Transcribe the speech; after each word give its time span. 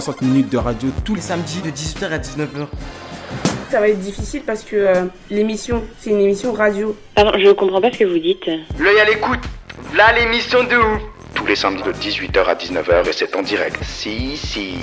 60 0.00 0.22
minutes 0.22 0.50
de 0.50 0.58
radio 0.58 0.88
tous 1.04 1.14
les 1.14 1.20
samedi 1.20 1.60
de 1.60 1.70
18h 1.70 2.06
à 2.10 2.18
19h. 2.18 2.66
Ça 3.70 3.78
va 3.78 3.88
être 3.88 4.00
difficile 4.00 4.42
parce 4.44 4.64
que 4.64 4.74
euh, 4.74 5.04
l'émission, 5.30 5.84
c'est 6.00 6.10
une 6.10 6.20
émission 6.20 6.52
radio. 6.52 6.96
Pardon, 7.14 7.30
je 7.38 7.52
comprends 7.52 7.80
pas 7.80 7.92
ce 7.92 7.98
que 7.98 8.04
vous 8.04 8.18
dites. 8.18 8.44
L'œil 8.80 8.98
à 8.98 9.04
l'écoute. 9.04 9.38
Là, 9.96 10.12
l'émission 10.18 10.64
de 10.64 10.74
ouf. 10.74 11.00
tous 11.36 11.46
les 11.46 11.54
samedis 11.54 11.84
de 11.84 11.92
18h 11.92 12.44
à 12.44 12.54
19h 12.56 13.08
et 13.08 13.12
c'est 13.12 13.36
en 13.36 13.42
direct. 13.42 13.78
Si, 13.84 14.36
si. 14.36 14.78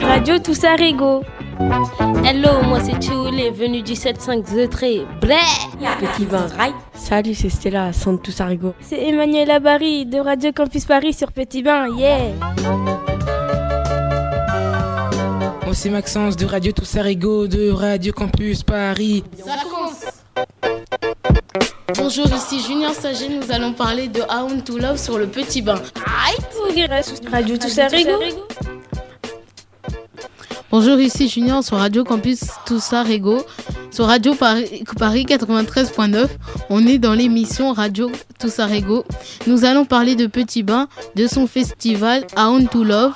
Radio 0.00 0.38
Toussarigo. 0.38 1.22
Hello, 1.58 2.62
moi 2.62 2.80
c'est 2.84 3.00
Tchoulé, 3.00 3.50
venu 3.50 3.80
du 3.82 3.94
752 3.94 4.68
Blé 5.20 5.36
Petit 6.00 6.24
vin 6.26 6.46
rail? 6.56 6.72
Salut, 6.94 7.34
c'est 7.34 7.48
Stella, 7.48 7.92
Sante 7.92 8.22
Toussarigo. 8.22 8.74
C'est 8.80 9.02
Emmanuel 9.02 9.50
Abari 9.50 10.04
de 10.04 10.18
Radio 10.18 10.52
Campus 10.52 10.84
Paris 10.84 11.14
sur 11.14 11.32
Petit 11.32 11.62
Bain, 11.62 11.88
yeah 11.96 12.18
Moi 15.64 15.74
c'est 15.74 15.90
Maxence 15.90 16.36
de 16.36 16.44
Radio 16.44 16.72
Toussarigo 16.72 17.46
de 17.46 17.70
Radio 17.70 18.12
Campus 18.12 18.62
Paris. 18.62 19.24
Bonjour, 21.96 22.26
ici 22.26 22.60
Junior 22.60 22.92
Sager, 22.92 23.28
nous 23.28 23.50
allons 23.50 23.72
parler 23.72 24.08
de 24.08 24.20
How 24.20 24.60
to 24.60 24.78
Love 24.78 24.98
sur 24.98 25.16
le 25.18 25.26
petit 25.26 25.62
bain. 25.62 25.80
Radio 27.32 27.56
Toussarigo. 27.56 28.10
Bonjour, 30.68 30.98
ici 30.98 31.28
Junior 31.28 31.62
sur 31.62 31.76
Radio 31.76 32.02
Campus 32.02 32.40
Toussarigo, 32.66 33.38
sur 33.92 34.06
Radio 34.06 34.34
Paris, 34.34 34.82
Paris 34.98 35.24
93.9. 35.24 36.26
On 36.70 36.84
est 36.86 36.98
dans 36.98 37.14
l'émission 37.14 37.72
Radio 37.72 38.10
Toussarigo. 38.40 39.04
Nous 39.46 39.64
allons 39.64 39.84
parler 39.84 40.16
de 40.16 40.26
Petit 40.26 40.64
Bain, 40.64 40.88
de 41.14 41.28
son 41.28 41.46
festival 41.46 42.26
How 42.36 42.60
to 42.66 42.82
Love 42.82 43.12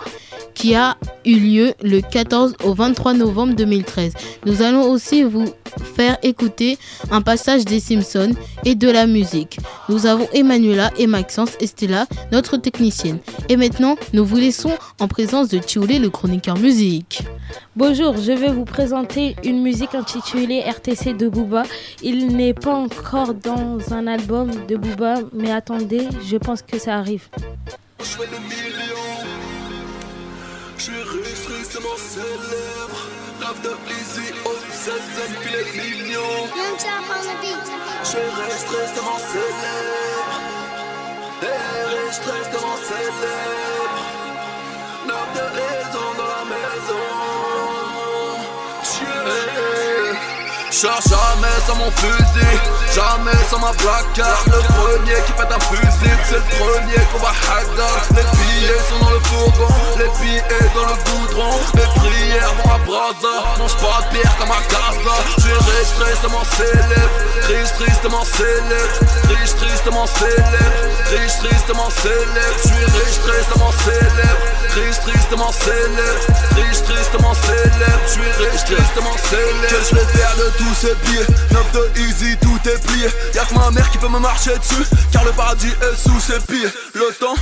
qui 0.54 0.74
a 0.74 0.96
eu 1.24 1.36
lieu 1.38 1.74
le 1.82 2.00
14 2.00 2.54
au 2.64 2.74
23 2.74 3.14
novembre 3.14 3.54
2013. 3.54 4.12
Nous 4.46 4.62
allons 4.62 4.90
aussi 4.90 5.22
vous 5.22 5.46
faire 5.94 6.18
écouter 6.22 6.78
un 7.10 7.22
passage 7.22 7.64
des 7.64 7.80
Simpsons 7.80 8.32
et 8.64 8.74
de 8.74 8.90
la 8.90 9.06
musique. 9.06 9.58
Nous 9.88 10.06
avons 10.06 10.28
Emmanuela 10.32 10.90
et 10.98 11.06
Maxence 11.06 11.52
et 11.60 11.66
Stella, 11.66 12.06
notre 12.32 12.56
technicienne. 12.56 13.18
Et 13.48 13.56
maintenant, 13.56 13.96
nous 14.12 14.24
vous 14.24 14.36
laissons 14.36 14.72
en 15.00 15.08
présence 15.08 15.48
de 15.48 15.58
Tchoulé, 15.58 15.98
le 15.98 16.10
chroniqueur 16.10 16.58
musique. 16.58 17.22
Bonjour, 17.76 18.16
je 18.16 18.32
vais 18.32 18.52
vous 18.52 18.64
présenter 18.64 19.36
une 19.44 19.62
musique 19.62 19.94
intitulée 19.94 20.60
RTC 20.60 21.14
de 21.14 21.28
Booba. 21.28 21.62
Il 22.02 22.28
n'est 22.36 22.54
pas 22.54 22.74
encore 22.74 23.34
dans 23.34 23.78
un 23.92 24.06
album 24.06 24.50
de 24.68 24.76
Booba, 24.76 25.16
mais 25.32 25.50
attendez, 25.50 26.08
je 26.26 26.36
pense 26.36 26.62
que 26.62 26.78
ça 26.78 26.96
arrive. 26.96 27.28
Je 28.02 29.09
suis 30.80 30.92
riche, 30.96 31.44
tristement 31.44 31.96
célèbre. 31.98 33.00
Rêve 33.41 33.60
de 33.62 33.70
obsession, 33.70 35.28
puis 35.41 35.52
les 35.52 35.64
millions. 35.78 36.48
Je 38.02 38.08
suis 38.08 38.18
riche, 38.18 38.64
tristement 38.64 39.19
célèbre. 39.32 40.36
Et 41.42 41.60
riche, 41.92 42.20
tristement 42.20 42.76
célèbre. 42.88 44.00
De 45.34 45.40
raison 45.40 46.06
dans 46.16 46.24
la 46.24 46.44
maison. 46.44 47.09
Cherche 50.70 51.08
jamais 51.08 51.58
sans 51.66 51.75
mon 51.75 51.91
fusil, 51.91 52.58
jamais 52.94 53.36
sans 53.50 53.58
ma 53.58 53.72
placard. 53.72 54.44
Le 54.47 54.62
premier 54.78 55.20
qui 55.26 55.32
pète 55.32 55.50
un 55.50 55.58
fusil, 55.58 56.16
c'est 56.25 56.36
le 56.36 56.42
premier 56.58 57.04
qu'on 57.12 57.19
va 57.19 57.34
hagar. 57.50 58.00
Les 58.10 58.22
billets 58.22 58.78
sont 58.88 59.04
dans 59.04 59.10
le 59.10 59.20
fourgon, 59.20 59.69
les 59.98 60.08
billets 60.20 60.70
dans 60.75 60.86
le 60.86 60.94
goudron. 61.10 61.58
Les 61.75 62.00
prières 62.00 62.54
vont 62.54 62.70
à 62.70 62.78
Braza, 62.86 63.58
mange 63.58 63.75
pas 63.76 64.06
de 64.06 64.14
bière 64.14 64.36
comme 64.38 64.53
à 64.53 64.62
Gaza. 64.70 65.16
Je 65.36 65.42
suis 65.42 65.53
riche, 65.53 65.92
tristement 65.98 66.44
célèbre, 66.44 67.16
riche, 67.48 67.72
tristement 67.75 68.25
célèbre, 68.25 68.98
riche, 69.28 69.54
tristement 69.56 70.06
célèbre, 70.06 70.78
riche, 71.10 71.37
tristement 71.42 71.91
célèbre. 71.91 72.60
Je 72.66 73.00
riche, 73.00 73.19
tristement 73.26 73.72
célèbre, 73.82 74.38
riche, 74.76 75.00
tristement 75.02 75.52
célèbre, 75.52 76.20
riche, 76.54 76.82
tristement 76.82 77.34
célèbre. 77.34 78.00
Je 78.06 78.12
suis 78.12 78.22
riche, 78.38 78.64
tristement 78.64 79.16
célèbre. 79.19 79.69
Que 79.69 79.82
je 79.82 79.97
faire 79.97 80.37
de 80.37 80.50
tous 80.60 80.75
ces 80.75 80.94
billets, 81.06 81.26
neuf 81.53 81.72
de 81.72 82.00
easy, 82.00 82.37
tout 82.41 82.69
est 82.69 82.78
plié. 82.87 83.09
Y'a 83.34 83.44
que 83.44 83.54
ma 83.54 83.71
mère 83.71 83.91
qui 83.91 83.98
peut 83.98 84.09
me 84.09 84.19
marcher 84.19 84.56
dessus, 84.59 84.84
car 85.10 85.25
le 85.25 85.32
paradis 85.32 85.69
est 85.69 85.97
sous 85.97 86.21
ses 86.21 86.38
pieds. 86.41 86.69
Le 86.94 87.12
temps, 87.19 87.34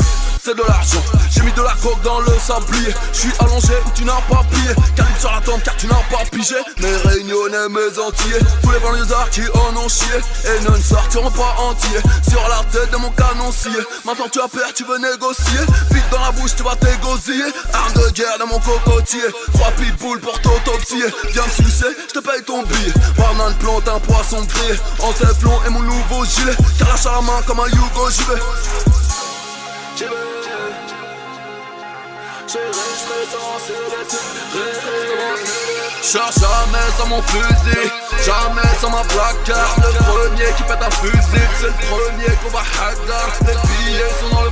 c'est 0.43 0.55
de 0.55 0.63
l'argent. 0.63 1.03
J'ai 1.31 1.43
mis 1.43 1.53
de 1.53 1.63
la 1.63 1.75
coke 1.83 2.01
dans 2.03 2.21
le 2.21 2.33
sablier. 2.39 2.95
Je 3.13 3.19
suis 3.19 3.33
allongé 3.41 3.75
où 3.85 3.91
tu 3.95 4.05
n'as 4.05 4.21
pas 4.31 4.45
plié. 4.51 4.71
Calibre 4.95 5.19
sur 5.19 5.33
la 5.33 5.41
tombe 5.41 5.61
car 5.63 5.77
tu 5.77 5.87
n'as 5.87 6.03
pas 6.11 6.25
pigé. 6.31 6.55
Mes 6.79 6.95
réunionnais, 7.09 7.69
mes 7.69 7.99
entiers. 7.99 8.39
Tous 8.63 8.71
les 8.71 8.79
banlieusards 8.79 9.31
qui 9.31 9.43
en 9.43 9.77
ont 9.77 9.89
chié. 9.89 10.15
Et 10.47 10.71
ne 10.71 10.77
sortiront 10.81 11.31
pas 11.31 11.57
entiers. 11.59 12.01
Sur 12.29 12.43
la 12.49 12.63
tête 12.71 12.91
de 12.93 12.97
mon 12.99 13.11
canoncier. 13.11 13.81
Maintenant 14.05 14.29
tu 14.31 14.41
as 14.41 14.49
peur, 14.49 14.73
tu 14.75 14.85
veux 14.85 14.99
négocier. 14.99 15.61
Vite 15.91 16.09
dans 16.11 16.21
la 16.21 16.31
bouche, 16.31 16.55
tu 16.57 16.63
vas 16.63 16.77
t'égosiller. 16.77 17.51
Arme 17.73 17.95
de 17.95 18.11
guerre 18.11 18.39
dans 18.39 18.47
mon 18.47 18.61
cocotier. 18.61 19.27
Trois 19.55 19.73
pitbulls 19.73 20.21
pour 20.21 20.41
t'autopsier. 20.41 21.07
Viens 21.33 21.47
me 21.47 21.65
sucer, 21.65 21.93
je 22.09 22.15
te 22.15 22.21
paye 22.21 22.43
ton 22.47 22.63
billet. 22.63 22.93
Banane 23.17 23.55
plante 23.55 23.89
un 23.89 24.01
poisson 24.01 24.43
grillé. 24.43 24.79
En 25.01 25.13
téflon 25.13 25.59
et 25.67 25.71
mon 25.71 25.83
nouveau 25.83 26.25
gilet. 26.25 26.57
Calache 26.79 27.07
à 27.07 27.13
la 27.13 27.21
main 27.23 27.41
comme 27.47 27.61
un 27.61 27.69
Yugo, 27.69 28.11
j'y 28.11 28.23
vais. 28.23 28.41
J'y 29.97 30.05
vais. 30.05 30.11
Cherche 36.03 36.37
jamais 36.41 36.89
sans 36.97 37.07
mon 37.07 37.21
fusil, 37.21 37.91
jamais 38.25 38.63
sans 38.81 38.89
ma 38.89 39.03
placard. 39.03 39.77
Le 39.77 39.93
premier 40.05 40.51
qui 40.57 40.63
pète 40.63 40.81
un 40.81 40.91
fusil, 40.91 41.49
c'est 41.61 41.67
le 41.67 41.73
premier 41.91 42.35
qu'on 42.43 42.49
va 42.49 42.61
hagar. 42.81 43.29
Les 43.43 43.55
billets 43.69 44.13
sont 44.19 44.35
dans 44.35 44.45
le 44.45 44.51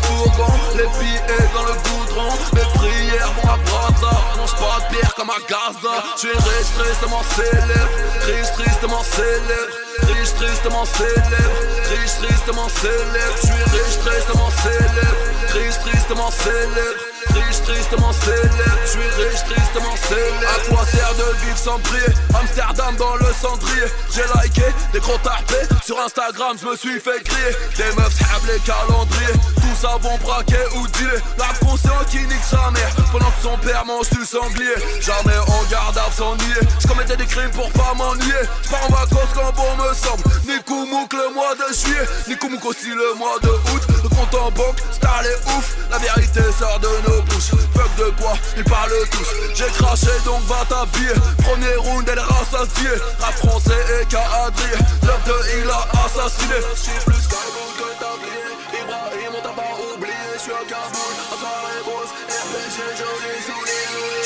les 0.74 0.88
billets 0.98 1.48
dans 1.54 1.64
le 1.64 1.74
goudron. 1.88 2.30
Les 2.54 2.68
prières 2.78 3.32
vont 3.32 3.50
à 3.50 3.56
Braza, 3.56 4.12
mange 4.36 4.54
pas 4.54 4.86
de 4.86 4.96
bière 4.96 5.14
comme 5.14 5.30
à 5.30 5.40
Gaza. 5.48 6.02
Je 6.16 6.20
suis 6.20 6.36
riche, 6.36 6.72
tristement 6.78 7.22
célèbre, 7.36 7.90
riche, 8.26 8.52
tristement 8.54 9.02
célèbre. 9.02 9.86
Riche, 10.02 10.34
tristement 10.34 10.84
célèbre, 10.84 11.56
riche, 11.88 12.16
tristement 12.20 12.68
célèbre. 12.68 13.36
Je 13.40 13.46
suis 13.46 13.78
riche, 13.78 13.98
tristement 14.04 14.50
célèbre, 14.62 15.16
riche, 15.54 15.78
tristement 15.80 16.30
célèbre. 16.30 17.15
Riche, 17.36 17.62
tristement 17.62 18.12
célèbre, 18.12 18.80
je 18.84 18.90
suis 18.90 19.00
riche, 19.00 19.44
tristement 19.44 19.96
célèbre. 20.08 20.54
À 20.56 20.74
quoi 20.74 20.84
sert 20.86 21.14
de 21.14 21.44
vivre 21.44 21.58
sans 21.58 21.78
prier 21.80 22.08
Amsterdam 22.34 22.96
dans 22.96 23.16
le 23.16 23.32
cendrier. 23.40 23.86
J'ai 24.14 24.24
liké 24.42 24.64
des 24.92 25.00
gros 25.00 25.18
tarpés. 25.18 25.68
Sur 25.84 26.00
Instagram, 26.00 26.56
je 26.60 26.66
me 26.66 26.76
suis 26.76 26.98
fait 27.00 27.22
crier. 27.24 27.52
Des 27.76 27.94
meufs 27.96 28.14
savent 28.14 28.46
les 28.48 28.60
calendriers. 28.60 29.36
Tous 29.56 29.76
ça 29.80 29.98
vont 30.00 30.16
braquer 30.18 30.64
ou 30.76 30.86
dealer. 30.88 31.20
La 31.38 31.52
conscient 31.66 32.00
qui 32.10 32.18
nique 32.18 32.44
sa 32.44 32.70
mère. 32.70 32.94
Pendant 33.12 33.30
que 33.30 33.42
son 33.42 33.58
père 33.58 33.84
mange 33.84 34.08
du 34.10 34.24
sanglier. 34.24 34.76
Jamais 35.00 35.36
en 35.36 35.62
garde 35.70 35.98
à 35.98 36.10
s'ennuyer. 36.10 36.60
Je 36.80 36.86
commettais 36.88 37.16
des 37.16 37.26
crimes 37.26 37.50
pour 37.50 37.70
pas 37.72 37.92
m'ennuyer. 37.94 38.42
Je 38.64 38.68
pars 38.70 38.84
en 38.88 38.92
vacances 38.92 39.32
quand 39.34 39.52
bon 39.52 39.76
me 39.76 39.94
semble. 39.94 40.24
Nikoumouk 40.48 41.12
le 41.12 41.34
mois 41.34 41.54
de 41.54 41.74
juillet. 41.74 42.06
Nikoumouk 42.28 42.64
aussi 42.64 42.88
le 42.88 43.14
mois 43.18 43.38
de 43.42 43.48
août. 43.48 43.82
Le 44.02 44.08
compte 44.08 44.34
en 44.34 44.50
banque, 44.50 44.78
star 44.92 45.22
les 45.22 45.52
ouf. 45.52 45.76
La 45.90 45.98
vérité 45.98 46.40
sort 46.58 46.80
de 46.80 46.88
nos 47.08 47.22
bouches. 47.26 47.52
Fuck 47.74 47.96
de 47.96 48.10
quoi, 48.20 48.34
ils 48.56 48.64
parlent 48.64 48.90
tous. 49.10 49.28
J'ai 49.54 49.70
craché 49.78 50.12
donc 50.24 50.42
va 50.46 50.64
t'habiller. 50.68 51.14
Premier 51.42 51.76
round, 51.76 52.08
elle 52.10 52.18
rassasiée. 52.18 52.96
Rap 53.20 53.34
français 53.34 53.82
et 54.00 54.06
cadré. 54.06 54.72
L'œuf 55.02 55.24
de 55.26 55.62
il 55.62 55.70
a 55.70 55.86
assassiné. 56.04 56.58
Je 56.74 56.80
suis 56.80 57.00
plus 57.04 57.22
skybook 57.22 57.70
que 57.78 57.88
tablier. 58.00 58.46
Ibrahim, 58.72 59.32
on 59.38 59.42
t'a 59.42 59.54
pas 59.54 59.72
oublié. 59.94 60.14
Je 60.36 60.42
suis 60.42 60.52
à 60.52 61.05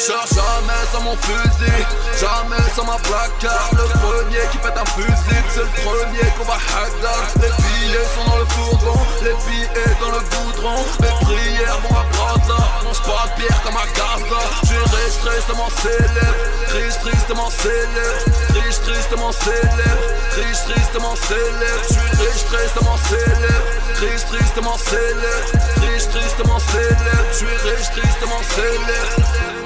Cherche 0.00 0.32
jamais 0.32 0.80
sans 0.90 1.02
mon 1.02 1.14
fusil, 1.16 1.84
jamais 2.18 2.56
sans 2.74 2.84
ma 2.84 2.96
placard 3.04 3.68
Le 3.72 3.84
premier 4.00 4.48
qui 4.50 4.56
pète 4.56 4.72
un 4.74 4.86
fusil, 4.96 5.42
c'est 5.52 5.60
le 5.60 5.68
premier 5.84 6.24
qu'on 6.38 6.44
va 6.44 6.54
hackar 6.56 7.20
Les 7.36 7.52
billets 7.60 8.08
sont 8.16 8.24
dans 8.30 8.38
le 8.38 8.46
fourgon, 8.46 8.98
les 9.20 9.36
billets 9.44 9.96
dans 10.00 10.08
le 10.08 10.20
goudron 10.24 10.80
Mes 11.02 11.12
prières 11.20 11.78
vont 11.84 11.98
à 11.98 12.04
Braza, 12.16 12.60
mange 12.82 13.02
pas 13.02 13.28
de 13.28 13.42
bière 13.42 13.62
comme 13.62 13.76
à 13.76 13.84
Gaza. 13.92 14.40
J'suis 14.64 14.78
riche, 14.78 15.20
tristement 15.20 15.68
célèbre, 15.68 16.40
riche, 16.72 16.98
tristement 17.04 17.50
célèbre 17.50 18.30
Riche, 18.56 18.80
tristement 18.80 19.32
célèbre, 19.32 20.00
riche, 20.34 20.64
tristement 20.64 21.14
célèbre. 21.28 21.84
J'suis 21.90 22.24
riche, 22.24 22.44
tristement 22.48 22.96
célèbre, 22.96 23.68
riche, 24.00 24.24
tristement 24.24 24.78
célèbre 24.78 25.60
Riche, 25.84 26.08
tristement 26.08 26.58
célèbre, 26.58 27.28
j'suis 27.34 27.56
riche, 27.68 27.90
tristement 27.92 28.40
célèbre 28.56 29.59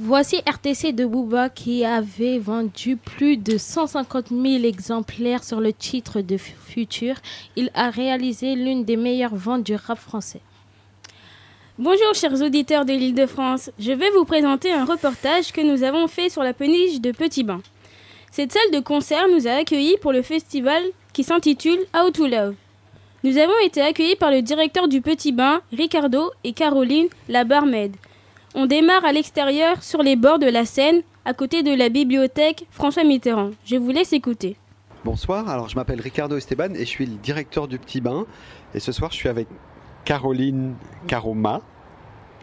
Voici 0.00 0.36
RTC 0.46 0.92
de 0.92 1.04
Booba 1.04 1.48
qui 1.48 1.84
avait 1.84 2.38
vendu 2.38 2.96
plus 2.96 3.36
de 3.36 3.58
150 3.58 4.28
000 4.28 4.62
exemplaires 4.62 5.42
sur 5.42 5.58
le 5.58 5.72
titre 5.72 6.20
de 6.20 6.36
Futur. 6.36 7.16
Il 7.56 7.68
a 7.74 7.90
réalisé 7.90 8.54
l'une 8.54 8.84
des 8.84 8.96
meilleures 8.96 9.34
ventes 9.34 9.64
du 9.64 9.74
rap 9.74 9.98
français. 9.98 10.40
Bonjour 11.80 12.14
chers 12.14 12.40
auditeurs 12.40 12.84
de 12.84 12.92
l'île 12.92 13.16
de 13.16 13.26
France, 13.26 13.72
je 13.80 13.90
vais 13.90 14.10
vous 14.10 14.24
présenter 14.24 14.72
un 14.72 14.84
reportage 14.84 15.50
que 15.50 15.62
nous 15.62 15.82
avons 15.82 16.06
fait 16.06 16.28
sur 16.28 16.44
la 16.44 16.52
péniche 16.52 17.00
de 17.00 17.10
Petit 17.10 17.42
Bain. 17.42 17.60
Cette 18.30 18.52
salle 18.52 18.70
de 18.72 18.78
concert 18.78 19.26
nous 19.26 19.48
a 19.48 19.52
accueillis 19.54 19.98
pour 20.00 20.12
le 20.12 20.22
festival 20.22 20.80
qui 21.12 21.24
s'intitule 21.24 21.80
How 21.92 22.12
to 22.12 22.28
Love. 22.28 22.54
Nous 23.24 23.36
avons 23.36 23.58
été 23.64 23.80
accueillis 23.80 24.14
par 24.14 24.30
le 24.30 24.42
directeur 24.42 24.86
du 24.86 25.00
Petit 25.00 25.32
Bain, 25.32 25.60
Ricardo 25.72 26.30
et 26.44 26.52
Caroline, 26.52 27.08
la 27.28 27.42
barmaid. 27.42 27.96
On 28.60 28.66
démarre 28.66 29.04
à 29.04 29.12
l'extérieur, 29.12 29.84
sur 29.84 30.02
les 30.02 30.16
bords 30.16 30.40
de 30.40 30.48
la 30.48 30.64
Seine, 30.64 31.02
à 31.24 31.32
côté 31.32 31.62
de 31.62 31.72
la 31.72 31.90
bibliothèque 31.90 32.66
François 32.72 33.04
Mitterrand. 33.04 33.50
Je 33.64 33.76
vous 33.76 33.92
laisse 33.92 34.12
écouter. 34.12 34.56
Bonsoir, 35.04 35.48
alors 35.48 35.68
je 35.68 35.76
m'appelle 35.76 36.00
Ricardo 36.00 36.36
Esteban 36.36 36.74
et 36.74 36.80
je 36.80 36.90
suis 36.90 37.06
le 37.06 37.14
directeur 37.18 37.68
du 37.68 37.78
Petit 37.78 38.00
Bain. 38.00 38.26
Et 38.74 38.80
ce 38.80 38.90
soir, 38.90 39.12
je 39.12 39.16
suis 39.16 39.28
avec 39.28 39.46
Caroline 40.04 40.74
Caroma, 41.06 41.60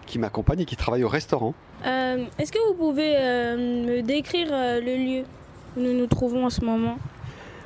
qui 0.05 0.17
m'accompagne 0.17 0.61
et 0.61 0.65
qui 0.65 0.77
travaille 0.77 1.03
au 1.03 1.09
restaurant. 1.09 1.53
Euh, 1.85 2.23
Est-ce 2.39 2.53
que 2.53 2.65
vous 2.65 2.75
pouvez 2.75 3.17
euh, 3.17 3.57
me 3.57 4.01
décrire 4.01 4.47
euh, 4.53 4.79
le 4.79 4.95
lieu 4.95 5.23
où 5.75 5.81
nous 5.81 5.91
nous 5.91 6.07
trouvons 6.07 6.45
en 6.45 6.49
ce 6.49 6.63
moment? 6.63 6.97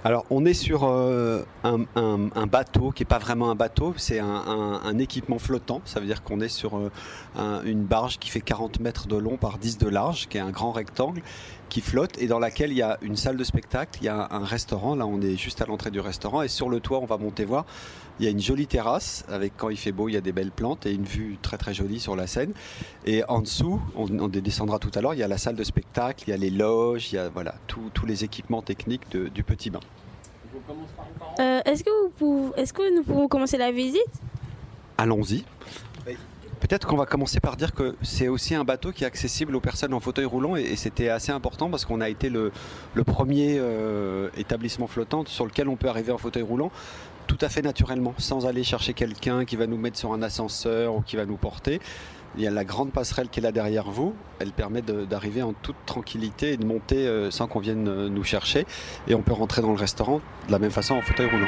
Alors, 0.06 0.26
on 0.30 0.46
est 0.46 0.54
sur 0.54 0.86
euh, 0.86 1.44
un, 1.66 2.48
bateau 2.48 2.92
qui 2.92 3.02
n'est 3.04 3.08
pas 3.08 3.18
vraiment 3.18 3.50
un 3.52 3.56
bateau, 3.56 3.94
c'est 3.98 4.20
un, 4.20 4.98
équipement 4.98 5.40
flottant. 5.40 5.82
Ça 5.84 6.00
veut 6.00 6.06
dire 6.06 6.24
qu'on 6.24 6.40
est 6.40 6.48
sur 6.50 6.78
euh, 6.78 6.90
un- 7.38 7.62
une 7.64 7.84
barge 7.84 8.18
qui 8.18 8.30
fait 8.30 8.40
40 8.40 8.80
mètres 8.80 9.08
de 9.08 9.18
long 9.18 9.36
par 9.36 9.58
10 9.58 9.78
de 9.78 9.90
large, 9.90 10.30
qui 10.30 10.38
est 10.38 10.42
un 10.42 10.52
grand 10.52 10.72
rectangle 10.72 11.22
qui 11.70 11.82
flotte 11.82 12.18
et 12.22 12.28
dans 12.28 12.40
laquelle 12.40 12.72
il 12.72 12.78
y 12.78 12.82
a 12.82 12.98
une 13.02 13.16
salle 13.16 13.38
de 13.38 13.44
spectacle, 13.44 14.00
il 14.02 14.06
y 14.06 14.10
a 14.10 14.28
un 14.32 14.44
restaurant. 14.44 14.96
Là, 14.96 15.06
on 15.06 15.22
est 15.22 15.38
juste 15.38 15.62
à 15.62 15.66
l'entrée 15.66 15.92
du 15.92 16.00
restaurant 16.00 16.42
et 16.42 16.48
sur 16.48 16.70
le 16.70 16.80
toit, 16.80 17.00
on 17.00 17.06
va 17.06 17.18
monter 17.18 17.46
voir. 17.46 17.66
Il 18.20 18.26
y 18.26 18.28
a 18.28 18.32
une 18.32 18.42
jolie 18.42 18.68
terrasse 18.68 19.24
avec 19.30 19.54
quand 19.56 19.70
il 19.70 19.78
fait 19.78 19.94
beau, 19.94 20.10
il 20.10 20.14
y 20.14 20.18
a 20.18 20.22
des 20.22 20.34
belles 20.34 20.52
plantes 20.52 20.86
et 20.86 20.92
une 20.92 21.06
vue 21.06 21.38
très 21.42 21.58
très 21.58 21.74
jolie 21.74 22.00
sur 22.02 22.16
la 22.18 22.28
Seine. 22.28 22.52
Et 23.06 23.24
en 23.30 23.40
dessous, 23.42 23.80
on, 23.96 24.08
on 24.20 24.28
descendra 24.28 24.78
tout 24.80 24.92
à 24.96 25.02
l'heure, 25.02 25.14
il 25.14 25.20
y 25.20 25.24
a 25.24 25.28
la 25.30 25.38
salle 25.38 25.56
de 25.56 25.64
spectacle, 25.64 26.26
il 26.28 26.32
y 26.32 26.34
a 26.34 26.38
les 26.38 26.50
loges, 26.50 27.14
il 27.14 27.16
y 27.16 27.20
a 27.20 27.30
voilà 27.30 27.56
tous 27.68 27.90
tous 27.94 28.06
les 28.06 28.26
équipements 28.26 28.62
techniques 28.62 29.10
de- 29.12 29.30
du 29.30 29.44
petit 29.44 29.70
bain. 29.70 29.80
Euh, 31.40 31.62
Est-ce 31.66 31.84
que, 31.86 31.90
vous 32.04 32.10
pouvez- 32.10 32.62
est-ce 32.62 32.74
que 32.74 32.94
nous 32.96 33.04
pouvons 33.04 33.28
commencer 33.30 33.58
la 33.58 33.72
visite? 33.72 34.04
Allons-y. 34.98 35.46
Peut-être 36.60 36.88
qu'on 36.88 36.98
va 36.98 37.06
commencer 37.06 37.40
par 37.40 37.56
dire 37.56 37.74
que 37.74 37.96
c'est 38.02 38.28
aussi 38.28 38.54
un 38.54 38.64
bateau 38.64 38.92
qui 38.92 39.04
est 39.04 39.08
accessible 39.08 39.56
aux 39.56 39.62
personnes 39.62 39.94
en 39.94 40.00
fauteuil 40.00 40.26
roulant 40.26 40.56
et, 40.56 40.76
c'était 40.76 41.10
assez 41.10 41.32
important 41.32 41.70
parce 41.70 41.86
qu'on 41.86 42.02
a 42.02 42.10
été 42.10 42.30
le, 42.30 42.52
premier 43.06 43.58
euh, 43.60 44.30
établissement 44.38 44.88
flottant 44.88 45.24
sur 45.26 45.46
lequel 45.46 45.70
on 45.70 45.76
peut 45.76 45.88
arriver 45.88 46.12
en 46.12 46.18
fauteuil 46.18 46.44
roulant 46.44 46.72
tout 47.28 47.38
à 47.42 47.50
fait 47.50 47.62
naturellement, 47.62 48.16
sans 48.18 48.48
aller 48.48 48.64
chercher 48.64 48.94
quelqu'un 48.94 49.46
qui 49.46 49.56
va 49.56 49.68
nous 49.68 49.78
mettre 49.78 49.98
sur 49.98 50.14
un 50.14 50.24
ascenseur 50.24 50.96
ou 50.96 51.02
qui 51.02 51.16
va 51.16 51.28
nous 51.28 51.38
porter. 51.38 51.80
Il 52.38 52.44
y 52.44 52.48
a 52.48 52.52
la 52.52 52.66
grande 52.66 52.92
passerelle 52.92 53.30
qui 53.30 53.40
est 53.40 53.44
là 53.44 53.52
derrière 53.52 53.90
vous. 53.90 54.16
Elle 54.40 54.52
permet 54.52 54.82
d'arriver 54.82 55.44
en 55.44 55.54
toute 55.54 55.76
tranquillité 55.86 56.54
et 56.54 56.58
de 56.58 56.66
monter 56.66 57.08
euh, 57.08 57.30
sans 57.30 57.48
qu'on 57.48 57.60
vienne 57.60 57.88
euh, 57.88 58.10
nous 58.10 58.24
chercher. 58.24 58.66
Et 59.08 59.14
on 59.14 59.22
peut 59.22 59.34
rentrer 59.34 59.62
dans 59.62 59.72
le 59.72 59.80
restaurant 59.80 60.22
de 60.48 60.52
la 60.52 60.60
même 60.60 60.72
façon 60.72 60.96
en 60.96 61.02
fauteuil 61.02 61.30
roulant. 61.30 61.48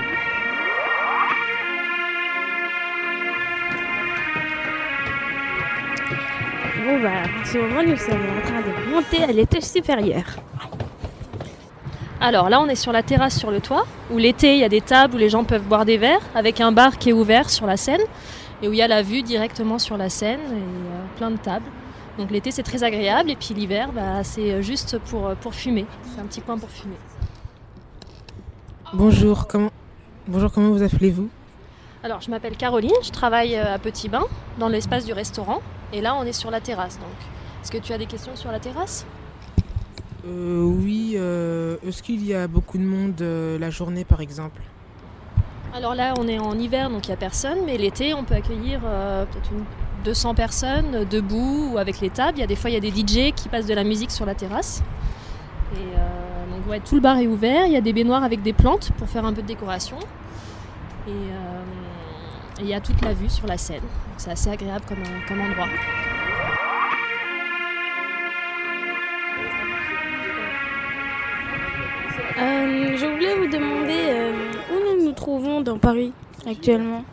En 7.04 7.46
ce 7.46 7.58
moment 7.58 7.82
nous 7.82 7.98
sommes 7.98 8.22
en 8.22 8.42
train 8.46 8.62
de 8.62 8.92
monter 8.92 9.24
à 9.24 9.28
l'étage 9.28 9.64
supérieur. 9.64 10.24
Alors 12.20 12.50
là, 12.50 12.62
on 12.62 12.68
est 12.68 12.76
sur 12.76 12.92
la 12.92 13.02
terrasse 13.02 13.40
sur 13.40 13.50
le 13.50 13.60
toit, 13.60 13.88
où 14.12 14.20
l'été, 14.20 14.54
il 14.54 14.60
y 14.60 14.64
a 14.64 14.70
des 14.70 14.82
tables 14.82 15.16
où 15.16 15.18
les 15.18 15.30
gens 15.30 15.44
peuvent 15.44 15.64
boire 15.64 15.86
des 15.86 15.98
verres, 15.98 16.22
avec 16.36 16.62
un 16.62 16.72
bar 16.72 17.00
qui 17.00 17.10
est 17.10 17.14
ouvert 17.14 17.50
sur 17.50 17.66
la 17.66 17.78
Seine, 17.78 18.02
et 18.62 18.68
où 18.68 18.74
il 18.74 18.78
y 18.78 18.84
a 18.84 18.88
la 18.88 19.02
vue 19.02 19.24
directement 19.24 19.80
sur 19.80 19.98
la 19.98 20.10
Seine, 20.10 20.40
et 20.40 20.54
euh, 20.54 21.18
plein 21.18 21.32
de 21.32 21.38
tables. 21.38 21.66
Donc 22.20 22.30
l'été, 22.30 22.52
c'est 22.52 22.62
très 22.62 22.84
agréable, 22.84 23.32
et 23.32 23.36
puis 23.36 23.56
l'hiver, 23.56 23.92
bah, 23.92 24.24
c'est 24.24 24.62
juste 24.62 25.00
pour, 25.00 25.26
euh, 25.26 25.34
pour 25.34 25.56
fumer. 25.56 25.88
C'est 26.14 26.22
un 26.22 26.26
petit 26.26 26.42
coin 26.42 26.60
pour 26.60 26.70
fumer. 26.70 26.98
Bonjour, 28.94 29.48
comment, 29.48 29.72
Bonjour, 30.28 30.52
comment 30.52 30.70
vous 30.70 30.84
appelez-vous? 30.84 31.30
Alors, 32.04 32.22
je 32.22 32.30
m'appelle 32.30 32.56
Caroline, 32.58 32.92
je 33.02 33.10
travaille 33.10 33.56
euh, 33.56 33.74
à 33.74 33.80
Petit 33.80 34.10
Bain, 34.10 34.26
dans 34.60 34.68
l'espace 34.68 35.06
du 35.06 35.14
restaurant, 35.14 35.64
et 35.94 36.02
là, 36.02 36.16
on 36.16 36.24
est 36.24 36.34
sur 36.34 36.52
la 36.52 36.62
terrasse. 36.62 36.98
Donc, 36.98 37.08
est-ce 37.62 37.72
que 37.72 37.78
tu 37.78 37.94
as 37.94 37.98
des 37.98 38.06
questions 38.06 38.36
sur 38.36 38.52
la 38.52 38.60
terrasse? 38.60 39.06
Euh, 40.26 40.64
Oui, 40.64 41.14
euh, 41.16 41.78
est-ce 41.88 42.02
qu'il 42.04 42.26
y 42.26 42.34
a 42.34 42.48
beaucoup 42.48 42.78
de 42.78 42.84
monde 42.84 43.20
euh, 43.22 43.58
la 43.60 43.70
journée 43.70 44.06
par 44.06 44.22
exemple? 44.22 44.62
Alors 45.74 45.96
là, 45.96 46.14
on 46.20 46.28
est 46.28 46.38
en 46.40 46.58
hiver, 46.58 46.90
donc 46.90 47.08
il 47.08 47.10
n'y 47.10 47.14
a 47.14 47.18
personne, 47.18 47.60
mais 47.66 47.78
l'été, 47.78 48.14
on 48.14 48.24
peut 48.24 48.36
accueillir 48.36 48.82
euh, 48.84 49.26
peut-être 49.26 49.52
une 49.52 49.64
200 50.04 50.34
personnes 50.36 51.06
debout 51.10 51.72
ou 51.74 51.78
avec 51.78 52.02
les 52.02 52.10
tables. 52.10 52.38
Il 52.38 52.42
y 52.42 52.44
a 52.44 52.48
des 52.48 52.56
fois, 52.56 52.70
il 52.70 52.74
y 52.74 52.78
a 52.78 52.80
des 52.80 52.90
DJ 52.90 53.34
qui 53.34 53.48
passent 53.50 53.68
de 53.68 53.74
la 53.74 53.84
musique 53.84 54.12
sur 54.12 54.26
la 54.26 54.34
terrasse. 54.34 54.82
Et 55.76 55.96
donc, 56.52 56.68
ouais, 56.68 56.80
tout 56.80 56.96
le 56.96 57.02
bar 57.02 57.20
est 57.20 57.28
ouvert. 57.28 57.68
Il 57.68 57.72
y 57.72 57.78
a 57.78 57.82
des 57.82 57.94
baignoires 57.94 58.24
avec 58.24 58.42
des 58.42 58.52
plantes 58.52 58.92
pour 58.98 59.08
faire 59.08 59.26
un 59.26 59.32
peu 59.34 59.44
de 59.44 59.48
décoration. 59.48 59.98
Et 61.08 61.12
et 62.62 62.64
il 62.64 62.70
y 62.70 62.74
a 62.74 62.82
toute 62.82 63.02
la 63.02 63.14
vue 63.14 63.30
sur 63.30 63.48
la 63.48 63.58
Seine. 63.58 63.82
C'est 64.18 64.32
assez 64.32 64.50
agréable 64.50 64.86
comme, 64.88 65.00
euh, 65.00 65.28
comme 65.28 65.42
endroit. 65.42 65.68
Euh, 72.38 72.98
je 72.98 73.06
voulais 73.06 73.36
vous 73.36 73.48
demander 73.48 74.06
euh, 74.10 74.52
où 74.72 74.98
nous 74.98 75.06
nous 75.06 75.12
trouvons 75.12 75.62
dans 75.62 75.78
Paris 75.78 76.14
actuellement? 76.48 77.04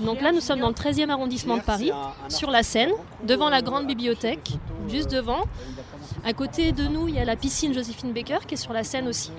Donc 0.00 0.22
là, 0.22 0.32
nous 0.32 0.40
sommes 0.40 0.60
dans 0.60 0.68
le 0.68 0.74
13e 0.74 1.10
arrondissement 1.10 1.58
de 1.58 1.62
Paris, 1.62 1.92
sur 2.28 2.50
la 2.50 2.62
Seine, 2.62 2.92
devant 3.22 3.50
la 3.50 3.60
grande 3.60 3.86
bibliothèque, 3.86 4.52
juste 4.88 5.10
devant. 5.10 5.44
À 6.24 6.32
côté 6.32 6.72
de 6.72 6.84
nous, 6.84 7.06
il 7.08 7.14
y 7.14 7.18
a 7.18 7.24
la 7.24 7.36
piscine 7.36 7.74
Joséphine 7.74 8.12
Baker 8.12 8.38
qui 8.46 8.54
est 8.54 8.56
sur 8.56 8.72
la 8.72 8.82
Seine 8.82 9.08
aussi. 9.08 9.30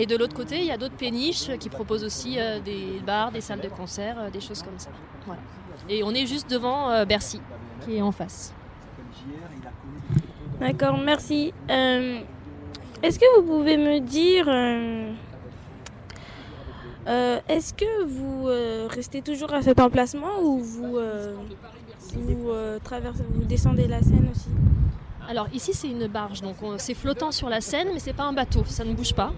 Et 0.00 0.06
de 0.06 0.16
l'autre 0.16 0.34
côté, 0.34 0.58
il 0.60 0.64
y 0.64 0.70
a 0.70 0.76
d'autres 0.76 0.94
péniches 0.94 1.50
qui 1.58 1.68
proposent 1.68 2.04
aussi 2.04 2.38
euh, 2.38 2.60
des 2.60 3.00
bars, 3.04 3.32
des 3.32 3.40
salles 3.40 3.60
de 3.60 3.68
concert, 3.68 4.16
euh, 4.16 4.30
des 4.30 4.40
choses 4.40 4.62
comme 4.62 4.78
ça. 4.78 4.90
Voilà. 5.26 5.40
Et 5.88 6.04
on 6.04 6.12
est 6.12 6.24
juste 6.24 6.48
devant 6.48 6.88
euh, 6.88 7.04
Bercy, 7.04 7.40
qui 7.84 7.96
est 7.96 8.00
en 8.00 8.12
face. 8.12 8.54
D'accord, 10.60 10.96
merci. 10.98 11.52
Est-ce 11.68 13.18
que 13.18 13.40
vous 13.40 13.46
pouvez 13.46 13.76
me 13.76 13.98
dire, 13.98 14.48
est-ce 17.48 17.74
que 17.74 18.04
vous 18.04 18.44
restez 18.88 19.20
toujours 19.22 19.52
à 19.52 19.62
cet 19.62 19.80
emplacement 19.80 20.40
ou 20.42 20.58
vous, 20.60 20.96
vous, 22.14 22.50
traversez, 22.84 23.24
vous 23.30 23.44
descendez 23.44 23.88
la 23.88 24.00
Seine 24.00 24.28
aussi? 24.30 24.48
Alors 25.28 25.48
ici, 25.52 25.72
c'est 25.74 25.88
une 25.88 26.06
barge, 26.06 26.40
donc 26.40 26.56
on- 26.62 26.78
c'est 26.78 26.94
flottant 26.94 27.30
sur 27.30 27.48
la 27.48 27.60
Seine, 27.60 27.88
mais 27.92 27.98
c'est 28.00 28.14
pas 28.14 28.24
un 28.24 28.32
bateau, 28.32 28.64
ça 28.66 28.84
ne 28.84 28.94
bouge 28.94 29.12
pas. 29.14 29.32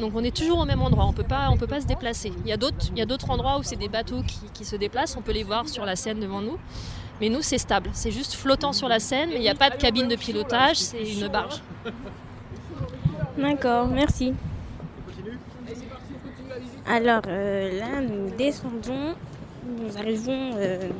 Donc 0.00 0.12
on 0.14 0.22
est 0.22 0.34
toujours 0.34 0.58
au 0.58 0.64
même 0.64 0.82
endroit, 0.82 1.04
on 1.04 1.10
on 1.10 1.56
peut 1.56 1.66
pas 1.66 1.80
se 1.80 1.86
déplacer. 1.86 2.32
Il 2.44 2.48
y 2.48 2.52
a 2.52 2.56
d'autres, 2.56 3.30
endroits 3.30 3.58
où 3.58 3.62
c'est 3.62 3.76
des 3.76 3.88
bateaux 3.88 4.22
qui, 4.52 4.64
se 4.64 4.76
déplacent, 4.76 5.16
on 5.16 5.22
peut 5.22 5.32
les 5.32 5.44
voir 5.44 5.68
sur 5.68 5.84
la 5.84 5.96
Seine 5.96 6.20
devant 6.20 6.40
nous. 6.40 6.58
Mais 7.20 7.30
nous, 7.30 7.40
c'est 7.40 7.58
stable, 7.58 7.88
c'est 7.94 8.10
juste 8.10 8.34
flottant 8.34 8.74
sur 8.74 8.88
la 8.88 8.98
Seine, 9.00 9.30
mais 9.30 9.36
il 9.36 9.40
n'y 9.40 9.48
a 9.48 9.54
pas 9.54 9.70
de 9.70 9.76
cabine 9.76 10.06
de 10.06 10.16
pilotage, 10.16 10.76
c'est 10.76 11.02
une 11.02 11.28
barge. 11.28 11.62
D'accord, 13.38 13.86
merci. 13.86 14.34
Alors 16.86 17.22
euh, 17.26 17.80
là, 17.80 18.00
nous 18.00 18.30
descendons, 18.36 19.14
nous 19.66 19.96
arrivons 19.98 20.52
euh, 20.56 20.90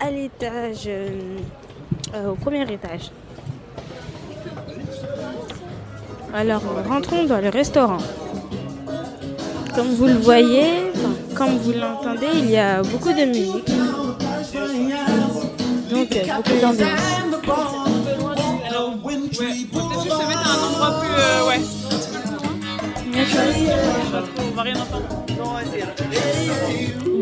à, 0.00 0.10
l'étage, 0.10 0.84
euh, 0.86 1.20
au 2.28 2.34
premier 2.34 2.70
étage. 2.72 3.10
Alors, 6.34 6.62
rentrons 6.88 7.24
dans 7.24 7.40
le 7.40 7.48
restaurant. 7.48 7.98
Comme 9.74 9.88
vous 9.88 10.06
le 10.06 10.14
voyez, 10.14 10.92
comme 11.34 11.56
vous 11.58 11.72
l'entendez, 11.72 12.26
il 12.34 12.50
y 12.50 12.56
a 12.56 12.82
beaucoup 12.82 13.10
de 13.12 13.24
musique. 13.24 13.70
Donc, 15.90 16.08
beaucoup 16.36 16.60
d'ambiance. 16.60 17.00
Peut-être 19.72 20.02
juste 20.02 20.16
se 20.16 20.26
mettre 20.26 20.48
un 20.48 20.60
endroit 20.68 21.00
plus. 21.00 21.48
ouais. 21.48 21.60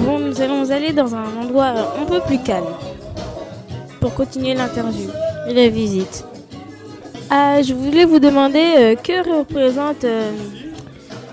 Bon, 0.01 0.19
nous 0.19 0.41
allons 0.41 0.71
aller 0.71 0.93
dans 0.93 1.15
un 1.15 1.25
endroit 1.43 1.75
un 2.01 2.05
peu 2.07 2.21
plus 2.21 2.39
calme 2.39 2.67
pour 4.01 4.15
continuer 4.15 4.55
l'interview 4.55 5.11
et 5.49 5.55
la 5.55 5.69
visite. 5.69 6.25
Ah, 7.29 7.61
je 7.61 7.75
voulais 7.75 8.05
vous 8.05 8.21
demander 8.21 8.75
euh, 8.79 8.95
que 8.95 9.39
représente 9.39 10.05
euh, 10.05 10.31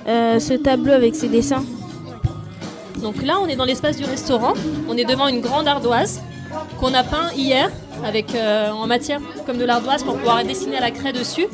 euh, 0.08 0.40
ce 0.40 0.54
tableau 0.54 0.92
avec 0.92 1.14
ses 1.16 1.28
dessins? 1.28 1.64
Donc 3.02 3.22
là, 3.22 3.36
on 3.40 3.48
est 3.48 3.56
dans 3.56 3.66
l'espace 3.66 3.98
du 3.98 4.06
restaurant. 4.06 4.54
On 4.90 4.98
est 4.98 5.06
devant 5.06 5.28
une 5.28 5.40
grande 5.40 5.68
ardoise 5.68 6.22
qu'on 6.80 6.94
a 6.96 7.04
peint 7.04 7.32
hier 7.36 7.70
avec 8.04 8.34
euh, 8.34 8.72
en 8.72 8.88
matière 8.88 9.20
comme 9.46 9.58
de 9.58 9.66
l'ardoise 9.66 10.04
pour 10.04 10.18
pouvoir 10.18 10.44
dessiner 10.44 10.78
à 10.78 10.82
la 10.82 10.90
craie 10.90 11.14
dessus. 11.14 11.46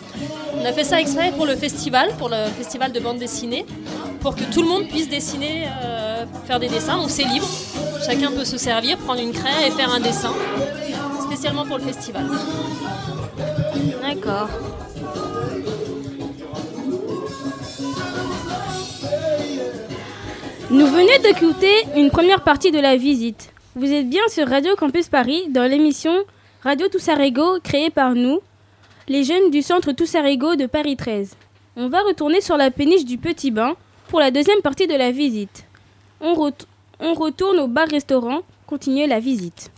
On 0.56 0.66
a 0.66 0.72
fait 0.72 0.86
ça 0.86 1.02
exprès 1.02 1.32
pour 1.36 1.46
le 1.46 1.56
festival, 1.58 2.10
pour 2.18 2.30
le 2.30 2.46
festival 2.58 2.94
de 2.94 3.00
bande 3.00 3.18
dessinée, 3.18 3.66
pour 4.22 4.36
que 4.36 4.44
tout 4.44 4.62
le 4.62 4.70
monde 4.70 4.88
puisse 4.88 5.10
dessiner, 5.10 5.68
euh, 5.84 6.26
faire 6.46 6.60
des 6.62 6.70
dessins. 6.70 6.98
Donc 6.98 7.10
c'est 7.10 7.26
libre. 7.26 7.48
Chacun 8.06 8.32
peut 8.32 8.46
se 8.46 8.58
servir, 8.58 8.98
prendre 9.00 9.22
une 9.22 9.34
craie 9.34 9.68
et 9.68 9.72
faire 9.72 9.94
un 9.94 10.00
dessin, 10.00 10.32
spécialement 11.26 11.66
pour 11.66 11.78
le 11.78 11.84
festival. 11.84 12.24
D'accord. 14.10 14.50
Nous 20.72 20.88
venez 20.88 21.20
d'écouter 21.20 21.86
une 21.96 22.10
première 22.10 22.44
partie 22.44 22.72
de 22.72 22.80
la 22.80 22.96
visite. 22.96 23.54
Vous 23.76 23.92
êtes 23.92 24.10
bien 24.10 24.28
sur 24.30 24.48
Radio 24.48 24.76
Campus 24.76 25.10
Paris 25.10 25.44
dans 25.50 25.70
l'émission 25.70 26.12
Radio 26.64 26.88
Toussarego 26.88 27.60
créée 27.64 27.92
par 27.92 28.16
nous, 28.16 28.40
les 29.08 29.24
jeunes 29.24 29.52
du 29.52 29.62
centre 29.62 29.92
Toussarego 29.92 30.56
de 30.56 30.66
Paris 30.66 30.98
13. 30.98 31.36
On 31.76 31.88
va 31.88 32.00
retourner 32.02 32.42
sur 32.42 32.58
la 32.58 32.72
péniche 32.72 33.06
du 33.06 33.20
Petit 33.20 33.52
Bain 33.52 33.76
pour 34.08 34.20
la 34.20 34.32
deuxième 34.32 34.62
partie 34.62 34.88
de 34.88 34.96
la 34.96 35.12
visite. 35.12 35.66
On 36.20 36.34
retourne 37.14 37.60
au 37.60 37.68
bar-restaurant, 37.68 38.42
continuer 38.66 39.06
la 39.06 39.20
visite. 39.20 39.70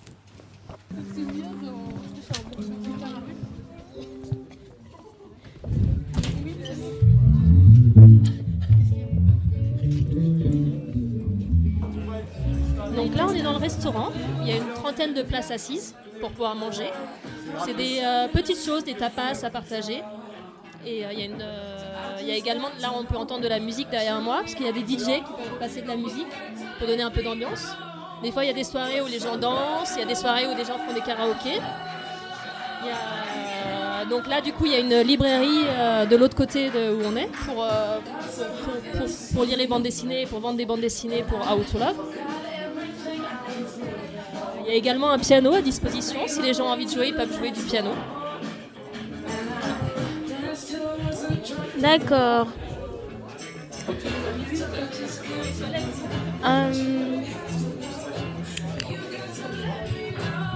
Donc 13.11 13.19
là, 13.19 13.27
on 13.29 13.33
est 13.35 13.41
dans 13.41 13.51
le 13.51 13.57
restaurant. 13.57 14.09
Il 14.41 14.47
y 14.47 14.53
a 14.53 14.55
une 14.55 14.73
trentaine 14.73 15.13
de 15.13 15.21
places 15.21 15.51
assises 15.51 15.95
pour 16.21 16.31
pouvoir 16.31 16.55
manger. 16.55 16.89
C'est 17.65 17.73
des 17.73 17.99
euh, 18.01 18.29
petites 18.29 18.63
choses, 18.63 18.85
des 18.85 18.93
tapas 18.93 19.43
à 19.43 19.49
partager. 19.49 20.01
Et 20.85 21.05
euh, 21.05 21.11
il 21.11 21.19
y, 21.19 21.23
a 21.23 21.25
une, 21.25 21.41
euh, 21.41 22.17
il 22.21 22.27
y 22.27 22.31
a 22.31 22.35
également, 22.35 22.69
là, 22.79 22.93
on 22.97 23.03
peut 23.03 23.17
entendre 23.17 23.41
de 23.41 23.49
la 23.49 23.59
musique 23.59 23.89
derrière 23.89 24.21
moi, 24.21 24.37
parce 24.39 24.55
qu'il 24.55 24.65
y 24.65 24.69
a 24.69 24.71
des 24.71 24.79
DJ 24.79 25.17
qui 25.25 25.33
peuvent 25.37 25.59
passer 25.59 25.81
de 25.81 25.89
la 25.89 25.97
musique 25.97 26.29
pour 26.77 26.87
donner 26.87 27.03
un 27.03 27.11
peu 27.11 27.21
d'ambiance. 27.21 27.75
Des 28.23 28.31
fois, 28.31 28.45
il 28.45 28.47
y 28.47 28.51
a 28.51 28.53
des 28.53 28.63
soirées 28.63 29.01
où 29.01 29.07
les 29.07 29.19
gens 29.19 29.35
dansent, 29.35 29.91
il 29.97 29.99
y 29.99 30.03
a 30.03 30.07
des 30.07 30.15
soirées 30.15 30.47
où 30.47 30.55
des 30.55 30.63
gens 30.63 30.77
font 30.77 30.93
des 30.93 31.01
karaokés. 31.01 31.59
Donc 34.09 34.27
là, 34.27 34.39
du 34.39 34.53
coup, 34.53 34.67
il 34.67 34.71
y 34.71 34.75
a 34.75 34.79
une 34.79 35.01
librairie 35.01 35.65
de 36.09 36.15
l'autre 36.15 36.35
côté 36.35 36.69
où 36.69 37.01
on 37.05 37.15
est 37.17 37.29
pour, 37.45 37.65
pour, 39.33 39.43
lire 39.43 39.57
les 39.57 39.67
bandes 39.67 39.83
dessinées, 39.83 40.25
pour 40.25 40.39
vendre 40.39 40.57
des 40.57 40.65
bandes 40.65 40.81
dessinées 40.81 41.23
pour 41.23 41.39
Love. 41.39 41.95
Il 44.71 44.75
y 44.75 44.77
a 44.77 44.79
également 44.79 45.11
un 45.11 45.19
piano 45.19 45.53
à 45.53 45.61
disposition. 45.61 46.19
Si 46.27 46.41
les 46.41 46.53
gens 46.53 46.63
ont 46.67 46.69
envie 46.71 46.85
de 46.85 46.91
jouer, 46.91 47.07
ils 47.09 47.13
peuvent 47.13 47.37
jouer 47.37 47.51
du 47.51 47.59
piano. 47.59 47.89
D'accord. 51.77 52.47
Euh, 56.45 56.71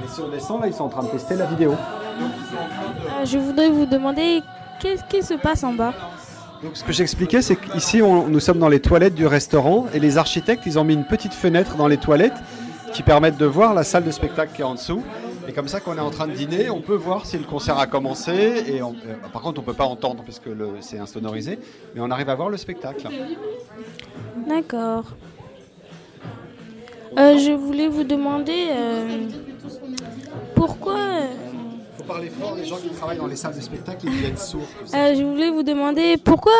Et 0.03 0.07
si 0.07 0.21
on 0.21 0.29
descend, 0.29 0.61
là, 0.61 0.67
ils 0.67 0.73
sont 0.73 0.83
en 0.85 0.89
train 0.89 1.03
de 1.03 1.09
tester 1.09 1.35
la 1.35 1.45
vidéo. 1.47 1.73
euh, 1.73 3.25
je 3.25 3.37
voudrais 3.37 3.69
vous 3.69 3.85
demander 3.85 4.41
qu'est-ce 4.79 5.03
qui 5.09 5.21
se 5.23 5.33
passe 5.33 5.63
en 5.65 5.73
bas? 5.73 5.93
Donc, 6.63 6.77
ce 6.77 6.83
que 6.85 6.93
j'expliquais, 6.93 7.41
c'est 7.41 7.57
qu'ici, 7.57 8.01
on- 8.01 8.27
nous 8.27 8.39
sommes 8.39 8.59
dans 8.59 8.69
les 8.69 8.79
toilettes 8.79 9.13
du 9.15 9.27
restaurant 9.27 9.87
et 9.93 9.99
les 9.99 10.17
architectes, 10.17 10.63
ils 10.65 10.79
ont 10.79 10.83
mis 10.85 10.93
une 10.93 11.03
petite 11.05 11.33
fenêtre 11.33 11.75
dans 11.75 11.87
les 11.89 11.97
toilettes 11.97 12.37
qui 12.95 13.03
permettent 13.03 13.37
de 13.37 13.45
voir 13.45 13.73
la 13.73 13.83
salle 13.83 14.05
de 14.05 14.11
spectacle 14.11 14.53
qui 14.55 14.61
est 14.61 14.65
en 14.65 14.73
dessous. 14.75 15.03
Et 15.49 15.51
comme 15.51 15.67
ça, 15.67 15.81
quand 15.81 15.91
on 15.93 15.97
est 15.97 15.99
en 15.99 16.11
train 16.11 16.27
de 16.27 16.31
dîner, 16.31 16.69
on 16.69 16.79
peut 16.79 16.95
voir 16.95 17.25
si 17.25 17.37
le 17.37 17.43
concert 17.43 17.77
a 17.77 17.87
commencé. 17.87 18.63
Et 18.67 18.81
on- 18.81 18.93
euh, 18.93 19.15
par 19.33 19.41
contre, 19.41 19.59
on 19.59 19.63
peut 19.63 19.73
pas 19.73 19.83
entendre 19.83 20.23
parce 20.25 20.39
que 20.39 20.49
c'est 20.79 20.97
insonorisé, 20.97 21.59
mais 21.93 21.99
on 22.01 22.09
arrive 22.09 22.29
à 22.29 22.35
voir 22.35 22.49
le 22.49 22.55
spectacle. 22.55 23.07
D'accord. 24.47 25.03
Euh, 27.17 27.37
je 27.37 27.51
voulais 27.51 27.89
vous 27.89 28.05
demander 28.05 28.67
euh, 28.71 29.27
pourquoi. 30.55 30.95
Il 30.97 31.97
faut 31.97 32.03
parler 32.05 32.29
fort, 32.29 32.55
les 32.55 32.65
gens 32.65 32.77
qui 32.77 32.89
travaillent 32.89 33.17
dans 33.17 33.27
les 33.27 33.35
salles 33.35 33.55
de 33.55 33.61
spectacle, 33.61 34.05
ils 34.05 34.11
deviennent 34.11 34.37
sourds. 34.37 34.61
je 34.93 35.21
voulais 35.23 35.49
vous 35.51 35.63
demander 35.63 36.15
pourquoi 36.17 36.53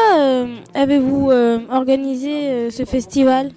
avez-vous 0.73 1.31
organisé 1.71 2.69
ce 2.71 2.83
festival? 2.83 3.51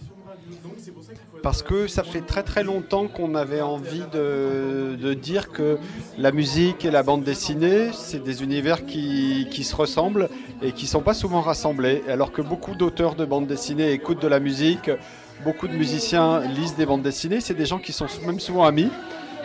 Parce 1.42 1.62
que 1.62 1.86
ça 1.86 2.02
fait 2.02 2.20
très 2.20 2.42
très 2.42 2.64
longtemps 2.64 3.06
qu'on 3.06 3.34
avait 3.34 3.60
envie 3.60 4.02
de, 4.12 5.14
dire 5.14 5.50
que 5.50 5.78
la 6.18 6.32
musique 6.32 6.84
et 6.84 6.90
la 6.90 7.02
bande 7.02 7.22
dessinée, 7.24 7.90
c'est 7.92 8.22
des 8.22 8.42
univers 8.42 8.86
qui, 8.86 9.48
qui 9.50 9.64
se 9.64 9.74
ressemblent 9.74 10.28
et 10.62 10.72
qui 10.72 10.84
ne 10.84 10.90
sont 10.90 11.00
pas 11.00 11.14
souvent 11.14 11.40
rassemblés. 11.40 12.02
Alors 12.08 12.32
que 12.32 12.42
beaucoup 12.42 12.74
d'auteurs 12.74 13.14
de 13.14 13.24
bandes 13.24 13.46
dessinées 13.46 13.92
écoutent 13.92 14.22
de 14.22 14.28
la 14.28 14.40
musique, 14.40 14.90
beaucoup 15.44 15.68
de 15.68 15.74
musiciens 15.74 16.40
lisent 16.40 16.76
des 16.76 16.86
bandes 16.86 17.02
dessinées, 17.02 17.40
c'est 17.40 17.54
des 17.54 17.66
gens 17.66 17.78
qui 17.78 17.92
sont 17.92 18.06
même 18.26 18.40
souvent 18.40 18.64
amis. 18.64 18.90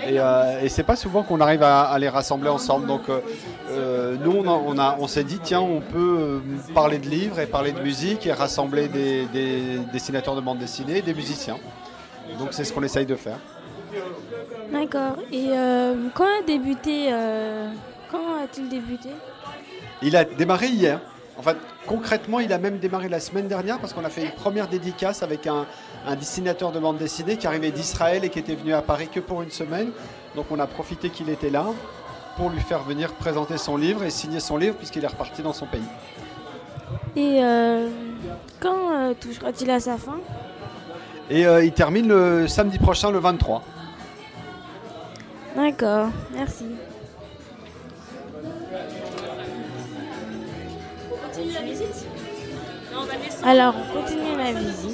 Et, 0.07 0.19
euh, 0.19 0.62
et 0.62 0.69
c'est 0.69 0.83
pas 0.83 0.95
souvent 0.95 1.23
qu'on 1.23 1.39
arrive 1.39 1.63
à, 1.63 1.83
à 1.83 1.97
les 2.00 2.09
rassembler 2.09 2.50
ensemble. 2.50 2.88
Donc 2.88 3.09
euh, 3.09 3.19
euh, 3.71 4.15
nous, 4.23 4.31
on, 4.31 4.45
a- 4.47 4.62
on, 4.65 4.77
a- 4.77 4.97
on 5.00 5.07
s'est 5.07 5.23
dit, 5.23 5.39
tiens, 5.41 5.62
on 5.62 5.79
peut 5.81 6.17
euh, 6.19 6.39
parler 6.73 6.97
de 7.00 7.07
livres 7.07 7.39
et 7.39 7.45
parler 7.45 7.71
de 7.71 7.79
musique 7.81 8.25
et 8.27 8.33
rassembler 8.33 8.88
des, 8.88 9.25
des 9.27 9.79
dessinateurs 9.91 10.35
de 10.35 10.41
bandes 10.41 10.59
dessinées 10.59 10.97
et 10.97 11.01
des 11.01 11.13
musiciens. 11.13 11.57
Donc 12.39 12.50
c'est 12.51 12.63
ce 12.63 12.73
qu'on 12.73 12.83
essaye 12.83 13.05
de 13.05 13.15
faire. 13.15 13.38
D'accord. 14.71 15.17
Et 15.31 15.50
quand 16.15 16.25
a 16.25 16.41
débuté 16.45 17.09
Quand 18.12 18.41
a-t-il 18.43 18.69
débuté? 18.69 19.09
Il 20.01 20.15
a 20.17 20.23
démarré 20.23 20.67
hier. 20.67 21.00
En 21.38 21.41
fait, 21.41 21.57
concrètement, 21.88 22.39
il 22.39 22.51
a 22.53 22.57
même 22.59 22.77
démarré 22.77 23.09
la 23.09 23.19
semaine 23.19 23.47
dernière 23.47 23.79
parce 23.79 23.93
qu'on 23.93 24.05
a 24.05 24.09
fait 24.09 24.23
une 24.25 24.31
première 24.31 24.67
dédicace 24.67 25.23
avec 25.23 25.47
un, 25.47 25.65
un 26.05 26.15
dessinateur 26.15 26.72
de 26.72 26.79
bande 26.79 26.98
dessinée 26.98 27.38
qui 27.38 27.48
arrivait 27.48 27.72
d'Israël 27.72 28.24
et 28.24 28.29
qui 28.29 28.39
était 28.39 28.55
venu 28.55 28.74
à 28.74 28.81
Paris 28.81 29.07
que 29.07 29.19
pour 29.19 29.41
une 29.41 29.51
semaine. 29.51 29.91
Donc 30.36 30.48
on 30.51 30.60
a 30.60 30.67
profité 30.67 31.10
qu'il 31.10 31.29
était 31.29 31.50
là 31.50 31.65
pour 32.38 32.50
lui 32.50 32.60
faire 32.60 32.83
venir 32.83 33.13
présenter 33.13 33.57
son 33.57 33.77
livre 33.77 34.03
et 34.03 34.10
signer 34.10 34.39
son 34.39 34.57
livre 34.57 34.75
puisqu'il 34.75 35.03
est 35.03 35.07
reparti 35.07 35.41
dans 35.41 35.53
son 35.53 35.65
pays. 35.65 35.81
Et 37.15 37.43
euh, 37.43 37.89
quand 38.60 38.91
euh, 38.91 39.13
touchera-t-il 39.13 39.69
à 39.69 39.79
sa 39.79 39.98
fin? 39.98 40.17
Et 41.29 41.45
euh, 41.45 41.63
il 41.63 41.72
termine 41.72 42.07
le 42.07 42.48
samedi 42.48 42.79
prochain, 42.79 43.12
le 43.12 43.19
23. 43.19 43.63
D'accord, 45.55 46.07
merci. 46.33 46.65
On 51.12 51.27
continue 51.27 51.53
la 51.53 51.62
visite? 51.62 52.07
Non, 52.91 53.00
on 53.01 53.05
va 53.05 53.15
descendre. 53.15 53.48
Alors, 53.48 53.75
on 53.77 54.01
continue 54.01 54.38
la 54.38 54.51
visite. 54.51 54.92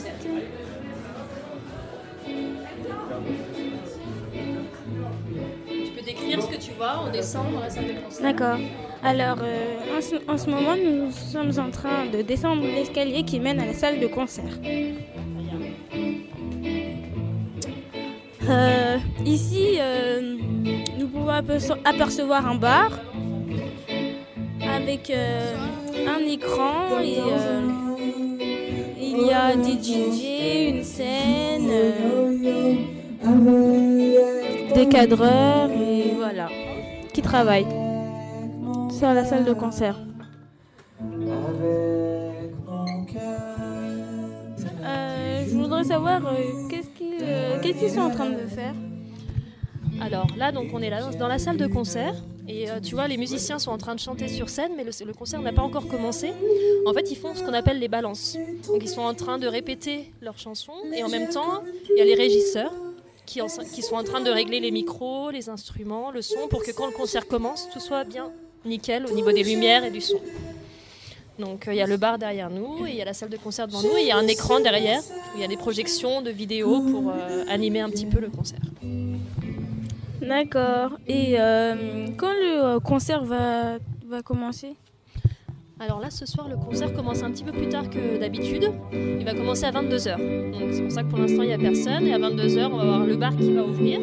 Ce 6.42 6.48
que 6.48 6.62
tu 6.62 6.72
vois, 6.78 7.04
de 7.84 7.94
concert. 8.04 8.22
D'accord. 8.24 8.58
Alors, 9.04 9.38
euh, 9.42 9.98
en, 9.98 10.02
ce, 10.02 10.16
en 10.28 10.38
moment, 10.50 10.76
nous 10.76 11.12
sommes 11.12 11.52
en 11.66 11.72
train 11.72 12.06
de 12.12 12.22
descendre 12.22 12.62
l'escalier 12.64 13.24
qui 13.24 13.40
mène 13.40 13.60
à 13.60 13.66
la 13.66 13.74
salle 13.74 14.00
de 14.00 14.08
concert. 14.08 14.44
Euh, 18.50 18.98
ici, 19.26 19.78
euh, 19.80 20.38
nous 20.98 21.08
pouvons 21.08 21.30
aperce- 21.32 21.72
apercevoir 21.86 22.48
un 22.48 22.56
bar 22.56 22.90
avec 24.76 25.12
un 26.08 26.20
écran 26.26 27.00
et 27.04 27.18
il 29.02 29.26
y 29.28 29.32
a 29.32 29.56
des 29.56 29.74
DJ, 29.82 30.70
une 30.70 30.84
scène, 30.84 31.70
des 34.76 34.88
cadreurs 34.88 35.70
voilà, 36.32 36.48
qui 37.12 37.24
travaillent 37.24 37.66
sur 38.92 39.12
la 39.14 39.26
salle 39.26 39.46
de 39.46 39.54
concert. 39.54 39.96
savoir 45.84 46.28
euh, 46.28 46.68
qu'est-ce 46.70 46.90
qu'ils 46.90 47.18
euh, 47.22 47.60
qu'est-ce 47.62 47.80
qu'ils 47.80 47.90
sont 47.90 48.02
en 48.02 48.12
train 48.12 48.30
de 48.30 48.46
faire? 48.48 48.76
Alors 50.02 50.28
là, 50.38 50.52
donc 50.52 50.68
on 50.74 50.82
est 50.82 50.90
là 50.90 51.10
dans 51.18 51.28
la 51.28 51.40
salle 51.40 51.58
de 51.58 51.68
concert. 51.68 52.14
Et 52.48 52.70
euh, 52.70 52.80
tu 52.80 52.96
vois, 52.96 53.08
les 53.08 53.18
musiciens 53.18 53.60
sont 53.60 53.72
en 53.72 53.78
train 53.78 53.96
de 53.96 54.00
chanter 54.00 54.28
sur 54.28 54.50
scène, 54.50 54.74
mais 54.76 54.84
le, 54.84 54.92
le 55.06 55.14
concert 55.14 55.42
n'a 55.42 55.54
pas 55.54 55.62
encore 55.62 55.88
commencé. 55.88 56.32
En 56.86 56.94
fait, 56.94 57.10
ils 57.12 57.16
font 57.16 57.34
ce 57.34 57.44
qu'on 57.44 57.54
appelle 57.54 57.80
les 57.80 57.88
balances. 57.88 58.38
Donc 58.68 58.82
ils 58.84 58.90
sont 58.90 59.02
en 59.02 59.14
train 59.14 59.38
de 59.40 59.48
répéter 59.48 60.12
leurs 60.22 60.38
chansons. 60.38 60.74
Et 60.96 61.04
en 61.04 61.10
même 61.10 61.30
temps, 61.30 61.64
il 61.90 61.98
y 61.98 62.02
a 62.02 62.06
les 62.06 62.16
régisseurs 62.16 62.74
qui, 63.30 63.82
sont 63.82 63.96
en 63.96 64.04
train 64.04 64.22
de 64.22 64.32
régler 64.32 64.60
les 64.60 64.72
micros, 64.72 65.30
les 65.30 65.50
instruments, 65.50 66.12
le 66.12 66.22
son, 66.22 66.48
pour 66.50 66.64
que 66.64 66.72
quand 66.72 66.88
le 66.88 66.92
concert 66.94 67.28
commence, 67.28 67.70
tout 67.72 67.80
soit 67.80 68.04
bien 68.04 68.32
nickel 68.66 69.06
au 69.06 69.14
niveau 69.14 69.32
des 69.32 69.44
lumières 69.44 69.86
et 69.86 69.92
du 69.92 70.02
son. 70.02 70.20
Donc 71.38 71.68
euh, 71.68 71.74
il 71.74 71.78
y 71.78 71.82
a 71.82 71.88
le 71.88 71.98
bar 71.98 72.18
derrière 72.18 72.50
nous, 72.50 72.86
et 72.86 72.90
il 72.90 72.96
y 72.96 73.02
a 73.02 73.06
la 73.06 73.14
salle 73.14 73.30
de 73.30 73.38
concert 73.38 73.68
devant 73.68 73.82
nous, 73.82 73.98
il 73.98 74.08
y 74.08 74.12
a 74.12 74.18
un 74.18 74.28
écran 74.28 74.60
derrière, 74.60 75.00
où 75.00 75.38
il 75.38 75.42
y 75.42 75.44
a 75.44 75.48
des 75.48 75.58
projections 75.58 76.22
de 76.22 76.32
vidéos 76.32 76.82
pour 76.82 77.12
euh, 77.12 77.46
animer 77.48 77.80
un 77.82 77.90
petit 77.90 78.08
peu 78.08 78.20
le 78.20 78.30
concert. 78.30 78.60
D'accord. 80.22 80.98
Et 81.08 81.40
euh, 81.40 82.08
quand 82.18 82.34
le 82.34 82.80
concert 82.80 83.24
va 83.24 83.78
commencer? 84.24 84.76
Alors 85.82 86.02
là, 86.02 86.10
ce 86.10 86.26
soir, 86.26 86.50
le 86.50 86.58
concert 86.58 86.92
commence 86.92 87.24
un 87.24 87.32
petit 87.32 87.46
peu 87.46 87.54
plus 87.54 87.70
tard 87.70 87.90
que 87.90 88.20
d'habitude. 88.20 88.70
Il 88.92 89.24
va 89.24 89.34
commencer 89.34 89.64
à 89.64 89.72
22h. 89.72 90.52
Donc 90.52 90.74
c'est 90.74 90.82
pour 90.82 90.92
ça 90.92 91.04
que 91.04 91.08
pour 91.08 91.20
l'instant, 91.20 91.42
il 91.42 91.48
n'y 91.48 91.54
a 91.54 91.58
personne. 91.58 92.06
Et 92.06 92.14
à 92.14 92.20
22h, 92.20 92.68
on 92.70 92.76
va 92.76 92.82
avoir 92.82 93.06
le 93.06 93.16
bar 93.16 93.34
qui 93.38 93.54
va 93.54 93.64
ouvrir. 93.64 94.02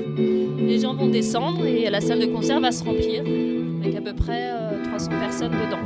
Les 0.56 0.78
gens 0.78 0.94
vont 0.94 1.08
descendre 1.08 1.66
et 1.66 1.90
la 1.90 2.00
salle 2.00 2.20
de 2.20 2.26
concert 2.26 2.60
va 2.60 2.72
se 2.72 2.82
remplir 2.82 3.24
avec 3.82 3.94
à 3.94 4.00
peu 4.00 4.14
près 4.14 4.52
euh, 4.52 4.84
300 4.84 5.10
personnes 5.20 5.52
dedans. 5.52 5.82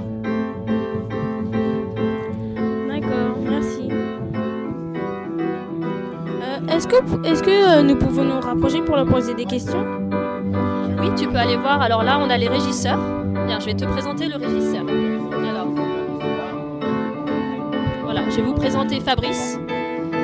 D'accord, 2.87 3.37
merci. 3.43 3.89
Euh, 6.41 6.77
est-ce 6.77 6.87
que, 6.87 7.27
est-ce 7.27 7.43
que 7.43 7.79
euh, 7.79 7.83
nous 7.83 7.97
pouvons 7.97 8.23
nous 8.23 8.41
rapprocher 8.41 8.81
pour 8.83 8.95
leur 8.95 9.07
poser 9.07 9.35
des 9.35 9.45
questions? 9.45 9.85
Oui, 11.01 11.09
tu 11.17 11.27
peux 11.27 11.37
aller 11.37 11.57
voir. 11.57 11.83
Alors 11.83 12.05
là, 12.05 12.21
on 12.21 12.31
a 12.31 12.39
les 12.39 12.49
régisseurs. 12.49 13.01
Bien, 13.47 13.61
je 13.61 13.67
vais 13.67 13.75
te 13.75 13.85
présenter 13.85 14.27
le 14.29 14.37
régisseur. 14.37 14.85
Alors, 15.49 15.69
voilà, 18.05 18.29
je 18.31 18.37
vais 18.37 18.43
vous 18.43 18.55
présenter 18.55 19.01
Fabrice. 19.01 19.59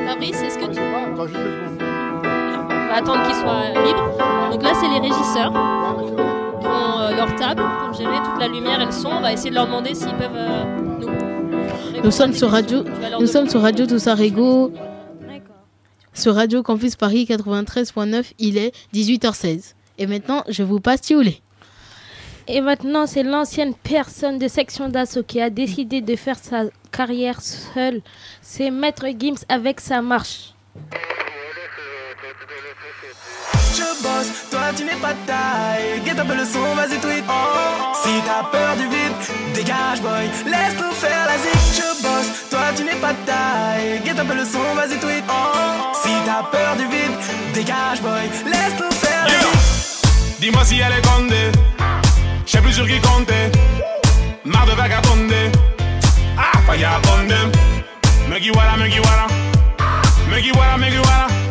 Fabrice, 0.06 0.42
est-ce 0.42 0.58
que 0.58 0.73
tu... 0.73 0.80
Alors, 0.80 2.66
on 2.70 2.88
va 2.88 2.96
attendre 2.96 3.23
qu'il 3.25 3.35
soit 3.35 3.68
libre. 3.85 4.50
Donc 4.50 4.62
là, 4.62 4.73
c'est 4.75 4.88
les 4.88 5.00
régisseurs 5.00 5.52
qui 5.52 6.66
ont 6.66 7.00
euh, 7.00 7.16
leur 7.16 7.35
table 7.37 7.62
pour 7.80 7.92
gérer 7.92 8.16
toute 8.25 8.40
la 8.40 8.49
lumière 8.49 8.80
et 8.80 8.87
le 8.87 8.92
son. 8.92 9.08
On 9.08 9.20
va 9.20 9.32
essayer 9.32 9.50
de 9.50 9.54
leur 9.54 9.66
demander 9.66 9.94
s'ils 9.94 10.14
peuvent 10.14 10.30
euh, 10.35 10.64
nous... 11.00 12.02
Nous 12.04 12.11
sommes 12.11 12.32
sur 12.32 12.50
Radio, 12.50 12.85
nous 13.18 13.26
sommes 13.26 13.49
sur 13.49 13.61
Radio 13.62 13.87
Toussarego. 13.87 14.73
Sur 16.14 16.35
Radio 16.35 16.62
Campus 16.62 16.96
Paris 16.96 17.26
93.9, 17.28 18.32
il 18.38 18.56
est 18.56 18.75
18h16. 18.94 19.75
Et 19.99 20.06
maintenant, 20.06 20.44
je 20.49 20.62
vous 20.62 20.80
passe 20.80 21.02
Tioulé. 21.02 21.42
Et 22.48 22.60
maintenant, 22.60 23.06
c'est 23.06 23.24
l'ancienne 23.24 23.74
personne 23.74 24.38
de 24.38 24.46
section 24.46 24.88
d'assaut 24.88 25.24
qui 25.24 25.40
a 25.40 25.50
décidé 25.50 26.00
de 26.00 26.14
faire 26.14 26.38
sa 26.38 26.64
carrière 26.92 27.40
seule. 27.40 28.02
C'est 28.40 28.70
Maître 28.70 29.06
Gims 29.18 29.44
avec 29.48 29.80
sa 29.80 30.00
marche. 30.00 30.54
Je 33.74 34.02
bosse, 34.02 34.48
toi 34.50 34.72
tu 34.76 34.84
n'es 34.84 34.94
pas 34.94 35.14
taille. 35.26 36.00
Get 36.04 36.14
peu 36.14 36.34
le 36.34 36.44
son, 36.44 36.74
vas-y 36.76 36.98
tweet. 37.00 37.24
Si 38.02 38.10
t'as 38.24 38.44
peur 38.44 38.76
du 38.76 38.84
vide, 38.84 39.12
dégage 39.52 40.00
boy, 40.00 40.26
laisse 40.46 40.76
nous 40.80 40.92
faire 40.92 41.26
la 41.26 41.38
zik. 41.38 41.60
Je 41.74 42.02
bosse, 42.02 42.48
toi 42.48 42.72
tu 42.76 42.84
n'es 42.84 43.00
pas 43.00 43.14
taille. 43.26 44.00
Get 44.04 44.14
peu 44.14 44.34
le 44.34 44.44
son, 44.44 44.74
vas-y 44.76 44.98
tweet. 45.00 45.24
Si 45.94 46.10
t'as 46.24 46.44
peur 46.44 46.76
du 46.76 46.84
vide, 46.84 47.16
dégage 47.52 48.00
boy, 48.00 48.30
laisse 48.46 48.80
nous 48.80 48.92
faire 48.92 49.24
la 49.24 49.30
zik. 49.30 50.40
Dis-moi 50.40 50.64
si 50.64 50.78
elle 50.78 50.92
est 50.92 51.06
condée. 51.06 51.50
Je 52.56 52.62
sais 52.62 52.64
plus 52.64 52.72
sur 52.72 52.86
qui 52.86 52.98
compter. 53.00 53.52
Marre 54.46 54.64
de 54.64 54.72
vagabonder. 54.72 55.52
Ah, 56.38 56.58
falla 56.66 56.98
condem. 57.04 57.52
Me 58.30 58.40
guiwara, 58.40 58.78
me 58.78 58.88
guiwara. 58.88 59.26
Me 60.30 60.40
guiwara, 60.40 60.78
me 60.78 60.88
guiwara. 60.88 61.26
Me 61.28 61.46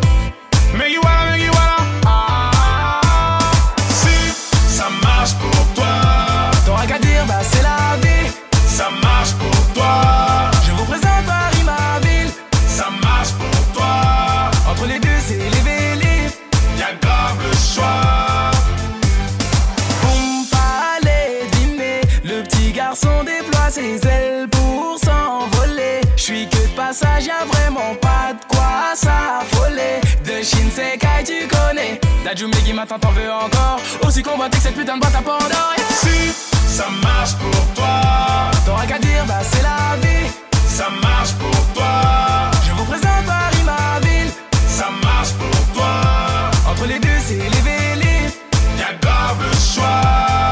connais. 32.25 32.35
Dajumi 32.35 32.63
qui 32.63 32.73
m'attend, 32.73 32.99
t'en 32.99 33.11
veux 33.11 33.31
encore. 33.31 33.79
Aussi 34.05 34.21
convoité 34.23 34.57
que 34.57 34.63
cette 34.63 34.75
putain 34.75 34.95
de 34.95 35.01
boîte 35.01 35.15
à 35.15 35.21
Pandore. 35.21 35.75
Si 35.89 36.31
ça 36.67 36.85
marche 37.01 37.35
pour 37.35 37.73
toi. 37.73 38.01
T'auras 38.65 38.85
qu'à 38.85 38.99
dire, 38.99 39.23
bah 39.27 39.41
c'est 39.43 39.63
la 39.63 39.95
vie. 40.01 40.27
Ça 40.67 40.87
marche 41.01 41.33
pour 41.33 41.73
toi. 41.73 42.51
Je 42.65 42.71
vous 42.71 42.85
présente 42.85 43.25
Paris, 43.25 43.63
ma 43.65 43.99
ville. 44.05 44.31
Ça 44.67 44.87
marche 45.03 45.33
pour 45.33 45.73
toi. 45.73 46.01
Entre 46.69 46.85
les 46.87 46.99
deux, 46.99 47.19
c'est 47.25 47.35
les 47.35 47.61
vélib. 47.61 48.31
Y'a 48.79 48.93
grave 49.01 49.37
le 49.39 49.57
choix. 49.57 50.51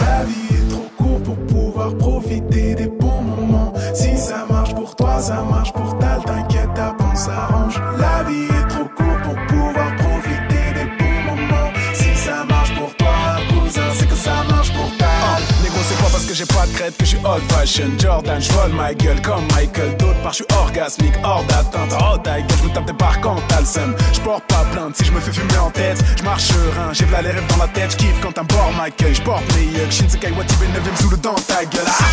La 0.00 0.24
vie 0.24 0.56
est 0.56 0.70
trop 0.70 0.90
courte 0.96 1.24
pour 1.24 1.46
pouvoir 1.46 1.96
profiter 1.98 2.74
des 2.74 2.86
bons 2.86 3.22
moments. 3.22 3.72
Si 3.94 4.16
ça 4.16 4.46
marche 4.48 4.74
pour 4.74 4.96
toi, 4.96 5.20
ça 5.20 5.42
marche 5.42 5.72
pour 5.72 5.98
tal, 5.98 6.22
t'inquiète, 6.24 6.70
on 6.98 7.14
s'arrange. 7.14 7.80
La 7.98 8.22
vie 8.24 8.46
est 8.46 8.61
j'ai 16.34 16.46
pas 16.46 16.66
de 16.66 16.72
crête 16.72 16.96
que 16.96 17.04
je 17.04 17.10
suis 17.10 17.18
old 17.24 17.42
fashion. 17.50 17.90
Jordan, 17.98 18.40
je 18.40 18.52
vole 18.52 18.72
ma 18.72 18.94
gueule 18.94 19.20
comme 19.22 19.46
Michael. 19.54 19.96
D'autre 19.98 20.20
part, 20.22 20.32
je 20.32 20.36
suis 20.36 20.46
orgasmique, 20.56 21.14
hors 21.24 21.44
d'atteinte. 21.44 21.92
Oh, 21.92 22.16
ta 22.18 22.40
gueule, 22.40 22.58
je 22.58 22.68
me 22.68 22.74
tape 22.74 22.86
des 22.86 22.92
barres 22.92 23.20
quand 23.20 23.36
t'as 23.48 23.60
le 23.60 23.66
seum. 23.66 23.94
Je 24.12 24.20
pas 24.20 24.40
plainte 24.72 24.96
si 24.96 25.04
je 25.04 25.12
me 25.12 25.20
fais 25.20 25.32
fumer 25.32 25.58
en 25.58 25.70
tête. 25.70 26.02
Je 26.16 26.22
marche 26.22 26.48
j'ai 26.92 27.04
v'là 27.04 27.22
les 27.22 27.30
rêves 27.30 27.46
dans 27.48 27.56
la 27.58 27.68
tête. 27.68 27.92
Je 27.92 27.96
kiffe 27.96 28.20
quand 28.20 28.36
un 28.38 28.44
bord 28.44 28.72
m'accueille. 28.76 29.14
Je 29.14 29.22
porte 29.22 29.42
mes 29.54 29.64
yucks, 29.64 29.92
Shinsekai 29.92 30.30
Watibe 30.30 30.58
9ème 30.60 31.00
sous 31.00 31.10
le 31.10 31.16
dans 31.18 31.34
ta 31.34 31.64
gueule? 31.64 31.82
Ah. 31.86 32.04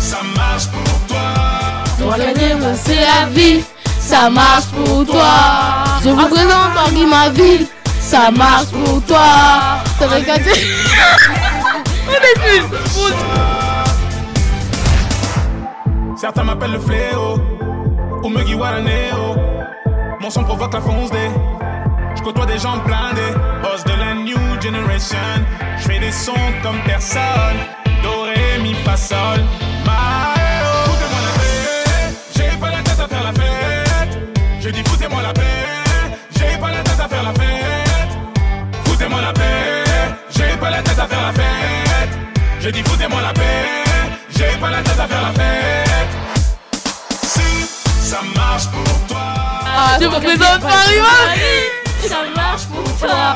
Ça 0.00 0.18
marche 0.34 0.66
pour 0.68 1.06
toi. 1.08 1.18
Toi, 1.98 2.16
le 2.16 2.38
dire, 2.38 2.56
c'est 2.82 2.94
la 2.96 3.28
vie. 3.30 3.62
Ça 4.00 4.30
marche 4.30 4.66
pour 4.66 5.04
toi. 5.04 5.24
Je 6.02 6.08
vous 6.08 6.28
présente 6.28 6.74
Paris, 6.74 7.06
ma 7.06 7.28
ville. 7.30 7.66
Ça 8.00 8.30
marche 8.30 8.68
pour 8.68 9.02
toi. 9.02 9.82
T'aurais 9.98 10.22
qu'à 10.22 10.38
dire. 10.38 10.54
Certains 16.16 16.42
m'appellent 16.42 16.72
le 16.72 16.80
fléau 16.80 17.38
ou 18.24 18.28
me 18.28 18.42
Neo. 18.42 19.36
Mon 20.20 20.30
son 20.30 20.42
provoque 20.42 20.72
la 20.72 20.80
fonce 20.80 21.10
des. 21.10 21.30
Je 22.16 22.22
côtoie 22.22 22.46
des 22.46 22.58
gens 22.58 22.78
blindés, 22.78 23.34
boss 23.62 23.84
de 23.84 23.92
la 23.92 24.14
new 24.14 24.60
generation. 24.60 25.18
Je 25.78 25.82
fais 25.84 26.00
des 26.00 26.10
sons 26.10 26.32
comme 26.62 26.80
personne. 26.84 27.58
Doré, 28.02 28.58
mi, 28.62 28.74
fa, 28.84 28.96
sol. 28.96 29.40
Ma. 29.86 30.34
Foutez-moi 30.86 31.20
la 31.24 31.32
paix, 31.38 32.16
j'ai 32.36 32.58
pas 32.58 32.70
la 32.70 32.82
tête 32.82 33.00
à 33.00 33.08
faire 33.08 33.22
la 33.22 33.32
fête. 33.32 34.18
Je 34.60 34.68
dis 34.70 34.82
foutez-moi 34.82 35.22
la 35.22 35.32
paix, 35.32 35.42
j'ai 36.36 36.58
pas 36.58 36.70
la 36.72 36.82
tête 36.82 37.00
à 37.00 37.08
faire 37.08 37.22
la 37.22 37.32
fête. 37.32 38.18
Foutez-moi 38.84 39.20
la 39.20 39.32
paix, 39.32 39.84
j'ai 40.30 40.56
pas 40.58 40.70
la 40.70 40.82
tête 40.82 40.98
à 40.98 41.06
faire 41.06 41.07
la. 41.07 41.07
Je 42.68 42.72
dis 42.74 42.82
foutez-moi 42.82 43.22
la 43.22 43.32
paix, 43.32 43.82
j'ai 44.28 44.58
pas 44.60 44.68
la 44.68 44.82
tête 44.82 45.00
à 45.00 45.08
faire 45.08 45.22
la 45.22 45.32
fête. 45.32 46.08
Si 47.22 47.66
ça 48.10 48.18
marche 48.36 48.66
pour 48.66 49.06
toi. 49.06 49.24
Je 49.98 50.04
vous 50.04 50.20
présente 50.20 50.60
Paris, 50.60 50.98
ma 51.00 51.32
ville. 51.32 52.10
Ça 52.10 52.16
marche 52.36 52.64
pour 52.64 52.84
toi. 52.98 53.34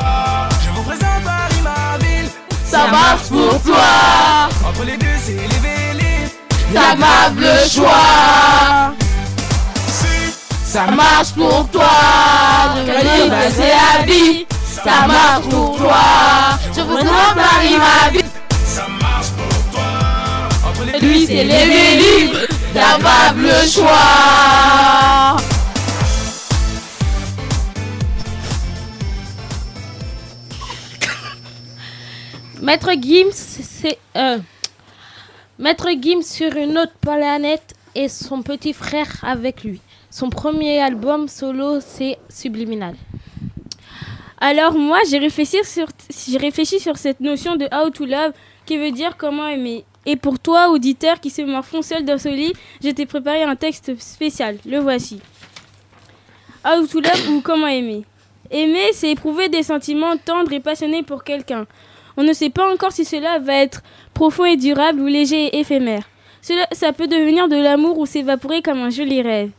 Je 0.63 0.69
vous 0.69 0.83
présente 0.83 1.23
Paris, 1.25 1.61
ma 1.63 1.97
ville. 1.97 2.29
Ça 2.63 2.85
marche 2.91 3.29
pour 3.29 3.59
toi. 3.63 4.49
Entre 4.69 4.83
les 4.85 4.97
deux, 4.97 5.17
c'est 5.19 5.31
les 5.31 5.61
vélib. 5.65 6.29
Ça 6.71 7.31
le 7.35 7.69
choix. 7.69 8.93
Ça 10.63 10.85
marche 10.91 11.33
pour 11.33 11.67
toi. 11.71 11.89
Je 12.75 12.81
veux 12.83 13.51
c'est 13.55 13.73
la 13.97 14.05
vie. 14.05 14.45
Ça 14.61 15.07
marche 15.07 15.49
pour 15.49 15.75
toi. 15.77 15.95
Je 16.75 16.81
vous 16.81 16.93
présente 16.97 17.35
Paris, 17.35 17.77
ma 17.79 18.11
ville. 18.11 18.22
Lui, 21.03 21.25
c'est 21.25 21.43
les 21.43 21.65
livres. 21.97 22.39
T'as 22.73 22.97
pas 22.97 23.33
le 23.35 23.67
choix. 23.67 25.37
Maître 32.61 32.91
Gims, 32.93 33.33
c'est 33.33 33.97
euh, 34.15 34.37
Maître 35.59 35.89
Gims 36.01 36.21
sur 36.21 36.55
une 36.55 36.77
autre 36.77 36.93
planète 37.01 37.73
et 37.93 38.07
son 38.07 38.41
petit 38.41 38.71
frère 38.71 39.09
avec 39.23 39.65
lui. 39.65 39.81
Son 40.09 40.29
premier 40.29 40.79
album 40.79 41.27
solo, 41.27 41.81
c'est 41.81 42.17
Subliminal. 42.29 42.95
Alors 44.39 44.73
moi, 44.73 44.99
j'ai 45.09 45.17
réfléchi 45.17 45.57
sur, 45.65 45.87
j'ai 46.09 46.37
réfléchi 46.37 46.79
sur 46.79 46.97
cette 46.97 47.19
notion 47.19 47.57
de 47.57 47.65
how 47.73 47.89
to 47.89 48.05
love, 48.05 48.31
qui 48.65 48.77
veut 48.77 48.91
dire 48.91 49.17
comment 49.17 49.47
aimer. 49.47 49.83
Et 50.05 50.15
pour 50.15 50.39
toi, 50.39 50.69
auditeur 50.69 51.19
qui 51.19 51.29
se 51.29 51.41
morfond 51.41 51.81
seul 51.81 52.03
dans 52.03 52.17
son 52.17 52.31
lit, 52.31 52.53
je 52.83 52.89
t'ai 52.89 53.05
préparé 53.05 53.43
un 53.43 53.55
texte 53.55 53.97
spécial. 53.99 54.57
Le 54.65 54.79
voici. 54.79 55.21
How 56.65 56.85
to 56.85 56.99
ou 57.29 57.41
comment 57.41 57.67
aimer? 57.67 58.03
Aimer, 58.51 58.89
c'est 58.93 59.11
éprouver 59.11 59.49
des 59.49 59.63
sentiments 59.63 60.17
tendres 60.17 60.53
et 60.53 60.59
passionnés 60.59 61.03
pour 61.03 61.23
quelqu'un. 61.23 61.65
On 62.17 62.23
ne 62.23 62.33
sait 62.33 62.49
pas 62.49 62.71
encore 62.71 62.91
si 62.91 63.05
cela 63.05 63.39
va 63.39 63.55
être 63.55 63.81
profond 64.13 64.45
et 64.45 64.57
durable 64.57 64.99
ou 64.99 65.07
léger 65.07 65.47
et 65.47 65.59
éphémère. 65.59 66.03
Cela, 66.41 66.67
ça 66.71 66.91
peut 66.93 67.07
devenir 67.07 67.47
de 67.47 67.55
l'amour 67.55 67.97
ou 67.97 68.05
s'évaporer 68.05 68.61
comme 68.61 68.79
un 68.79 68.89
joli 68.89 69.21
rêve. 69.21 69.51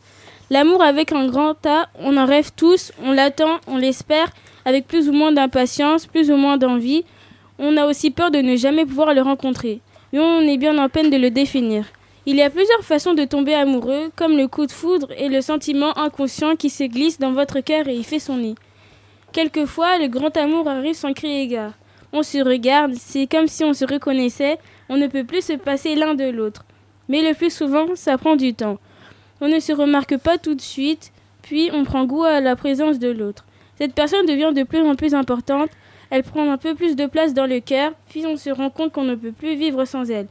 L'amour 0.51 0.83
avec 0.83 1.11
un 1.11 1.25
grand 1.27 1.65
A, 1.65 1.89
on 1.99 2.15
en 2.17 2.25
rêve 2.25 2.51
tous, 2.55 2.91
on 3.03 3.11
l'attend, 3.11 3.59
on 3.65 3.77
l'espère, 3.77 4.29
avec 4.63 4.87
plus 4.87 5.09
ou 5.09 5.11
moins 5.11 5.31
d'impatience, 5.31 6.05
plus 6.05 6.29
ou 6.29 6.37
moins 6.37 6.57
d'envie. 6.57 7.03
On 7.57 7.75
a 7.77 7.87
aussi 7.87 8.11
peur 8.11 8.29
de 8.29 8.37
ne 8.37 8.55
jamais 8.55 8.85
pouvoir 8.85 9.13
le 9.13 9.21
rencontrer. 9.21 9.81
On 10.17 10.47
est 10.47 10.57
bien 10.57 10.77
en 10.77 10.87
peine 10.87 11.09
de 11.09 11.17
le 11.17 11.29
définir. 11.29 11.85
Il 12.25 12.37
y 12.37 12.41
a 12.41 12.49
plusieurs 12.49 12.83
façons 12.83 13.13
de 13.13 13.25
tomber 13.25 13.53
amoureux, 13.53 14.11
comme 14.15 14.37
le 14.37 14.47
coup 14.47 14.65
de 14.65 14.71
foudre 14.71 15.11
et 15.17 15.27
le 15.27 15.41
sentiment 15.41 15.97
inconscient 15.97 16.55
qui 16.55 16.69
se 16.69 16.85
glisse 16.85 17.19
dans 17.19 17.33
votre 17.33 17.59
cœur 17.59 17.89
et 17.89 17.95
y 17.95 18.03
fait 18.03 18.19
son 18.19 18.37
nid. 18.37 18.55
Quelquefois, 19.33 19.97
le 19.97 20.07
grand 20.07 20.35
amour 20.37 20.69
arrive 20.69 20.95
sans 20.95 21.11
crier 21.11 21.41
égard. 21.41 21.73
On 22.13 22.23
se 22.23 22.37
regarde, 22.37 22.93
c'est 22.95 23.27
comme 23.27 23.47
si 23.47 23.65
on 23.65 23.73
se 23.73 23.83
reconnaissait, 23.83 24.57
on 24.87 24.95
ne 24.95 25.07
peut 25.07 25.25
plus 25.25 25.43
se 25.43 25.53
passer 25.53 25.95
l'un 25.95 26.15
de 26.15 26.29
l'autre. 26.29 26.63
Mais 27.09 27.21
le 27.21 27.35
plus 27.35 27.53
souvent, 27.53 27.87
ça 27.95 28.17
prend 28.17 28.37
du 28.37 28.53
temps. 28.53 28.77
On 29.41 29.49
ne 29.49 29.59
se 29.59 29.73
remarque 29.73 30.17
pas 30.17 30.37
tout 30.37 30.55
de 30.55 30.61
suite, 30.61 31.11
puis 31.41 31.69
on 31.73 31.83
prend 31.83 32.05
goût 32.05 32.23
à 32.23 32.39
la 32.39 32.55
présence 32.55 32.99
de 32.99 33.09
l'autre. 33.09 33.45
Cette 33.77 33.93
personne 33.93 34.25
devient 34.25 34.53
de 34.55 34.63
plus 34.63 34.81
en 34.81 34.95
plus 34.95 35.13
importante, 35.13 35.69
elle 36.09 36.23
prend 36.23 36.51
un 36.51 36.57
peu 36.57 36.75
plus 36.75 36.95
de 36.95 37.05
place 37.05 37.33
dans 37.33 37.45
le 37.45 37.59
cœur, 37.59 37.91
puis 38.09 38.25
on 38.25 38.37
se 38.37 38.49
rend 38.49 38.69
compte 38.69 38.91
qu'on 38.91 39.03
ne 39.03 39.15
peut 39.15 39.31
plus 39.31 39.55
vivre 39.55 39.85
sans 39.85 40.09
elle. 40.09 40.27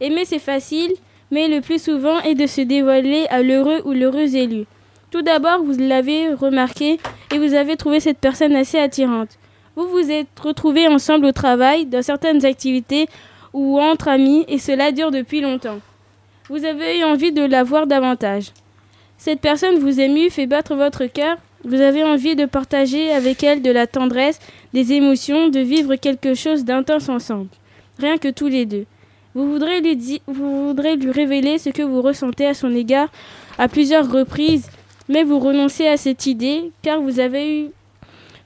Aimer 0.00 0.24
c'est 0.24 0.38
facile, 0.38 0.92
mais 1.30 1.48
le 1.48 1.60
plus 1.60 1.82
souvent 1.82 2.20
est 2.20 2.34
de 2.34 2.46
se 2.46 2.60
dévoiler 2.60 3.26
à 3.30 3.42
l'heureux 3.42 3.82
ou 3.84 3.92
l'heureuse 3.92 4.34
élue. 4.34 4.66
Tout 5.10 5.22
d'abord, 5.22 5.62
vous 5.62 5.78
l'avez 5.78 6.34
remarqué 6.34 6.98
et 7.32 7.38
vous 7.38 7.54
avez 7.54 7.76
trouvé 7.76 8.00
cette 8.00 8.18
personne 8.18 8.54
assez 8.54 8.78
attirante. 8.78 9.38
Vous 9.74 9.88
vous 9.88 10.10
êtes 10.10 10.38
retrouvés 10.40 10.88
ensemble 10.88 11.26
au 11.26 11.32
travail, 11.32 11.86
dans 11.86 12.02
certaines 12.02 12.44
activités 12.44 13.08
ou 13.52 13.80
entre 13.80 14.08
amis, 14.08 14.44
et 14.48 14.58
cela 14.58 14.92
dure 14.92 15.10
depuis 15.10 15.40
longtemps. 15.40 15.78
Vous 16.48 16.64
avez 16.64 16.98
eu 16.98 17.04
envie 17.04 17.32
de 17.32 17.42
la 17.42 17.62
voir 17.62 17.86
davantage. 17.86 18.52
Cette 19.18 19.40
personne 19.40 19.78
vous 19.78 20.00
émue, 20.00 20.30
fait 20.30 20.46
battre 20.46 20.74
votre 20.74 21.06
cœur. 21.06 21.36
Vous 21.64 21.80
avez 21.80 22.04
envie 22.04 22.36
de 22.36 22.46
partager 22.46 23.12
avec 23.12 23.42
elle 23.42 23.62
de 23.62 23.70
la 23.70 23.86
tendresse, 23.86 24.38
des 24.72 24.92
émotions, 24.92 25.48
de 25.48 25.60
vivre 25.60 25.96
quelque 25.96 26.34
chose 26.34 26.64
d'intense 26.64 27.08
ensemble. 27.08 27.48
Rien 27.98 28.16
que 28.16 28.28
tous 28.28 28.46
les 28.46 28.64
deux. 28.64 28.86
Vous 29.34 29.50
voudrez, 29.50 29.80
lui 29.80 30.22
vous 30.26 30.68
voudrez 30.68 30.96
lui 30.96 31.10
révéler 31.10 31.58
ce 31.58 31.70
que 31.70 31.82
vous 31.82 32.00
ressentez 32.00 32.46
à 32.46 32.54
son 32.54 32.74
égard 32.74 33.08
à 33.58 33.68
plusieurs 33.68 34.10
reprises, 34.10 34.70
mais 35.08 35.24
vous 35.24 35.38
renoncez 35.38 35.86
à 35.86 35.96
cette 35.96 36.26
idée 36.26 36.70
car 36.82 37.00
vous 37.00 37.20
avez 37.20 37.60
eu 37.60 37.70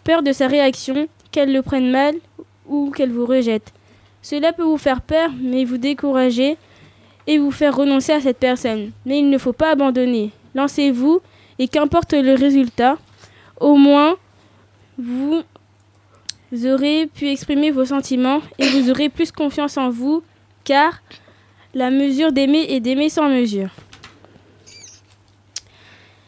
peur 0.05 0.23
de 0.23 0.33
sa 0.33 0.49
réaction, 0.49 1.07
qu'elle 1.31 1.53
le 1.53 1.63
prenne 1.63 1.91
mal 1.91 2.15
ou 2.67 2.91
qu'elle 2.91 3.11
vous 3.11 3.27
rejette. 3.27 3.73
Cela 4.23 4.53
peut 4.53 4.63
vous 4.63 4.79
faire 4.79 5.01
peur, 5.01 5.31
mais 5.41 5.65
vous 5.65 5.79
décourager 5.79 6.57
et 7.27 7.39
vous 7.39 7.51
faire 7.51 7.77
renoncer 7.77 8.13
à 8.13 8.21
cette 8.21 8.39
personne. 8.39 8.93
Mais 9.07 9.19
il 9.19 9.31
ne 9.31 9.39
faut 9.39 9.53
pas 9.53 9.73
abandonner. 9.73 10.31
Lancez-vous 10.55 11.21
et 11.63 11.69
qu'importe 11.69 12.13
le 12.13 12.35
résultat, 12.35 12.99
au 13.61 13.77
moins 13.77 14.17
vous 14.99 15.45
aurez 16.65 17.07
pu 17.07 17.29
exprimer 17.29 17.71
vos 17.71 17.85
sentiments 17.85 18.41
et 18.59 18.67
vous 18.67 18.91
aurez 18.91 19.09
plus 19.09 19.31
confiance 19.31 19.77
en 19.77 19.89
vous 19.89 20.25
car 20.65 21.01
la 21.73 21.91
mesure 21.91 22.33
d'aimer 22.33 22.67
est 22.69 22.81
d'aimer 22.81 23.09
sans 23.09 23.29
mesure. 23.29 23.71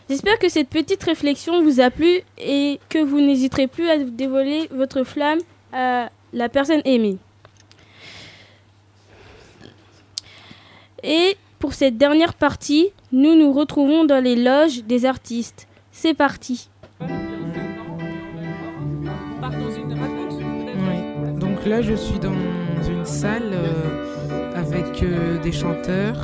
J'espère 0.09 0.39
que 0.39 0.49
cette 0.49 0.69
petite 0.69 1.03
réflexion 1.03 1.65
vous 1.65 1.81
a 1.81 1.91
plu 1.91 2.21
et 2.39 2.79
que 2.89 2.99
vous 3.03 3.21
n'hésiterez 3.21 3.67
plus 3.67 3.89
à 3.89 3.99
dévoiler 3.99 4.69
votre 4.71 5.03
flamme 5.03 5.41
à 5.73 6.11
la 6.33 6.49
personne 6.49 6.83
aimée. 6.85 7.19
Pour 11.65 11.73
cette 11.73 11.97
dernière 11.97 12.35
partie, 12.35 12.91
nous 13.11 13.35
nous 13.35 13.51
retrouvons 13.51 14.05
dans 14.05 14.23
les 14.23 14.37
loges 14.37 14.85
des 14.85 15.07
artistes. 15.07 15.67
C'est 15.93 16.13
parti. 16.13 16.69
Donc 21.41 21.65
là, 21.65 21.81
je 21.81 21.95
suis 21.95 22.19
dans 22.19 22.35
une 22.87 23.07
salle 23.07 23.55
euh, 23.55 24.53
avec 24.55 25.03
euh, 25.03 25.41
des 25.41 25.53
chanteurs 25.53 26.23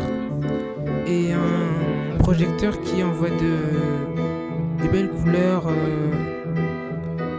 et 1.06 1.32
un 1.32 2.18
projecteur 2.18 2.78
qui 2.82 3.02
envoie 3.02 3.30
de, 3.30 4.88
belles 4.92 5.08
couleurs. 5.08 5.68
euh, 5.68 6.39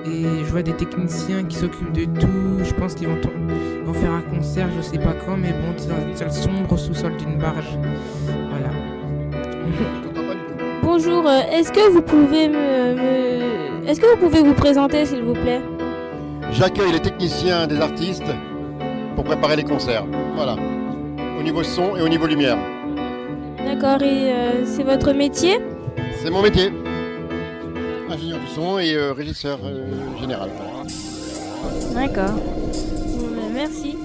et 0.06 0.46
je 0.46 0.52
vois 0.52 0.64
des 0.64 0.74
techniciens 0.74 1.44
qui 1.44 1.58
s'occupent 1.58 1.94
de 1.94 2.06
tout. 2.20 2.64
Je 2.64 2.74
pense 2.74 2.96
qu'ils 2.96 3.08
vont, 3.08 3.18
faire 3.94 4.12
un 4.12 4.22
concert, 4.22 4.68
je 4.78 4.82
sais 4.82 4.98
pas 4.98 5.14
quand, 5.26 5.36
mais 5.38 5.50
bon, 5.52 5.74
c'est 5.78 5.90
dans 5.90 6.08
une 6.08 6.16
salle 6.16 6.32
sombre 6.32 6.72
au 6.72 6.78
sous-sol 6.78 7.18
d'une 7.18 7.38
barge. 7.38 7.78
Voilà. 8.50 8.70
Bonjour, 10.84 11.28
euh, 11.28 11.42
est-ce 11.52 11.72
que 11.72 11.90
vous 11.92 12.02
pouvez 12.02 12.48
me, 12.48 12.96
me- 12.96 13.88
est-ce 13.90 14.00
que 14.00 14.06
vous 14.08 14.18
pouvez 14.18 14.42
vous 14.42 14.54
présenter 14.54 15.06
s'il 15.06 15.24
vous 15.24 15.34
plaît? 15.34 15.62
J'accueille 16.52 16.94
les 16.94 17.02
techniciens 17.02 17.68
des 17.68 17.80
artistes 17.80 18.24
pour 19.16 19.24
préparer 19.26 19.56
les 19.58 19.64
concerts. 19.64 20.06
Voilà. 20.36 20.56
Au 21.40 21.44
niveau 21.44 21.64
son 21.64 21.96
et 21.96 22.02
au 22.02 22.10
niveau 22.10 22.28
lumière. 22.28 22.58
D'accord, 23.66 24.02
et 24.02 24.32
euh, 24.32 24.66
c'est 24.66 24.84
votre 24.84 25.12
métier? 25.14 25.60
C'est 26.24 26.30
mon 26.30 26.42
métier. 26.42 26.72
Ingénieur 28.12 28.40
du 28.40 28.48
son 28.48 28.78
et 28.78 28.94
euh, 28.94 29.14
régisseur 29.14 29.60
euh, 29.64 30.20
général. 30.20 30.50
Voilà. 31.94 32.08
D'accord. 32.08 32.36
Bon, 32.36 33.28
ben, 33.30 33.54
merci. 33.54 33.96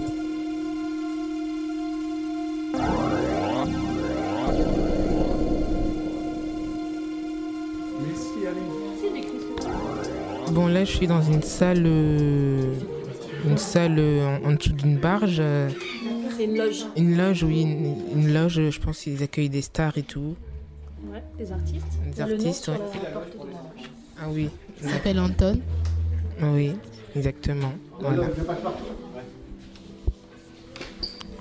Bon, 10.52 10.68
là, 10.68 10.84
je 10.84 10.92
suis 10.92 11.06
dans 11.08 11.20
une 11.22 11.42
salle, 11.42 11.82
euh, 11.84 12.72
une 13.44 13.58
salle 13.58 13.98
en, 13.98 14.48
en 14.48 14.52
dessous 14.52 14.72
d'une 14.72 14.98
barge. 14.98 15.42
C'est 16.36 16.44
une 16.44 16.56
loge. 16.56 16.86
Une 16.96 17.16
loge, 17.16 17.42
oui, 17.42 17.62
une, 17.62 18.20
une 18.20 18.32
loge. 18.32 18.70
Je 18.70 18.80
pense 18.80 19.00
qu'ils 19.00 19.22
accueillent 19.22 19.50
des 19.50 19.62
stars 19.62 19.98
et 19.98 20.02
tout. 20.02 20.36
Ouais, 21.12 21.22
des 21.38 21.50
artistes. 21.50 21.84
Des 22.14 22.22
le 22.22 22.28
nom 22.28 22.34
artistes, 22.34 22.64
sur 22.64 22.72
ouais. 22.72 22.78
la 23.02 23.10
porte 23.10 23.32
de 23.32 23.38
la 23.38 23.44
loge. 23.44 23.55
Ah 24.20 24.26
oui. 24.30 24.48
Il 24.82 24.88
s'appelle 24.90 25.18
Anton. 25.20 25.60
Oui, 26.42 26.72
exactement. 27.14 27.72
Voilà. 28.00 28.28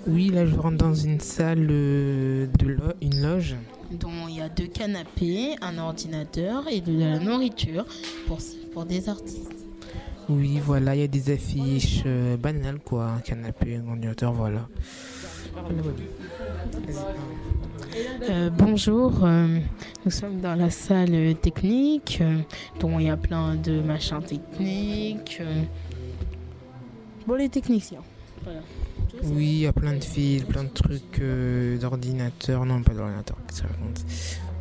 Oui, 0.07 0.29
là, 0.29 0.45
je 0.45 0.55
rentre 0.55 0.77
dans 0.77 0.93
une 0.93 1.19
salle 1.19 1.67
euh, 1.69 2.45
de 2.59 2.67
lo- 2.67 2.93
une 3.01 3.21
loge. 3.21 3.55
dont 3.91 4.27
il 4.29 4.35
y 4.35 4.41
a 4.41 4.49
deux 4.49 4.67
canapés, 4.67 5.55
un 5.61 5.77
ordinateur 5.79 6.65
et 6.69 6.79
de 6.81 6.97
la 6.99 7.17
nourriture 7.19 7.85
pour, 8.27 8.38
pour 8.73 8.85
des 8.85 9.09
artistes. 9.09 9.51
Oui, 10.29 10.59
voilà, 10.63 10.95
il 10.95 11.01
y 11.01 11.03
a 11.03 11.07
des 11.07 11.31
affiches 11.31 12.03
euh, 12.05 12.38
banales, 12.38 12.79
quoi. 12.83 13.05
Un 13.07 13.19
canapé, 13.19 13.77
un 13.77 13.88
ordinateur, 13.89 14.33
voilà. 14.33 14.67
Euh, 17.97 18.49
bonjour, 18.49 19.23
euh, 19.23 19.60
nous 20.03 20.12
sommes 20.12 20.41
dans 20.41 20.55
la 20.55 20.69
salle 20.69 21.36
technique, 21.41 22.17
euh, 22.21 22.39
dont 22.79 22.99
il 22.99 23.05
y 23.05 23.10
a 23.10 23.15
plein 23.17 23.55
de 23.55 23.79
machins 23.79 24.21
techniques. 24.21 25.38
euh, 25.39 25.62
Bon, 27.25 27.36
les 27.36 27.49
techniciens. 27.49 28.01
Voilà. 28.43 28.60
Oui, 29.23 29.45
il 29.45 29.60
y 29.60 29.67
a 29.67 29.73
plein 29.73 29.93
de 29.93 30.03
fils, 30.03 30.43
plein 30.43 30.63
de 30.65 30.69
trucs 30.69 31.19
euh, 31.21 31.77
d'ordinateur. 31.77 32.65
Non, 32.65 32.84
pas 32.84 32.93
d'ordinateur, 32.93 33.38
qu'est-ce 33.47 33.62
que 33.62 33.67
ça 33.67 33.73
raconte? 33.73 34.05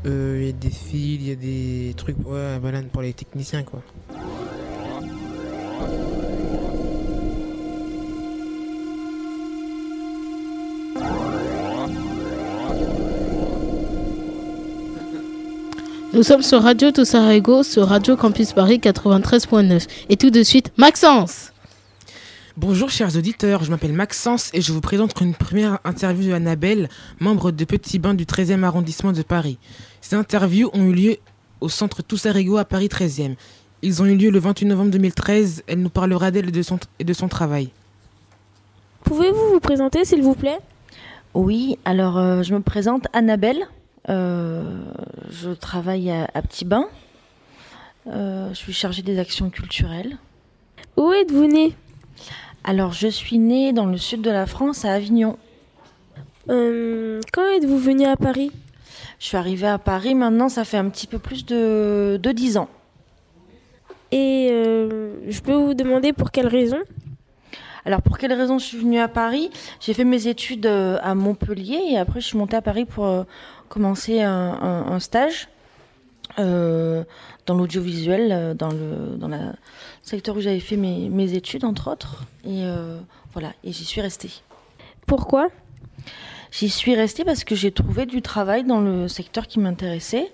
Euh, 0.06 0.38
Il 0.40 0.46
y 0.46 0.48
a 0.50 0.52
des 0.52 0.70
fils, 0.70 1.20
il 1.20 1.28
y 1.28 1.32
a 1.32 1.34
des 1.34 1.94
trucs 1.96 2.16
ouais, 2.26 2.58
banane 2.60 2.86
pour 2.86 3.02
les 3.02 3.12
techniciens, 3.12 3.64
quoi. 3.64 3.82
Nous 16.14 16.22
sommes 16.22 16.42
sur 16.42 16.62
Radio 16.62 16.92
Tossarego, 16.92 17.64
sur 17.64 17.88
Radio 17.88 18.16
Campus 18.16 18.52
Paris 18.52 18.78
93.9. 18.78 19.88
Et 20.08 20.16
tout 20.16 20.30
de 20.30 20.44
suite, 20.44 20.70
Maxence 20.76 21.52
Bonjour 22.56 22.88
chers 22.88 23.16
auditeurs, 23.16 23.64
je 23.64 23.70
m'appelle 23.72 23.92
Maxence 23.92 24.52
et 24.54 24.60
je 24.60 24.72
vous 24.72 24.80
présente 24.80 25.20
une 25.20 25.34
première 25.34 25.80
interview 25.82 26.28
de 26.28 26.34
Annabelle, 26.34 26.88
membre 27.18 27.50
de 27.50 27.64
Petit 27.64 27.98
Bain 27.98 28.14
du 28.14 28.26
13e 28.26 28.62
arrondissement 28.62 29.10
de 29.10 29.22
Paris. 29.22 29.58
Ces 30.00 30.14
interviews 30.14 30.70
ont 30.72 30.84
eu 30.84 30.92
lieu 30.92 31.16
au 31.60 31.68
centre 31.68 32.00
Toussarigo 32.00 32.58
à 32.58 32.64
Paris 32.64 32.86
13e. 32.86 33.34
Ils 33.82 34.00
ont 34.00 34.06
eu 34.06 34.14
lieu 34.14 34.30
le 34.30 34.38
28 34.38 34.66
novembre 34.66 34.92
2013. 34.92 35.64
Elle 35.66 35.82
nous 35.82 35.90
parlera 35.90 36.30
d'elle 36.30 36.48
et 36.48 36.52
de 36.52 36.62
son, 36.62 36.78
et 37.00 37.04
de 37.04 37.12
son 37.12 37.26
travail. 37.26 37.70
Pouvez-vous 39.02 39.50
vous 39.52 39.60
présenter 39.60 40.04
s'il 40.04 40.22
vous 40.22 40.36
plaît? 40.36 40.60
Oui, 41.34 41.76
alors 41.84 42.18
euh, 42.18 42.44
je 42.44 42.54
me 42.54 42.60
présente 42.60 43.08
Annabelle. 43.12 43.66
Euh, 44.08 44.62
je 45.30 45.50
travaille 45.50 46.10
à, 46.10 46.28
à 46.34 46.42
Petit 46.42 46.64
Bain. 46.64 46.86
Euh, 48.06 48.48
je 48.50 48.54
suis 48.54 48.72
chargée 48.72 49.02
des 49.02 49.18
actions 49.18 49.50
culturelles. 49.50 50.18
Où 50.96 51.12
êtes-vous 51.12 51.46
née? 51.46 51.74
Alors 52.62 52.92
je 52.92 53.08
suis 53.08 53.38
née 53.38 53.72
dans 53.72 53.86
le 53.86 53.96
sud 53.96 54.22
de 54.22 54.30
la 54.30 54.46
France, 54.46 54.84
à 54.84 54.92
Avignon. 54.92 55.38
Euh, 56.50 57.20
quand 57.32 57.46
êtes-vous 57.56 57.78
venue 57.78 58.06
à 58.06 58.16
Paris? 58.16 58.52
Je 59.18 59.26
suis 59.26 59.36
arrivée 59.36 59.66
à 59.66 59.78
Paris 59.78 60.14
maintenant, 60.14 60.48
ça 60.48 60.64
fait 60.64 60.76
un 60.76 60.88
petit 60.88 61.06
peu 61.06 61.18
plus 61.18 61.46
de, 61.46 62.18
de 62.22 62.32
10 62.32 62.58
ans. 62.58 62.68
Et 64.12 64.48
euh, 64.52 65.16
je 65.28 65.40
peux 65.40 65.54
vous 65.54 65.74
demander 65.74 66.12
pour 66.12 66.30
quelle 66.30 66.46
raison? 66.46 66.78
Alors 67.86 68.00
pour 68.00 68.16
quelle 68.16 68.32
raison 68.32 68.58
je 68.58 68.64
suis 68.64 68.78
venue 68.78 68.98
à 68.98 69.08
Paris? 69.08 69.50
J'ai 69.80 69.92
fait 69.92 70.04
mes 70.04 70.26
études 70.26 70.66
euh, 70.66 70.98
à 71.02 71.14
Montpellier 71.14 71.80
et 71.90 71.98
après 71.98 72.20
je 72.20 72.26
suis 72.26 72.38
montée 72.38 72.56
à 72.56 72.62
Paris 72.62 72.86
pour 72.86 73.04
euh, 73.04 73.24
commencer 73.68 74.22
un, 74.22 74.30
un- 74.30 74.92
un 74.92 75.00
stage 75.00 75.48
euh, 76.38 77.04
dans 77.44 77.54
l'audiovisuel, 77.54 78.56
dans 78.56 78.70
le 78.70 79.16
dans 79.18 79.28
secteur 80.02 80.36
où 80.36 80.40
j'avais 80.40 80.60
fait 80.60 80.76
mes, 80.76 81.10
mes 81.10 81.34
études 81.34 81.64
entre 81.64 81.90
autres. 81.90 82.24
Et 82.44 82.64
euh, 82.64 82.98
voilà, 83.34 83.52
et 83.62 83.72
j'y 83.72 83.84
suis 83.84 84.00
restée. 84.00 84.30
Pourquoi? 85.06 85.48
J'y 86.50 86.70
suis 86.70 86.94
restée 86.94 87.24
parce 87.24 87.44
que 87.44 87.54
j'ai 87.54 87.70
trouvé 87.70 88.06
du 88.06 88.22
travail 88.22 88.64
dans 88.64 88.80
le 88.80 89.08
secteur 89.08 89.46
qui 89.46 89.58
m'intéressait 89.58 90.32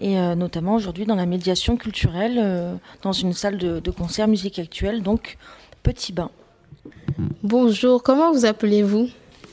et 0.00 0.18
euh, 0.18 0.34
notamment 0.34 0.74
aujourd'hui 0.74 1.06
dans 1.06 1.14
la 1.14 1.26
médiation 1.26 1.76
culturelle, 1.76 2.38
euh, 2.42 2.74
dans 3.02 3.12
une 3.12 3.32
salle 3.32 3.58
de, 3.58 3.78
de 3.78 3.90
concert 3.92 4.26
musique 4.26 4.58
actuelle, 4.58 5.02
donc 5.02 5.36
Petit 5.84 6.12
Bain. 6.12 6.30
Bonjour, 7.42 8.02
comment 8.02 8.32
vous 8.32 8.44
appelez-vous? 8.44 9.08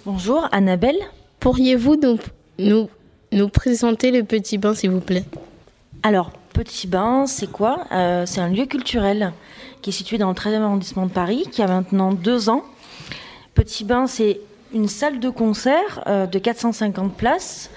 Bonjour, 0.06 0.48
Annabelle. 0.52 0.98
Pourriez-vous 1.40 1.96
nous, 1.96 2.18
nous, 2.60 2.90
nous 3.32 3.50
présenter 3.50 4.12
le 4.12 4.24
Petit 4.24 4.58
Bain, 4.58 4.74
s'il 4.74 4.92
vous 4.92 5.02
plaît? 5.02 5.26
Alors, 6.04 6.32
Petit 6.54 6.88
Bain, 6.88 7.26
c'est 7.28 7.52
quoi? 7.52 7.86
Euh, 7.92 8.26
C'est 8.26 8.42
un 8.42 8.50
lieu 8.50 8.66
culturel 8.66 9.34
qui 9.82 9.90
est 9.90 9.94
situé 9.94 10.18
dans 10.18 10.30
le 10.30 10.34
13e 10.34 10.62
arrondissement 10.62 11.06
de 11.06 11.12
Paris, 11.12 11.46
qui 11.52 11.62
a 11.62 11.68
maintenant 11.68 12.14
deux 12.14 12.50
ans. 12.50 12.64
Petit 13.54 13.84
Bain, 13.84 14.08
c'est 14.08 14.40
une 14.74 14.88
salle 14.88 15.20
de 15.20 15.30
concert 15.30 16.04
euh, 16.08 16.26
de 16.26 16.40
450 16.40 17.14
places, 17.16 17.70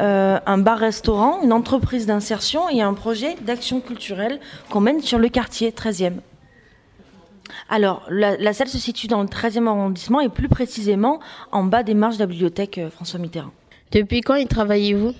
euh, 0.00 0.38
un 0.46 0.58
bar-restaurant, 0.58 1.40
une 1.42 1.52
entreprise 1.52 2.06
d'insertion 2.06 2.68
et 2.68 2.82
un 2.82 2.94
projet 2.94 3.36
d'action 3.42 3.80
culturelle 3.80 4.40
qu'on 4.70 4.80
mène 4.80 5.00
sur 5.00 5.18
le 5.18 5.28
quartier 5.28 5.70
13e. 5.70 6.14
Alors, 7.68 8.02
la, 8.08 8.36
la 8.36 8.52
salle 8.52 8.68
se 8.68 8.78
situe 8.78 9.06
dans 9.06 9.22
le 9.22 9.28
13e 9.28 9.66
arrondissement 9.66 10.20
et 10.20 10.28
plus 10.28 10.48
précisément 10.48 11.20
en 11.52 11.64
bas 11.64 11.82
des 11.82 11.94
marches 11.94 12.16
de 12.16 12.20
la 12.20 12.26
bibliothèque 12.26 12.78
euh, 12.78 12.90
François 12.90 13.18
Mitterrand. 13.20 13.52
Depuis 13.92 14.22
quand 14.22 14.34
y 14.34 14.46
travaillez-vous? 14.46 15.14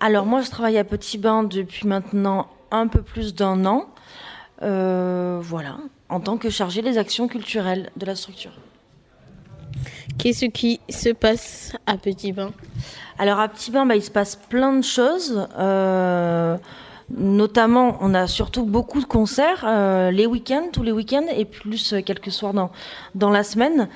Alors 0.00 0.26
moi, 0.26 0.42
je 0.42 0.50
travaille 0.50 0.78
à 0.78 0.84
Petit 0.84 1.18
Bain 1.18 1.44
depuis 1.44 1.86
maintenant 1.86 2.48
un 2.70 2.88
peu 2.88 3.02
plus 3.02 3.34
d'un 3.34 3.64
an. 3.66 3.86
Euh, 4.62 5.38
voilà, 5.40 5.78
en 6.08 6.20
tant 6.20 6.36
que 6.36 6.50
chargée 6.50 6.82
des 6.82 6.98
actions 6.98 7.26
culturelles 7.26 7.90
de 7.96 8.06
la 8.06 8.14
structure. 8.14 8.52
Qu'est-ce 10.18 10.46
qui 10.46 10.80
se 10.88 11.08
passe 11.10 11.72
à 11.86 11.96
Petit 11.96 12.32
Bain? 12.32 12.52
Alors 13.18 13.40
à 13.40 13.48
Petit 13.48 13.70
Bain, 13.70 13.86
bah, 13.86 13.96
il 13.96 14.02
se 14.02 14.10
passe 14.10 14.36
plein 14.36 14.72
de 14.76 14.84
choses. 14.84 15.48
Euh, 15.58 16.56
notamment, 17.16 17.98
on 18.00 18.14
a 18.14 18.26
surtout 18.26 18.64
beaucoup 18.64 19.00
de 19.00 19.06
concerts 19.06 19.64
euh, 19.66 20.10
les 20.10 20.26
week-ends, 20.26 20.68
tous 20.72 20.82
les 20.82 20.92
week-ends, 20.92 21.26
et 21.36 21.44
plus 21.44 21.92
euh, 21.92 22.00
quelques 22.02 22.32
soirs 22.32 22.52
dans, 23.14 23.30
la 23.30 23.44
semaine. 23.44 23.88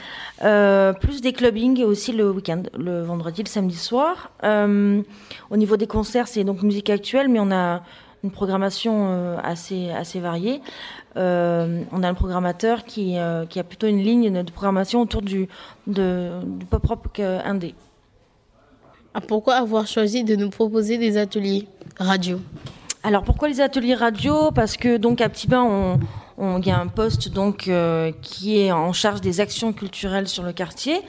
Euh, 0.42 0.92
plus 0.92 1.20
des 1.20 1.32
clubbings 1.32 1.82
aussi 1.84 2.12
le 2.12 2.30
week-end, 2.30 2.62
le 2.78 3.02
vendredi, 3.02 3.42
le 3.42 3.48
samedi 3.48 3.76
soir. 3.76 4.30
Au 4.42 5.56
niveau 5.56 5.76
des 5.76 5.86
concerts, 5.86 6.28
c'est 6.28 6.44
donc 6.44 6.62
musique 6.62 6.90
actuelle, 6.90 7.28
mais 7.28 7.40
on 7.40 7.50
a 7.50 7.82
une 8.24 8.30
programmation 8.30 9.38
assez, 9.42 10.20
variée. 10.20 10.60
On 11.16 12.02
a 12.02 12.08
un 12.08 12.14
programmateur 12.14 12.84
qui, 12.84 13.16
a 13.18 13.46
plutôt 13.68 13.86
une 13.86 14.02
ligne 14.02 14.42
de 14.42 14.50
programmation 14.50 15.00
autour 15.00 15.22
du, 15.22 15.48
du 15.86 16.66
pop-rock 16.70 17.20
euh, 17.20 17.40
indé. 17.44 17.74
Ah, 19.14 19.20
Pourquoi 19.20 19.54
avoir 19.54 19.86
choisi 19.86 20.24
de 20.24 20.36
nous 20.36 20.50
proposer 20.50 20.98
des 20.98 21.16
ateliers 21.16 21.68
radio? 21.98 22.38
Alors 23.06 23.22
pourquoi 23.22 23.46
les 23.46 23.60
ateliers 23.60 23.94
radio? 23.94 24.50
Parce 24.50 24.76
que 24.76 24.96
donc 24.96 25.20
à 25.20 25.28
Petit 25.28 25.46
Bain, 25.46 25.96
il 26.40 26.66
y 26.66 26.72
a 26.72 26.80
un 26.80 26.88
poste 26.88 27.28
donc 27.28 27.68
euh, 27.68 28.10
qui 28.20 28.58
est 28.58 28.72
en 28.72 28.92
charge 28.92 29.20
des 29.20 29.40
actions 29.40 29.72
culturelles 29.72 30.26
sur 30.26 30.42
le 30.42 30.52
quartier. 30.52 31.02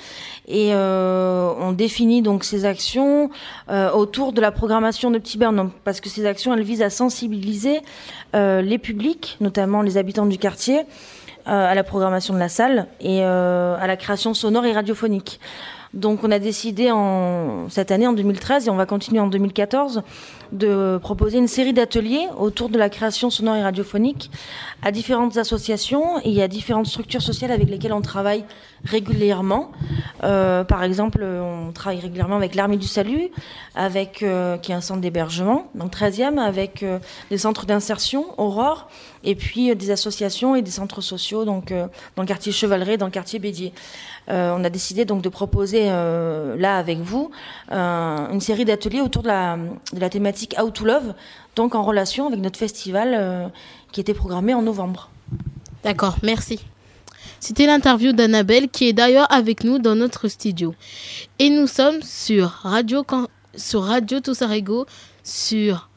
Et 0.48 0.76
euh, 0.76 1.52
on 1.60 1.72
définit 1.72 2.22
donc 2.22 2.44
ces 2.44 2.66
actions 2.66 3.32
euh, 3.72 3.90
autour 3.90 4.32
de 4.32 4.42
la 4.42 4.52
programmation 4.52 5.10
de 5.10 5.18
Petit 5.18 5.40
Bain. 5.40 5.72
Parce 5.86 6.00
que 6.00 6.08
ces 6.08 6.28
actions 6.28 6.54
elles 6.54 6.62
visent 6.62 6.84
à 6.84 6.92
sensibiliser 6.92 7.82
les 8.36 8.78
publics, 8.78 9.36
notamment 9.42 9.82
les 9.82 9.98
habitants 9.98 10.28
du 10.28 10.38
quartier, 10.38 10.82
à 11.48 11.74
la 11.74 11.84
programmation 11.84 12.36
de 12.36 12.40
la 12.40 12.50
salle 12.50 12.86
et 13.00 13.24
à 13.24 13.88
la 13.88 13.98
création 13.98 14.36
sonore 14.36 14.66
et 14.66 14.74
radiophonique. 14.74 15.40
Donc 15.94 16.24
on 16.24 16.32
a 16.32 16.40
décidé 16.40 16.92
cette 17.70 17.92
année, 17.92 18.08
en 18.08 18.14
2013, 18.14 18.68
et 18.68 18.70
on 18.70 18.76
va 18.76 18.86
continuer 18.86 19.20
en 19.20 19.28
2014, 19.28 20.04
de 20.52 20.98
proposer 21.02 21.38
une 21.38 21.48
série 21.48 21.74
d'ateliers 21.74 22.28
autour 22.38 22.70
de 22.70 22.78
la 22.78 22.90
création 22.90 23.30
sonore 23.30 23.56
et 23.56 23.64
radiophonique 23.64 24.32
à 24.82 24.92
différentes 24.92 25.38
associations 25.38 26.20
et 26.24 26.42
à 26.42 26.48
différentes 26.48 26.88
structures 26.88 27.22
sociales 27.22 27.52
avec 27.52 27.70
lesquelles 27.70 27.94
on 27.94 28.02
travaille 28.02 28.46
régulièrement. 28.86 29.72
Euh, 30.24 30.64
par 30.64 30.84
exemple, 30.84 31.24
on 31.24 31.72
travaille 31.72 32.00
régulièrement 32.00 32.36
avec 32.36 32.56
l'Armée 32.56 32.78
du 32.78 32.88
Salut, 32.88 33.30
avec, 33.76 34.24
euh, 34.24 34.58
qui 34.58 34.72
est 34.72 34.76
un 34.76 34.82
centre 34.82 35.02
d'hébergement, 35.02 35.70
dans 35.76 35.86
le 35.86 35.90
13e, 35.92 36.38
avec 36.38 36.84
euh, 36.84 37.00
des 37.30 37.38
centres 37.38 37.66
d'insertion, 37.66 38.26
Aurore, 38.38 38.88
et 39.24 39.36
puis 39.36 39.76
des 39.76 39.92
associations 39.92 40.56
et 40.56 40.62
des 40.62 40.72
centres 40.72 41.02
sociaux 41.02 41.44
donc, 41.44 41.74
dans 42.16 42.24
le 42.24 42.28
quartier 42.28 42.52
Chevaleret, 42.52 42.98
dans 42.98 43.08
le 43.08 43.12
quartier 43.12 43.40
Bédier. 43.40 43.74
Euh, 44.30 44.54
on 44.58 44.64
a 44.64 44.70
décidé 44.70 45.06
donc 45.06 45.22
de 45.22 45.30
proposer 45.30 45.86
euh, 45.86 46.58
là 46.58 46.78
avec 46.78 47.00
vous 47.00 47.32
euh, 47.72 48.30
une 48.30 48.42
série 48.42 48.66
d'ateliers 48.66 49.00
autour 49.00 49.24
de 49.24 49.30
la, 49.30 50.10
thématique 50.10 50.56
How 50.60 50.70
to 50.70 50.84
Love, 50.84 51.14
donc 51.56 51.76
en 51.76 51.84
relation 51.84 52.28
avec 52.28 52.40
notre 52.40 52.60
festival 52.60 53.52
qui 53.92 54.02
était 54.02 54.14
programmé 54.14 54.54
en 54.54 54.62
novembre. 54.62 55.10
D'accord, 55.84 56.18
merci. 56.24 56.60
C'était 57.40 57.68
l'interview 57.68 58.12
d'Annabelle 58.14 58.68
qui 58.68 58.88
est 58.88 58.94
d'ailleurs 58.94 59.32
avec 59.32 59.64
nous 59.64 59.80
dans 59.80 59.96
notre 59.96 60.28
studio. 60.28 60.76
Et 61.40 61.50
nous 61.50 61.68
sommes 61.68 62.02
sur 62.02 62.50
Radio, 62.64 63.06
sur 63.56 63.84
Radio 63.84 64.20
sur 65.24 65.90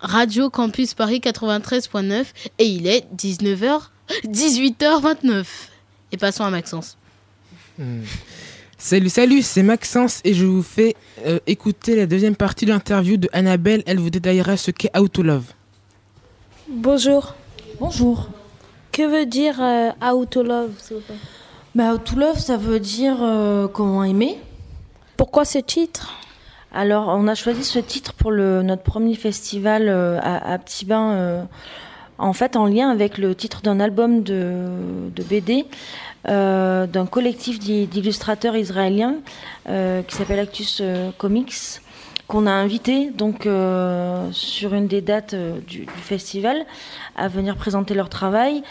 Radio 0.00 0.50
Campus 0.50 0.94
Paris 0.94 1.20
93.9 1.22 2.26
et 2.58 2.66
il 2.66 2.86
est 2.86 3.06
19h, 3.16 3.88
18h29. 4.26 5.44
Et 6.12 6.16
passons 6.16 6.44
à 6.44 6.50
Maxence. 6.50 6.96
Hmm. 7.78 8.02
Salut, 8.78 9.08
salut, 9.08 9.42
c'est 9.42 9.62
Maxence 9.62 10.20
et 10.24 10.34
je 10.34 10.44
vous 10.44 10.62
fais 10.62 10.94
euh, 11.24 11.38
écouter 11.46 11.96
la 11.96 12.06
deuxième 12.06 12.36
partie 12.36 12.66
de 12.66 12.70
l'interview 12.70 13.16
de 13.16 13.28
Annabelle. 13.32 13.82
Elle 13.86 13.98
vous 13.98 14.10
détaillera 14.10 14.56
ce 14.56 14.70
qu'est 14.70 14.96
How 14.96 15.08
to 15.08 15.22
Love. 15.22 15.52
Bonjour. 16.68 17.34
Bonjour. 17.80 18.28
Que 18.92 19.02
veut 19.02 19.26
dire 19.26 19.56
euh, 19.60 19.90
How 20.02 20.24
to 20.26 20.42
Love, 20.42 20.72
s'il 20.78 20.96
vous 20.96 21.02
plaît? 21.02 21.16
Bah, 21.74 21.94
How 21.94 21.98
to 21.98 22.16
Love, 22.16 22.38
ça 22.38 22.56
veut 22.56 22.78
dire 22.78 23.16
euh, 23.20 23.66
comment 23.68 24.04
aimer. 24.04 24.38
Pourquoi 25.16 25.44
ce 25.44 25.58
titre? 25.58 26.12
Alors, 26.72 27.08
on 27.08 27.26
a 27.28 27.34
choisi 27.34 27.64
ce 27.64 27.78
titre 27.78 28.12
pour 28.12 28.32
le, 28.32 28.62
notre 28.62 28.82
premier 28.82 29.14
festival 29.14 29.88
euh, 29.88 30.18
à, 30.20 30.52
à 30.52 30.58
Petit 30.58 30.84
Bain, 30.84 31.12
euh, 31.12 31.42
en 32.18 32.32
fait 32.32 32.56
en 32.56 32.66
lien 32.66 32.90
avec 32.90 33.18
le 33.18 33.34
titre 33.34 33.62
d'un 33.62 33.80
album 33.80 34.22
de, 34.22 34.68
BD 35.28 35.66
euh, 36.28 36.86
d'un 36.86 37.06
collectif 37.06 37.58
d'i- 37.58 37.86
d'illustrateurs 37.86 38.56
israéliens 38.56 39.16
euh, 39.68 40.02
qui 40.02 40.14
s'appelle 40.16 40.38
Actus 40.38 40.78
euh, 40.80 41.10
Comics 41.18 41.54
qu'on 42.26 42.46
a 42.46 42.52
invité 42.52 43.10
donc 43.10 43.46
sur 44.32 44.72
une 44.72 44.86
des 44.86 45.02
dates 45.02 45.34
du, 45.66 45.84
festival 45.94 46.64
à 47.16 47.28
venir 47.28 47.54
présenter 47.54 47.92
leur 47.92 48.08
travail. 48.08 48.62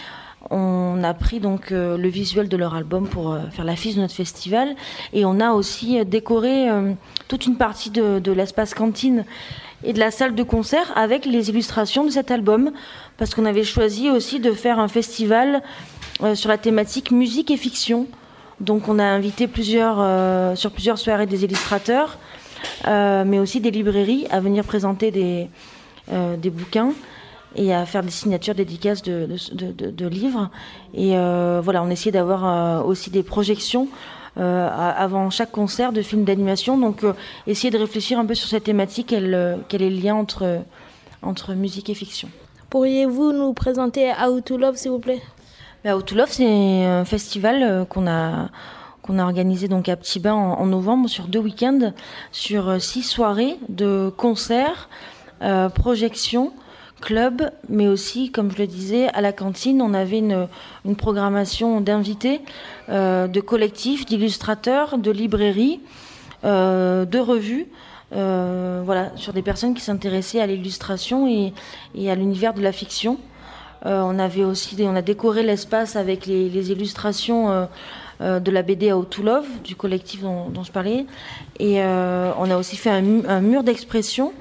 On 0.50 1.04
a 1.04 1.14
pris 1.14 1.40
donc 1.40 1.70
le 1.70 2.08
visuel 2.08 2.50
de 2.50 2.58
leur 2.58 2.74
album 2.74 3.08
pour 3.08 3.38
faire 3.52 3.64
l'affiche 3.64 3.94
de 3.94 4.02
notre 4.02 4.16
festival 4.16 4.76
et 5.14 5.24
on 5.24 5.40
a 5.40 5.52
aussi 5.52 6.04
décoré 6.04 6.68
toute 7.28 7.46
une 7.46 7.56
partie 7.56 7.92
de 7.92 8.32
l'espace 8.32 8.74
cantine 8.74 9.24
et 9.84 9.93
de 9.93 10.00
la 10.00 10.12
salle 10.12 10.36
de 10.36 10.43
concert 10.43 10.91
avec 10.96 11.26
les 11.26 11.50
illustrations 11.50 12.04
de 12.04 12.10
cet 12.10 12.32
album 12.32 12.72
parce 13.17 13.36
qu'on 13.36 13.46
avait 13.46 13.63
choisi 13.63 14.10
aussi 14.10 14.39
de 14.39 14.52
faire 14.52 14.80
un 14.80 14.88
festival 14.88 15.62
euh, 16.22 16.36
sur 16.36 16.50
la 16.50 16.58
thématique 16.58 17.12
musique 17.12 17.52
et 17.52 17.58
fiction. 17.58 18.08
Donc 18.60 18.88
on 18.88 19.00
a 19.00 19.04
invité 19.04 19.48
plusieurs, 19.48 19.98
euh, 20.00 20.56
sur 20.56 20.72
plusieurs 20.72 20.98
soirées 20.98 21.26
des 21.26 21.43
illustrateurs, 21.43 22.17
euh, 22.88 23.24
mais 23.26 23.39
aussi 23.39 23.60
des 23.60 23.72
librairies 23.72 24.28
à 24.32 24.39
venir 24.39 24.63
présenter 24.63 25.12
des, 25.12 25.50
des 26.38 26.50
bouquins 26.50 26.91
et 27.56 27.74
à 27.74 27.86
faire 27.86 28.04
des 28.04 28.12
signatures 28.12 28.56
dédicaces 28.56 29.02
de, 29.04 29.28
de, 29.54 30.08
livres. 30.08 30.50
Et 30.93 31.12
voilà, 31.62 31.84
on 31.84 31.89
essayait 31.89 32.12
d'avoir 32.12 32.86
aussi 32.86 33.10
des 33.10 33.24
projections 33.24 33.88
avant 34.41 35.30
chaque 35.30 35.52
concert 35.52 35.91
de 35.93 36.02
films 36.02 36.24
d'animation. 36.24 36.78
Donc 36.78 37.04
euh, 37.04 37.13
essayer 37.48 37.72
de 37.72 37.78
réfléchir 37.78 38.19
un 38.19 38.26
peu 38.26 38.36
sur 38.36 38.48
cette 38.48 38.63
thématique, 38.63 39.08
quel, 39.10 39.34
euh, 39.34 39.58
quel 39.67 39.82
est 39.82 39.89
le 39.89 39.98
lien 39.98 40.15
entre, 40.15 40.62
entre 41.22 41.54
musique 41.54 41.89
et 41.89 41.93
fiction. 41.93 42.30
Pourriez-vous 42.69 43.32
nous 43.32 43.54
présenter 43.54 44.12
How 44.12 44.41
to 44.41 44.58
Love, 44.58 44.76
s'il 44.76 44.91
vous 44.91 45.00
plaît? 45.00 45.22
Bah, 45.84 45.96
How 45.96 46.02
to 46.02 46.15
Love, 46.15 46.30
c'est 46.32 46.86
un 46.86 47.06
festival 47.06 47.62
euh, 47.62 47.86
qu'on 47.86 48.08
a 48.08 48.50
qu'on 49.04 49.19
a 49.19 49.24
organisé 49.26 49.67
donc 49.67 49.89
à 49.89 49.98
Petit 49.98 50.22
Bain 50.22 50.34
en, 50.34 50.54
en 50.54 50.65
novembre 50.65 51.10
sur 51.10 51.28
deux 51.28 51.39
week-ends, 51.39 51.91
sur 52.32 52.69
euh, 52.69 52.80
six 52.80 53.04
soirées 53.04 53.58
de 53.67 54.10
concerts, 54.15 54.88
euh, 55.41 55.67
projections, 55.67 56.54
clubs, 57.04 57.52
mais 57.68 57.88
aussi, 57.88 58.32
comme 58.32 58.50
je 58.50 58.58
le 58.58 58.66
disais, 58.66 59.10
à 59.10 59.20
la 59.20 59.34
cantine, 59.34 59.82
on 59.82 59.94
avait 59.94 60.20
une, 60.20 60.48
programmation 60.96 61.82
d'invités, 61.82 62.39
euh, 62.89 63.28
de 63.28 63.42
collectifs, 63.42 64.06
d'illustrateurs, 64.06 64.98
de 64.98 65.12
librairies, 65.12 65.82
euh, 66.46 67.06
de 67.06 67.20
revues. 67.20 67.68
euh, 68.16 68.84
voilà, 68.86 69.12
sur 69.16 69.34
des 69.34 69.42
personnes 69.42 69.74
qui 69.74 69.82
s'intéressaient 69.82 70.39
à 70.39 70.46
l'illustration 70.46 71.28
et, 71.28 72.12
à 72.12 72.16
l'univers 72.16 72.54
de 72.54 72.62
la 72.62 72.72
fiction. 72.72 73.18
On 73.86 74.18
avait 74.18 74.46
aussi, 74.46 74.78
on 74.82 74.96
a 74.96 75.02
décoré 75.02 75.44
l'espace 75.44 75.98
avec 75.98 76.26
les, 76.26 76.72
illustrations 76.72 77.68
de 78.22 78.52
la 78.52 78.62
BD 78.62 78.94
How 78.94 79.04
to 79.04 79.24
Love 79.24 79.48
du 79.63 79.76
collectif 79.76 80.22
dont, 80.22 80.63
je 80.63 80.72
parlais, 80.72 81.06
et 81.60 81.82
on 81.84 82.50
a 82.50 82.56
aussi 82.56 82.78
fait 82.78 82.92
un 82.92 83.42
mur 83.42 83.63
d'expression, 83.63 84.32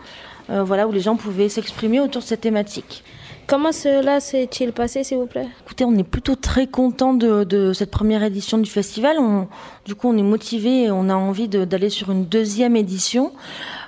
euh, 0.50 0.62
voilà, 0.62 0.86
où 0.86 0.92
les 0.92 1.00
gens 1.00 1.16
pouvaient 1.16 1.48
s'exprimer 1.48 2.00
autour 2.00 2.22
de 2.22 2.26
cette 2.26 2.40
thématique. 2.42 3.04
Comment 3.48 3.72
cela 3.72 4.20
s'est-il 4.20 4.72
passé, 4.72 5.02
s'il 5.02 5.18
vous 5.18 5.26
plaît? 5.26 5.48
Écoutez, 5.64 5.84
on 5.84 5.94
est 5.98 6.04
plutôt 6.04 6.36
très 6.36 6.68
content 6.68 7.12
de, 7.12 7.42
de 7.44 7.72
cette 7.72 7.90
première 7.90 8.22
édition 8.22 8.56
du 8.56 8.70
festival. 8.70 9.16
On- 9.18 9.48
du 9.84 9.94
coup, 9.96 10.08
on 10.08 10.16
est 10.16 10.22
motivé 10.22 10.84
et 10.84 10.90
on 10.92 11.08
a 11.08 11.14
envie 11.14 11.48
d'aller 11.48 11.90
sur 11.90 12.12
une 12.12 12.24
deuxième 12.24 12.76
édition. 12.76 13.32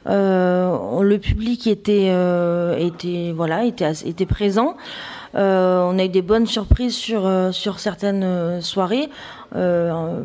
Euh, 0.09 1.01
le 1.01 1.19
public 1.19 1.67
était, 1.69 2.09
euh, 2.11 2.77
était, 2.77 3.33
voilà, 3.35 3.65
était, 3.65 3.93
était 4.05 4.27
présent. 4.27 4.77
Euh, 5.37 5.81
on 5.89 5.99
a 5.99 6.05
eu 6.05 6.09
des 6.09 6.23
bonnes 6.23 6.47
surprises 6.47 6.97
sur, 6.97 7.31
sur 7.53 7.79
certaines 7.79 8.61
soirées, 8.61 9.09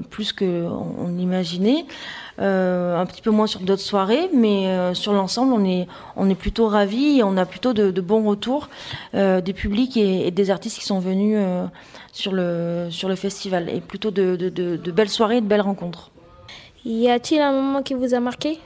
plus 0.09 0.33
qu'on 0.33 0.95
on 0.99 1.17
imaginait. 1.17 1.85
Un 2.41 3.05
petit 3.05 3.21
peu 3.21 3.31
moins 3.31 3.47
sur 3.47 3.59
d'autres 3.59 3.81
soirées, 3.81 4.29
mais 4.33 4.67
euh, 4.67 4.93
sur 4.93 5.11
l'ensemble, 5.13 5.53
on 5.53 5.65
est, 5.65 5.87
on 6.15 6.29
est 6.29 6.35
plutôt 6.35 6.67
ravis 6.67 7.19
et 7.19 7.23
on 7.23 7.35
a 7.37 7.45
plutôt 7.45 7.73
de, 7.73 7.91
de 7.91 8.01
bons 8.01 8.23
retours 8.23 8.69
euh, 9.13 9.41
des 9.41 9.53
publics 9.53 9.97
et, 9.97 10.27
et 10.27 10.31
des 10.31 10.49
artistes 10.49 10.79
qui 10.79 10.85
sont 10.85 10.99
venus 10.99 11.37
euh, 11.37 11.65
sur, 12.13 12.31
le, 12.31 12.87
sur 12.91 13.09
le 13.09 13.15
festival. 13.15 13.69
Et 13.69 13.81
plutôt 13.81 14.11
de, 14.11 14.35
de- 14.37 14.91
belles 14.91 15.09
soirées 15.09 15.37
et 15.37 15.41
de 15.41 15.47
belles 15.47 15.61
rencontres. 15.61 16.11
Y 16.85 17.09
a-t-il 17.09 17.41
un 17.41 17.51
moment 17.51 17.81
qui 17.83 17.93
vous 17.93 18.13
a 18.13 18.19
marqué? 18.21 18.57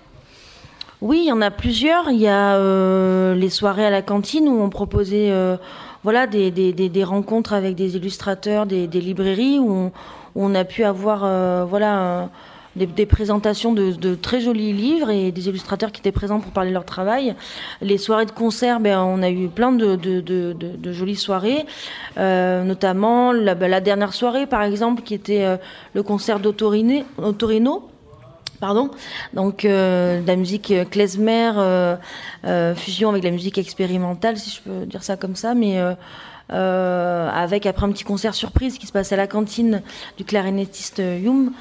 Oui, 1.02 1.22
il 1.24 1.28
y 1.28 1.32
en 1.32 1.42
a 1.42 1.52
plusieurs. 1.52 2.10
Il 2.12 2.20
y 2.20 2.28
a 2.28 2.56
euh, 2.56 3.36
les 3.36 3.50
soirées 3.50 3.86
à 3.86 3.90
la 3.90 4.02
cantine 4.02 4.48
où 4.48 4.62
on 4.62 4.70
proposait 4.70 5.32
euh, 5.32 5.58
voilà, 6.04 6.28
des, 6.28 6.52
des- 6.52 6.74
des- 6.74 6.90
des 6.90 7.04
rencontres 7.04 7.54
avec 7.54 7.76
des 7.76 7.96
illustrateurs, 7.96 8.66
des, 8.66 8.88
des 8.88 9.02
librairies, 9.02 9.60
où 9.60 9.72
on, 9.72 9.86
où 10.36 10.46
on 10.46 10.54
a 10.56 10.64
pu 10.64 10.84
avoir 10.84 11.24
euh, 11.24 11.66
voilà, 11.68 12.22
un- 12.24 12.30
des, 12.76 13.06
présentations 13.06 13.74
de, 13.74 14.16
très 14.16 14.42
jolis 14.42 14.74
livres 14.74 15.10
et 15.10 15.32
des 15.32 15.48
illustrateurs 15.48 15.92
qui 15.92 16.02
étaient 16.02 16.12
présents 16.12 16.40
pour 16.40 16.52
parler 16.52 16.70
de 16.70 16.74
leur 16.74 16.86
travail. 16.86 17.36
Les 17.82 17.98
soirées 17.98 18.26
de 18.26 18.32
concert, 18.32 18.80
ben, 18.80 19.00
on 19.00 19.22
a 19.22 19.30
eu 19.30 19.48
plein 19.48 19.72
de, 19.72 20.92
jolies 20.92 21.16
soirées, 21.16 21.66
euh, 22.18 22.64
notamment 22.64 23.32
la, 23.32 23.56
ben, 23.56 23.70
la 23.70 23.82
dernière 23.82 24.14
soirée 24.14 24.48
par 24.48 24.64
exemple 24.64 25.04
qui 25.04 25.14
était 25.14 25.44
euh, 25.44 25.58
le 25.94 26.04
concert 26.04 26.40
d'Autorino. 26.40 27.04
Autorino, 27.18 27.90
pardon. 28.60 28.90
Donc 29.34 29.66
euh, 29.66 30.22
de 30.22 30.28
la 30.28 30.36
musique 30.36 30.74
klezmer, 30.90 31.52
fusion 32.76 33.10
avec 33.10 33.24
la 33.24 33.32
musique 33.32 33.58
expérimentale, 33.58 34.38
si 34.38 34.50
je 34.50 34.70
peux 34.70 34.86
dire 34.86 35.04
ça 35.04 35.16
comme 35.16 35.36
ça, 35.36 35.54
mais 35.54 35.80
avec 36.50 37.66
après 37.66 37.86
un 37.86 37.92
petit 37.92 38.04
concert 38.04 38.34
surprise 38.34 38.78
qui 38.80 38.88
se 38.88 38.92
passait 38.92 39.14
à 39.14 39.18
la 39.18 39.28
cantine 39.28 39.84
du 40.18 40.26
clarinettiste 40.26 41.00
Youm. 41.00 41.54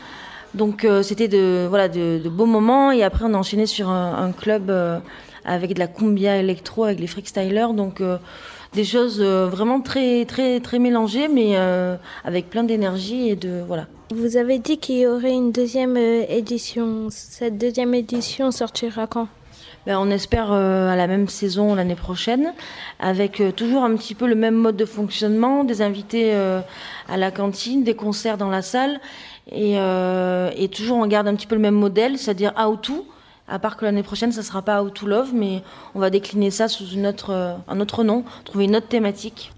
Donc 0.54 0.84
euh, 0.84 1.02
c'était 1.02 1.28
de 1.28 1.66
voilà 1.68 1.88
de, 1.88 2.20
beaux 2.28 2.46
moments 2.46 2.92
et 2.92 3.02
après 3.02 3.24
on 3.24 3.34
a 3.34 3.38
enchaîné 3.38 3.66
sur 3.66 3.88
un, 3.88 4.32
club 4.32 4.68
euh, 4.68 4.98
avec 5.44 5.74
de 5.74 5.78
la 5.78 5.86
cumbia 5.86 6.36
électro 6.36 6.84
avec 6.84 7.00
les 7.00 7.06
freestylers 7.06 7.72
donc 7.72 8.00
euh, 8.00 8.18
des 8.74 8.84
choses 8.84 9.20
vraiment 9.20 9.80
très 9.80 10.24
très 10.26 10.60
très 10.60 10.78
mélangées 10.78 11.28
mais 11.28 11.56
avec 12.24 12.50
plein 12.50 12.64
d'énergie 12.64 13.28
et 13.28 13.36
de 13.36 13.62
voilà. 13.66 13.86
Vous 14.14 14.36
avez 14.36 14.58
dit 14.58 14.78
qu'il 14.78 14.98
y 14.98 15.06
aurait 15.06 15.32
une 15.32 15.52
deuxième 15.52 15.96
édition. 15.96 17.08
Cette 17.10 17.56
deuxième 17.56 17.94
édition 17.94 18.50
sortira 18.50 19.06
quand? 19.06 19.28
Ben, 19.84 19.98
on 19.98 20.10
espère 20.10 20.52
euh, 20.52 20.88
à 20.88 20.94
la 20.94 21.08
même 21.08 21.28
saison 21.28 21.74
l'année 21.74 21.96
prochaine, 21.96 22.52
avec 23.00 23.40
euh, 23.40 23.50
toujours 23.50 23.82
un 23.82 23.96
petit 23.96 24.14
peu 24.14 24.28
le 24.28 24.36
même 24.36 24.54
mode 24.54 24.76
de 24.76 24.84
fonctionnement, 24.84 25.64
des 25.64 25.82
invités 25.82 26.34
euh, 26.34 26.60
à 27.08 27.16
la 27.16 27.32
cantine, 27.32 27.82
des 27.82 27.96
concerts 27.96 28.38
dans 28.38 28.48
la 28.48 28.62
salle, 28.62 29.00
et, 29.50 29.76
toujours 30.72 30.98
on 30.98 31.06
garde 31.08 31.26
un 31.26 31.34
petit 31.34 31.48
peu 31.48 31.56
le 31.56 31.60
même 31.60 31.74
modèle, 31.74 32.16
c'est-à-dire 32.16 32.52
How 32.56 32.76
to, 32.76 33.04
à 33.48 33.58
part 33.58 33.76
que 33.76 33.84
l'année 33.84 34.04
prochaine 34.04 34.30
ça 34.30 34.42
sera 34.42 34.62
pas 34.62 34.84
How 34.84 34.90
to 34.90 35.06
Love, 35.06 35.32
mais 35.34 35.64
on 35.96 35.98
va 35.98 36.10
décliner 36.10 36.52
ça 36.52 36.68
sous 36.68 36.86
une 36.86 37.08
autre, 37.08 37.56
un 37.66 37.80
autre 37.80 38.04
nom, 38.04 38.24
trouver 38.44 38.66
une 38.66 38.76
autre 38.76 38.86
thématique. 38.86 39.52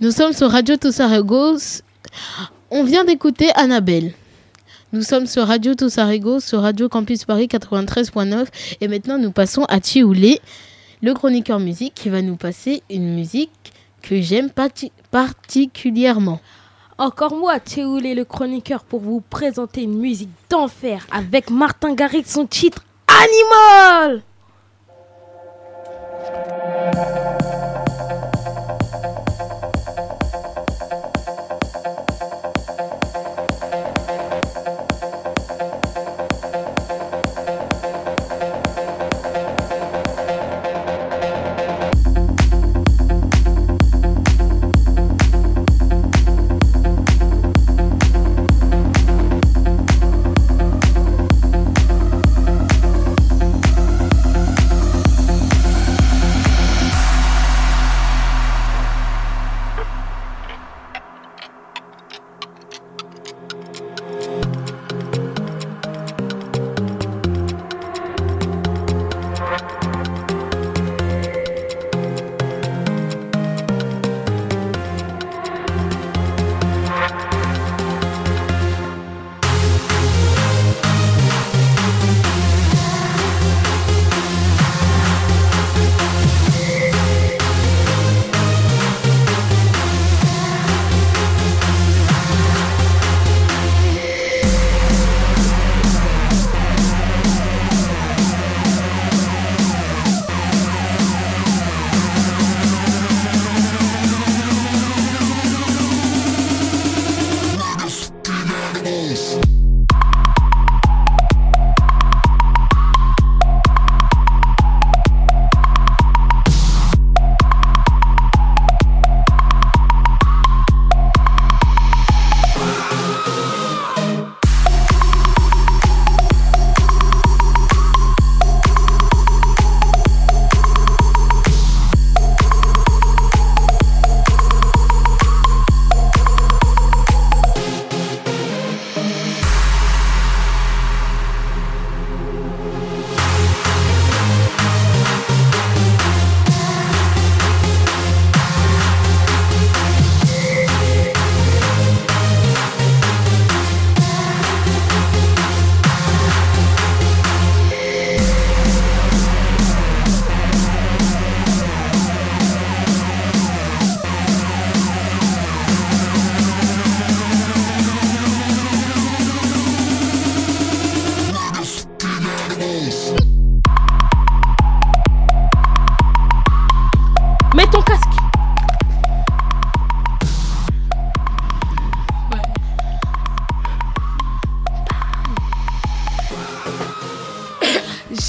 Nous 0.00 0.10
sommes 0.10 0.34
sur 0.34 0.50
Radio 0.50 0.76
Toussarego. 0.76 1.56
On 2.70 2.84
vient 2.84 3.04
d'écouter 3.04 3.50
Annabelle. 3.54 4.12
Nous 4.94 5.02
sommes 5.02 5.26
sur 5.26 5.48
Radio 5.48 5.74
Toussarego, 5.74 6.38
sur 6.38 6.60
Radio 6.60 6.88
Campus 6.88 7.24
Paris 7.24 7.48
93.9. 7.48 8.46
Et 8.80 8.86
maintenant, 8.86 9.18
nous 9.18 9.32
passons 9.32 9.64
à 9.64 9.80
Thioulé, 9.80 10.40
le 11.02 11.12
chroniqueur 11.14 11.58
musique, 11.58 11.94
qui 11.94 12.10
va 12.10 12.22
nous 12.22 12.36
passer 12.36 12.80
une 12.88 13.12
musique 13.12 13.50
que 14.02 14.20
j'aime 14.22 14.50
parti- 14.50 14.92
particulièrement. 15.10 16.40
Encore 16.96 17.34
moi, 17.34 17.58
Théoulé, 17.58 18.14
le 18.14 18.24
chroniqueur, 18.24 18.84
pour 18.84 19.00
vous 19.00 19.20
présenter 19.20 19.82
une 19.82 19.98
musique 19.98 20.30
d'enfer 20.48 21.04
avec 21.10 21.50
Martin 21.50 21.92
Garrix, 21.96 22.22
son 22.26 22.46
titre 22.46 22.84
Animal 23.08 24.22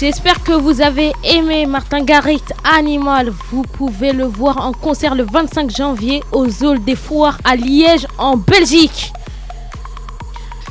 J'espère 0.06 0.44
que 0.44 0.52
vous 0.52 0.82
avez 0.82 1.14
aimé 1.24 1.66
Martin 1.66 2.04
Garrix 2.04 2.44
Animal. 2.64 3.32
Vous 3.50 3.64
pouvez 3.64 4.14
le 4.14 4.26
voir 4.26 4.64
en 4.64 4.72
concert 4.72 5.16
le 5.16 5.24
25 5.24 5.72
janvier 5.76 6.22
aux 6.32 6.46
Halles 6.64 6.84
des 6.84 6.96
Foires 6.96 7.40
à 7.44 7.56
Liège 7.56 8.06
en 8.20 8.38
Belgique. 8.38 9.12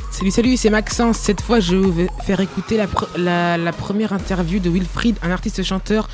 Salut, 0.09 0.31
salut, 0.31 0.55
c'est 0.55 0.69
Maxence. 0.69 1.17
Cette 1.17 1.41
fois, 1.41 1.59
je 1.59 1.75
vais 1.75 2.07
faire 2.23 2.39
écouter 2.39 2.77
la, 2.77 2.87
pre- 2.87 3.09
la- 3.17 3.57
la 3.57 3.73
première 3.73 4.13
interview 4.13 4.61
de 4.61 4.69
Wilfried, 4.69 5.17
un 5.21 5.31
artiste 5.31 5.61
chanteur 5.63 6.07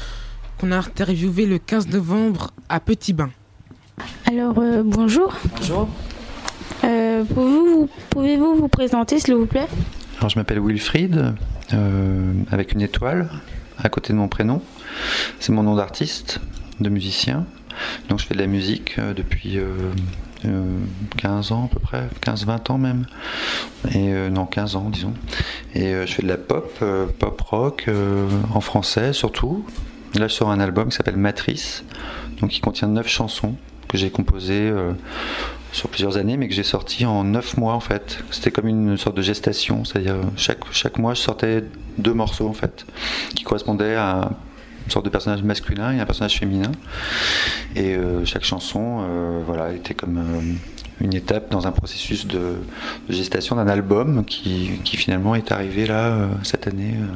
qu'on 0.60 0.72
a 0.72 0.78
interviewé 0.80 1.46
le 1.46 1.60
15 1.60 1.90
novembre 1.90 2.50
à 2.70 2.80
Petit 2.80 3.14
Bain. 3.14 3.30
Alors, 4.26 4.58
euh, 4.58 4.82
bonjour. 4.84 5.32
Bonjour. 5.58 5.88
Euh, 6.86 7.24
pouvez-vous, 8.10 8.56
vous 8.56 8.68
présenter, 8.68 9.20
s'il 9.20 9.36
vous 9.36 9.46
plaît? 9.46 9.68
Alors 10.18 10.30
je 10.32 10.40
m'appelle 10.40 10.60
Wilfried, 10.60 11.36
avec 12.52 12.74
une 12.74 12.82
étoile 12.82 13.30
à 13.78 13.90
côté 13.90 14.14
de 14.14 14.18
mon 14.18 14.28
prénom. 14.28 14.62
C'est 15.40 15.52
mon 15.52 15.64
nom 15.64 15.76
d'artiste, 15.76 16.40
de 16.80 16.90
musicien. 16.90 17.46
Donc 18.10 18.20
je 18.20 18.26
fais 18.26 18.34
de 18.34 18.40
la 18.40 18.48
musique 18.48 19.00
euh, 19.00 19.14
depuis 19.14 19.58
euh, 19.58 19.70
euh, 20.46 20.78
15 21.18 21.52
ans 21.52 21.66
à 21.66 21.74
peu 21.74 21.80
près, 21.80 22.08
15-20 22.22 22.72
ans 22.72 22.78
même. 22.78 23.06
Et 23.94 24.14
euh, 24.14 24.30
non, 24.30 24.46
15 24.46 24.76
ans 24.76 24.90
disons. 24.90 25.14
Et 25.74 25.94
euh, 25.94 26.06
je 26.06 26.14
fais 26.14 26.24
de 26.24 26.28
la 26.28 26.38
pop, 26.38 26.72
euh, 26.82 27.08
pop 27.08 27.40
rock, 27.42 27.86
euh, 27.88 28.28
en 28.54 28.62
français 28.62 29.14
surtout. 29.14 29.66
Là 30.16 30.28
je 30.28 30.34
sors 30.34 30.52
un 30.52 30.60
album 30.60 30.90
qui 30.90 30.98
s'appelle 30.98 31.18
Matrice, 31.18 31.84
donc 32.40 32.50
qui 32.50 32.60
contient 32.60 32.90
9 32.90 33.08
chansons 33.08 33.56
que 33.88 33.98
j'ai 33.98 34.10
composées 34.10 34.70
euh, 34.70 34.92
sur 35.72 35.90
plusieurs 35.90 36.18
années, 36.18 36.38
mais 36.38 36.48
que 36.48 36.54
j'ai 36.54 36.64
sorti 36.64 37.06
en 37.06 37.24
9 37.24 37.58
mois 37.58 37.74
en 37.74 37.80
fait. 37.80 38.24
C'était 38.32 38.52
comme 38.52 38.68
une 38.68 38.98
sorte 38.98 39.16
de 39.16 39.22
gestation, 39.22 39.86
c'est-à-dire 39.86 40.16
chaque, 40.36 40.60
chaque 40.72 40.98
mois 40.98 41.14
je 41.14 41.22
sortais 41.22 41.64
deux 41.98 42.14
morceaux 42.14 42.48
en 42.48 42.54
fait, 42.54 42.86
qui 43.36 43.44
correspondaient 43.44 43.96
à 43.96 44.32
une 44.86 44.92
sorte 44.92 45.06
de 45.06 45.10
personnage 45.10 45.44
masculin 45.44 45.94
et 45.94 46.00
un 46.00 46.06
personnage 46.06 46.40
féminin. 46.40 46.72
Et 47.76 47.96
euh, 47.96 48.26
chaque 48.26 48.44
chanson 48.44 49.00
euh, 49.02 49.42
voilà, 49.46 49.72
était 49.74 49.94
comme 49.94 50.18
euh, 50.18 51.04
une 51.04 51.14
étape 51.14 51.52
dans 51.52 51.68
un 51.68 51.72
processus 51.72 52.28
de, 52.28 52.56
gestation 53.10 53.56
d'un 53.56 53.68
album 53.68 54.26
qui, 54.26 54.72
qui 54.84 54.98
finalement 54.98 55.36
est 55.36 55.52
arrivé 55.52 55.86
là 55.86 56.08
euh, 56.08 56.28
cette 56.44 56.68
année. 56.68 56.96
euh, 56.96 57.16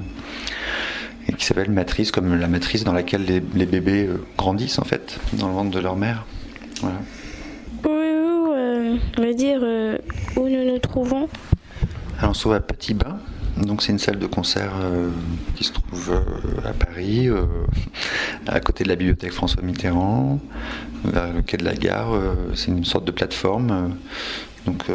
et 1.27 1.33
qui 1.33 1.45
s'appelle 1.45 1.71
Matrice, 1.71 2.11
comme 2.11 2.39
la 2.39 2.47
matrice 2.47 2.83
dans 2.83 2.93
laquelle 2.93 3.25
les, 3.25 3.65
bébés 3.65 4.05
euh, 4.07 4.23
grandissent 4.37 4.79
en 4.79 4.83
fait, 4.83 5.19
dans 5.33 5.47
le 5.47 5.53
ventre 5.53 5.71
de 5.71 5.79
leur 5.79 5.95
mère. 5.95 6.25
Me 9.17 9.33
dire 9.33 9.59
euh, 9.61 9.97
où 10.37 10.47
nous 10.47 10.71
nous 10.71 10.79
trouvons 10.79 11.27
Alors 12.19 12.31
on 12.31 12.33
se 12.33 12.41
trouve 12.41 12.53
à 12.53 12.61
Petit 12.61 12.93
Bain, 12.93 13.17
donc 13.57 13.81
c'est 13.81 13.91
une 13.91 13.99
salle 13.99 14.19
de 14.19 14.25
concert 14.25 14.71
euh, 14.79 15.09
qui 15.55 15.65
se 15.65 15.73
trouve 15.73 16.11
euh, 16.11 16.69
à 16.69 16.71
Paris, 16.71 17.27
à 18.47 18.59
côté 18.61 18.85
de 18.85 18.89
la 18.89 18.95
bibliothèque 18.95 19.33
François 19.33 19.63
Mitterrand, 19.63 20.39
vers 21.03 21.33
le 21.33 21.41
quai 21.41 21.57
de 21.57 21.65
la 21.65 21.75
gare. 21.75 22.11
c'est 22.53 22.67
une 22.67 22.85
sorte 22.85 23.05
de 23.05 23.11
plateforme. 23.11 23.95
donc 24.65 24.85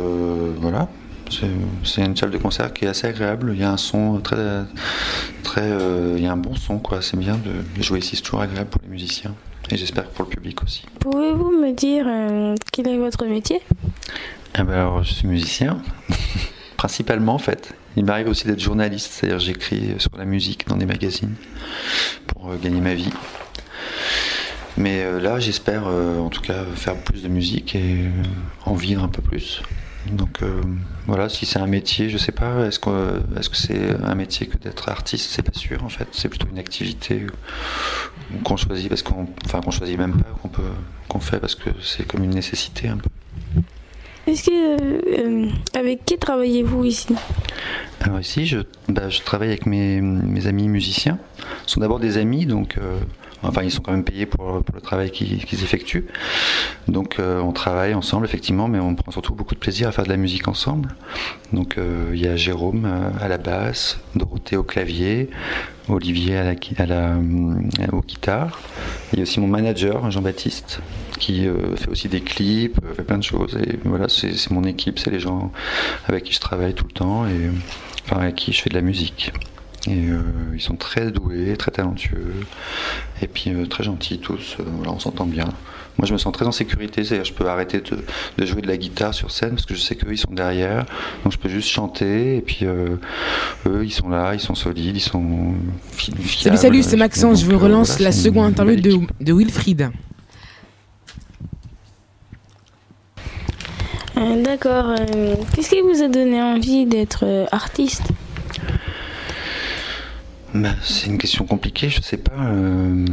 voilà, 0.58 0.88
c'est 1.28 2.02
une 2.02 2.16
salle 2.16 2.30
de 2.30 2.38
concert 2.38 2.72
qui 2.72 2.86
est 2.86 2.88
assez 2.88 3.06
agréable. 3.06 3.52
Il 3.54 3.60
y 3.60 3.64
a 3.64 3.70
un 3.70 3.76
son 3.76 4.18
très, 4.20 4.62
très, 5.42 5.68
il 6.16 6.22
y 6.22 6.26
a 6.26 6.32
un 6.32 6.38
bon 6.38 6.54
son 6.54 6.78
quoi. 6.78 7.02
C'est 7.02 7.18
bien 7.18 7.36
de 7.36 7.82
jouer 7.82 7.98
ici, 7.98 8.16
c'est 8.16 8.22
toujours 8.22 8.40
agréable 8.40 8.70
pour 8.70 8.80
les 8.82 8.88
musiciens. 8.88 9.34
Et 9.72 9.76
j'espère 9.76 10.08
pour 10.08 10.24
le 10.24 10.30
public 10.30 10.62
aussi. 10.64 10.84
Pouvez-vous 10.98 11.52
me 11.52 11.72
dire 11.72 12.04
euh, 12.08 12.56
quel 12.72 12.88
est 12.88 12.98
votre 12.98 13.24
métier? 13.26 13.60
Ah 14.54 14.64
ben 14.64 14.72
alors, 14.72 15.04
je 15.04 15.14
suis 15.14 15.28
musicien, 15.28 15.80
principalement 16.76 17.34
en 17.34 17.38
fait. 17.38 17.72
Il 17.96 18.04
m'arrive 18.04 18.28
aussi 18.28 18.46
d'être 18.46 18.60
journaliste, 18.60 19.12
c'est-à-dire 19.12 19.38
j'écris 19.38 19.94
sur 19.98 20.10
la 20.16 20.24
musique 20.24 20.66
dans 20.66 20.76
des 20.76 20.86
magazines 20.86 21.34
pour 22.26 22.50
euh, 22.50 22.56
gagner 22.56 22.80
ma 22.80 22.94
vie. 22.94 23.12
Mais 24.76 25.02
euh, 25.02 25.20
là, 25.20 25.38
j'espère 25.38 25.86
en 25.86 26.30
tout 26.30 26.42
cas 26.42 26.64
faire 26.74 26.96
plus 26.96 27.22
de 27.22 27.28
musique 27.28 27.76
et 27.76 28.06
en 28.64 28.74
vivre 28.74 29.04
un 29.04 29.08
peu 29.08 29.22
plus. 29.22 29.62
Donc 30.06 30.42
euh, 30.42 30.62
voilà, 31.06 31.28
si 31.28 31.44
c'est 31.44 31.58
un 31.58 31.66
métier, 31.66 32.08
je 32.08 32.16
sais 32.16 32.32
pas, 32.32 32.66
est-ce 32.66 32.78
que 32.78 33.20
est-ce 33.38 33.50
que 33.50 33.56
c'est 33.56 33.94
un 34.02 34.14
métier 34.14 34.46
que 34.46 34.56
d'être 34.56 34.88
artiste? 34.88 35.30
C'est 35.30 35.42
pas 35.42 35.52
sûr 35.52 35.84
en 35.84 35.88
fait, 35.88 36.08
c'est 36.12 36.28
plutôt 36.28 36.46
une 36.50 36.58
activité 36.58 37.26
qu'on 38.44 38.56
choisit 38.56 38.88
parce 38.88 39.02
qu'on, 39.02 39.26
enfin 39.44 39.60
qu'on 39.60 39.70
choisit 39.70 39.98
même 39.98 40.14
pas, 40.14 40.28
qu'on 40.42 40.48
peut, 40.48 40.62
qu'on 41.08 41.20
fait 41.20 41.38
parce 41.38 41.54
que 41.54 41.70
c'est 41.82 42.06
comme 42.06 42.24
une 42.24 42.30
nécessité 42.34 42.88
un 42.88 42.96
peu. 42.96 43.08
Est-ce 44.26 44.44
que 44.44 44.50
euh, 44.50 45.00
euh, 45.18 45.48
avec 45.74 46.04
qui 46.04 46.18
travaillez-vous 46.18 46.84
ici? 46.84 47.14
Alors 48.00 48.20
ici, 48.20 48.46
je, 48.46 48.58
bah, 48.88 49.08
je 49.08 49.20
travaille 49.22 49.48
avec 49.48 49.66
mes, 49.66 50.00
mes 50.00 50.46
amis 50.46 50.68
musiciens. 50.68 51.18
Ce 51.66 51.74
sont 51.74 51.80
d'abord 51.80 52.00
des 52.00 52.16
amis, 52.16 52.46
donc 52.46 52.76
euh, 52.78 52.98
enfin 53.42 53.62
ils 53.62 53.70
sont 53.70 53.82
quand 53.82 53.92
même 53.92 54.04
payés 54.04 54.26
pour, 54.26 54.62
le 54.74 54.80
travail 54.80 55.10
qu'ils 55.10 55.64
effectuent. 55.64 56.06
Donc 56.88 57.18
euh, 57.18 57.40
on 57.40 57.52
travaille 57.52 57.94
ensemble 57.94 58.24
effectivement, 58.24 58.68
mais 58.68 58.78
on 58.78 58.94
prend 58.94 59.10
surtout 59.12 59.34
beaucoup 59.34 59.54
de 59.54 59.60
plaisir 59.60 59.88
à 59.88 59.92
faire 59.92 60.04
de 60.04 60.10
la 60.10 60.16
musique 60.16 60.48
ensemble. 60.48 60.94
Donc 61.52 61.78
euh, 61.78 62.10
il 62.12 62.20
y 62.20 62.26
a 62.26 62.36
Jérôme 62.36 62.84
euh, 62.84 63.10
à 63.20 63.28
la 63.28 63.38
basse, 63.38 63.98
Dorothée 64.14 64.56
au 64.56 64.62
clavier, 64.62 65.30
Olivier 65.88 66.36
à 66.36 66.44
la. 66.44 67.16
Il 69.12 69.18
y 69.18 69.18
a 69.18 69.22
aussi 69.22 69.40
mon 69.40 69.48
manager 69.48 70.10
Jean-Baptiste 70.10 70.80
qui 71.18 71.46
fait 71.76 71.88
aussi 71.88 72.08
des 72.08 72.20
clips, 72.20 72.78
fait 72.96 73.02
plein 73.02 73.18
de 73.18 73.24
choses. 73.24 73.56
Et 73.56 73.78
voilà, 73.84 74.08
c'est 74.08 74.50
mon 74.50 74.64
équipe, 74.64 74.98
c'est 74.98 75.10
les 75.10 75.20
gens 75.20 75.52
avec 76.06 76.24
qui 76.24 76.32
je 76.32 76.40
travaille 76.40 76.74
tout 76.74 76.86
le 76.86 76.92
temps 76.92 77.26
et 77.26 77.50
avec 78.10 78.36
qui 78.36 78.52
je 78.52 78.62
fais 78.62 78.70
de 78.70 78.74
la 78.74 78.80
musique. 78.80 79.32
Et 79.86 80.08
euh, 80.10 80.20
ils 80.54 80.60
sont 80.60 80.76
très 80.76 81.10
doués, 81.10 81.56
très 81.56 81.70
talentueux, 81.70 82.34
et 83.22 83.26
puis 83.26 83.50
euh, 83.50 83.64
très 83.66 83.82
gentils 83.82 84.18
tous. 84.18 84.56
euh, 84.60 84.64
voilà, 84.76 84.92
on 84.92 84.98
s'entend 84.98 85.24
bien. 85.24 85.46
Moi, 85.98 86.06
je 86.06 86.12
me 86.12 86.18
sens 86.18 86.32
très 86.32 86.46
en 86.46 86.52
sécurité, 86.52 87.02
c'est-à-dire 87.02 87.24
je 87.24 87.32
peux 87.32 87.46
arrêter 87.48 87.80
de, 87.80 87.98
de 88.38 88.46
jouer 88.46 88.60
de 88.62 88.68
la 88.68 88.76
guitare 88.76 89.14
sur 89.14 89.30
scène 89.30 89.50
parce 89.50 89.64
que 89.66 89.74
je 89.74 89.80
sais 89.80 89.96
qu'eux 89.96 90.12
ils 90.12 90.18
sont 90.18 90.32
derrière, 90.32 90.84
donc 91.24 91.32
je 91.32 91.38
peux 91.38 91.48
juste 91.48 91.68
chanter. 91.68 92.36
Et 92.36 92.40
puis 92.42 92.60
euh, 92.62 92.96
eux, 93.66 93.82
ils 93.84 93.90
sont 93.90 94.08
là, 94.10 94.34
ils 94.34 94.40
sont 94.40 94.54
solides, 94.54 94.96
ils 94.96 95.00
sont 95.00 95.54
fi- 95.92 96.10
Salut, 96.12 96.22
fiables. 96.24 96.58
salut, 96.58 96.82
c'est 96.82 96.96
Maxence. 96.96 97.40
Je 97.40 97.46
vous 97.46 97.52
euh, 97.52 97.56
relance 97.56 97.88
voilà, 97.92 98.04
la 98.04 98.12
seconde 98.12 98.46
interview 98.46 98.76
de, 98.76 98.98
de 99.24 99.32
Wilfried. 99.32 99.90
D'accord. 104.44 104.94
Qu'est-ce 105.54 105.70
qui 105.70 105.80
vous 105.80 106.02
a 106.02 106.08
donné 106.08 106.42
envie 106.42 106.84
d'être 106.84 107.46
artiste? 107.52 108.02
Bah, 110.54 110.70
c'est 110.82 111.06
une 111.06 111.18
question 111.18 111.44
compliquée, 111.46 111.88
je 111.90 112.00
sais 112.02 112.16
pas. 112.16 112.32
euh, 112.36 113.06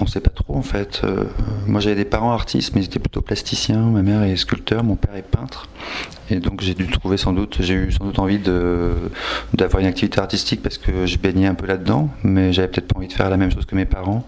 on 0.00 0.06
sait 0.06 0.20
pas 0.20 0.30
trop 0.30 0.56
en 0.56 0.62
fait. 0.62 1.00
Euh, 1.04 1.24
moi 1.66 1.80
j'avais 1.80 1.96
des 1.96 2.04
parents 2.04 2.32
artistes, 2.32 2.74
mais 2.74 2.82
ils 2.82 2.86
étaient 2.86 2.98
plutôt 2.98 3.20
plasticiens. 3.22 3.80
Ma 3.80 4.02
mère 4.02 4.22
est 4.22 4.36
sculpteur, 4.36 4.84
mon 4.84 4.96
père 4.96 5.14
est 5.16 5.22
peintre. 5.22 5.68
Et 6.30 6.36
donc 6.40 6.60
j'ai 6.60 6.74
dû 6.74 6.86
trouver 6.88 7.16
sans 7.16 7.32
doute, 7.32 7.58
j'ai 7.60 7.74
eu 7.74 7.92
sans 7.92 8.04
doute 8.04 8.18
envie 8.18 8.38
d'avoir 8.38 9.80
une 9.80 9.86
activité 9.86 10.18
artistique 10.18 10.62
parce 10.62 10.78
que 10.78 11.06
je 11.06 11.18
baignais 11.18 11.46
un 11.46 11.54
peu 11.54 11.66
là-dedans, 11.66 12.10
mais 12.24 12.52
j'avais 12.52 12.68
peut-être 12.68 12.88
pas 12.88 12.98
envie 12.98 13.08
de 13.08 13.12
faire 13.12 13.30
la 13.30 13.36
même 13.36 13.50
chose 13.52 13.64
que 13.64 13.74
mes 13.74 13.86
parents. 13.86 14.26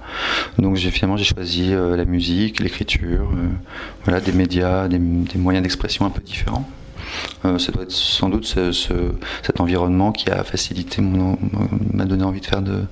Donc 0.58 0.76
j'ai 0.76 0.90
finalement 0.90 1.16
j'ai 1.16 1.24
choisi 1.24 1.72
euh, 1.72 1.96
la 1.96 2.04
musique, 2.04 2.60
l'écriture, 2.60 3.30
euh, 3.32 3.48
voilà 4.04 4.20
des 4.20 4.32
médias, 4.32 4.88
des 4.88 4.98
moyens 4.98 5.62
d'expression 5.62 6.06
un 6.06 6.10
peu 6.10 6.22
différents. 6.22 6.68
Euh, 7.44 7.58
ça 7.58 7.72
doit 7.72 7.82
être 7.84 7.92
sans 7.92 8.28
doute 8.28 8.44
ce- 8.46 8.72
ce- 8.72 9.12
cet 9.42 9.60
environnement 9.60 10.12
qui 10.12 10.30
a 10.30 10.42
facilité 10.44 11.00
m'a 11.00 12.04
donné 12.04 12.24
envie 12.24 12.40
de 12.40 12.46
faire 12.46 12.62
de, 12.62 12.84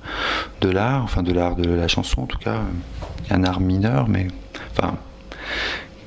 de 0.61 0.69
l'art, 0.69 1.03
enfin 1.03 1.23
de 1.23 1.33
l'art 1.33 1.55
de 1.55 1.69
la 1.69 1.87
chanson 1.87 2.21
en 2.21 2.25
tout 2.25 2.37
cas, 2.39 2.61
un 3.29 3.43
art 3.43 3.59
mineur, 3.59 4.07
mais 4.07 4.27
enfin 4.77 4.95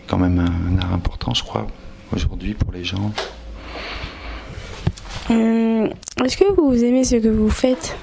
quand 0.06 0.18
même 0.18 0.38
un, 0.38 0.44
un 0.74 0.78
art 0.82 0.92
important, 0.94 1.34
je 1.34 1.42
crois, 1.44 1.66
aujourd'hui 2.14 2.54
pour 2.54 2.72
les 2.72 2.84
gens. 2.84 3.12
Euh, 5.30 5.88
Est-ce 6.24 6.36
que 6.36 6.52
vous 6.56 6.82
aimez 6.82 7.04
ce 7.04 7.16
que 7.16 7.28
vous 7.28 7.50
faites? 7.50 7.96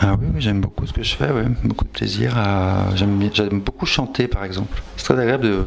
Ah 0.00 0.16
oui, 0.20 0.26
oui, 0.34 0.40
j'aime 0.40 0.60
beaucoup 0.60 0.86
ce 0.86 0.92
que 0.92 1.02
je 1.02 1.14
fais, 1.14 1.28
beaucoup 1.62 1.84
de 1.84 1.90
plaisir 1.90 2.36
à. 2.36 2.86
J'aime 2.96 3.18
beaucoup 3.64 3.86
chanter 3.86 4.26
par 4.26 4.44
exemple. 4.44 4.82
C'est 4.96 5.04
très 5.04 5.18
agréable 5.20 5.44
de, 5.44 5.66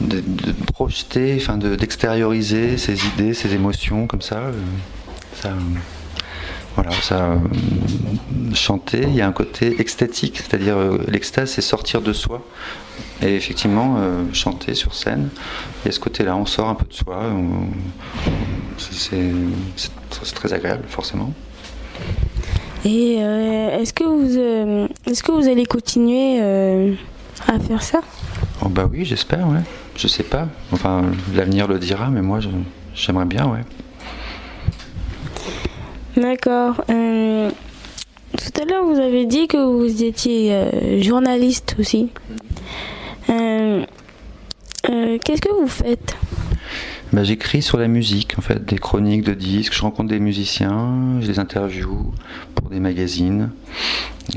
de, 0.00 0.20
de 0.20 0.52
projeter, 0.72 1.36
enfin 1.40 1.56
de, 1.58 1.74
d'extérioriser 1.76 2.76
ses 2.76 3.06
idées, 3.06 3.34
ses 3.34 3.54
émotions 3.54 4.06
comme 4.06 4.22
ça. 4.22 4.36
euh, 4.38 4.52
ça 5.34 5.52
voilà, 6.74 6.92
ça. 7.02 7.32
euh, 7.32 7.38
chanter, 8.54 9.02
il 9.02 9.14
y 9.14 9.20
a 9.20 9.26
un 9.26 9.32
côté 9.32 9.80
extatique, 9.80 10.36
c'est-à-dire 10.36 10.76
euh, 10.76 10.98
l'extase, 11.08 11.50
c'est 11.50 11.60
sortir 11.60 12.02
de 12.02 12.12
soi. 12.12 12.40
Et 13.20 13.34
effectivement, 13.34 13.96
euh, 13.98 14.22
chanter 14.32 14.74
sur 14.74 14.94
scène, 14.94 15.30
il 15.82 15.86
y 15.86 15.88
a 15.88 15.92
ce 15.92 15.98
côté-là, 15.98 16.36
on 16.36 16.46
sort 16.46 16.68
un 16.68 16.76
peu 16.76 16.86
de 16.86 16.92
soi. 16.92 17.32
c'est, 18.78 19.32
très 20.36 20.52
agréable, 20.52 20.84
forcément. 20.88 21.32
Et 22.84 23.16
euh, 23.18 23.80
est-ce 23.80 23.92
que 23.92 24.04
vous 24.04 24.38
euh, 24.38 24.86
est-ce 25.06 25.24
que 25.24 25.32
vous 25.32 25.48
allez 25.48 25.66
continuer 25.66 26.40
à 27.48 27.58
faire 27.58 27.82
ça? 27.82 28.02
Oh 28.64 28.68
bah 28.68 28.88
oui, 28.90 29.04
j'espère, 29.04 29.48
ouais. 29.48 29.62
Je 29.98 30.06
sais 30.06 30.22
pas. 30.22 30.46
Enfin, 30.72 31.02
l'avenir 31.34 31.66
le 31.66 31.78
dira, 31.80 32.08
mais 32.08 32.22
moi, 32.22 32.38
j'aimerais 32.94 33.24
bien, 33.24 33.46
ouais. 33.48 33.64
D'accord. 36.16 36.82
Euh, 36.88 37.50
tout 38.32 38.62
à 38.62 38.64
l'heure, 38.64 38.84
vous 38.84 38.98
avez 39.00 39.26
dit 39.26 39.48
que 39.48 39.56
vous 39.56 40.04
étiez 40.04 40.54
euh, 40.54 41.02
journaliste 41.02 41.74
aussi. 41.80 42.10
Euh, 43.28 43.84
Qu'est-ce 45.24 45.42
que 45.42 45.52
vous 45.60 45.68
faites? 45.68 46.16
Bah, 47.10 47.24
j'écris 47.24 47.62
sur 47.62 47.78
la 47.78 47.88
musique, 47.88 48.34
en 48.38 48.42
fait, 48.42 48.62
des 48.66 48.76
chroniques 48.76 49.24
de 49.24 49.32
disques. 49.32 49.72
Je 49.72 49.80
rencontre 49.80 50.10
des 50.10 50.20
musiciens, 50.20 51.18
je 51.22 51.26
les 51.26 51.38
interviewe 51.38 52.12
pour 52.54 52.68
des 52.68 52.80
magazines. 52.80 53.50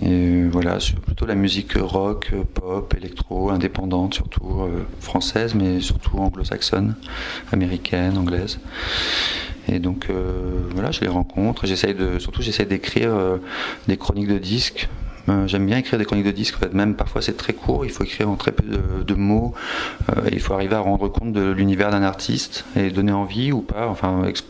Et 0.01 0.43
voilà, 0.43 0.79
sur 0.79 0.97
plutôt 1.01 1.25
la 1.25 1.35
musique 1.35 1.73
rock, 1.75 2.31
pop, 2.53 2.93
électro, 2.97 3.49
indépendante, 3.49 4.13
surtout 4.13 4.61
euh, 4.61 4.85
française, 5.01 5.53
mais 5.53 5.81
surtout 5.81 6.17
anglo-saxonne, 6.19 6.95
américaine, 7.51 8.17
anglaise. 8.17 8.59
Et 9.67 9.79
donc 9.79 10.07
euh, 10.09 10.61
voilà, 10.73 10.91
je 10.91 11.01
les 11.01 11.09
rencontre. 11.09 11.67
J'essaye 11.67 11.93
de, 11.93 12.19
surtout, 12.19 12.41
j'essaye 12.41 12.67
d'écrire 12.67 13.13
euh, 13.13 13.37
des 13.89 13.97
chroniques 13.97 14.29
de 14.29 14.37
disques. 14.37 14.87
Euh, 15.29 15.47
J'aime 15.47 15.65
bien 15.65 15.77
écrire 15.77 15.99
des 15.99 16.05
chroniques 16.05 16.25
de 16.25 16.31
disques. 16.31 16.55
En 16.57 16.59
fait, 16.59 16.73
même 16.73 16.95
parfois 16.95 17.21
c'est 17.21 17.37
très 17.37 17.53
court. 17.53 17.85
Il 17.85 17.91
faut 17.91 18.03
écrire 18.03 18.29
en 18.29 18.35
très 18.35 18.51
peu 18.51 18.63
de, 18.63 19.03
de 19.03 19.13
mots. 19.13 19.53
Euh, 20.09 20.21
il 20.31 20.39
faut 20.39 20.53
arriver 20.53 20.75
à 20.75 20.79
rendre 20.79 21.07
compte 21.09 21.33
de 21.33 21.51
l'univers 21.51 21.91
d'un 21.91 22.03
artiste 22.03 22.65
et 22.75 22.89
donner 22.89 23.11
envie 23.11 23.51
ou 23.51 23.61
pas. 23.61 23.87
Enfin, 23.87 24.23
ex- 24.25 24.43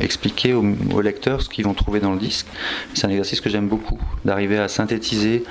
expliquer 0.00 0.54
aux, 0.54 0.64
aux 0.94 1.00
lecteurs 1.00 1.40
ce 1.42 1.48
qu'ils 1.48 1.64
vont 1.64 1.74
trouver 1.74 2.00
dans 2.00 2.12
le 2.12 2.18
disque. 2.18 2.46
C'est 2.94 3.06
un 3.06 3.10
exercice 3.10 3.40
que 3.40 3.48
j'aime 3.48 3.68
beaucoup, 3.68 4.00
d'arriver 4.24 4.58
à 4.58 4.66
synthétiser 4.68 5.44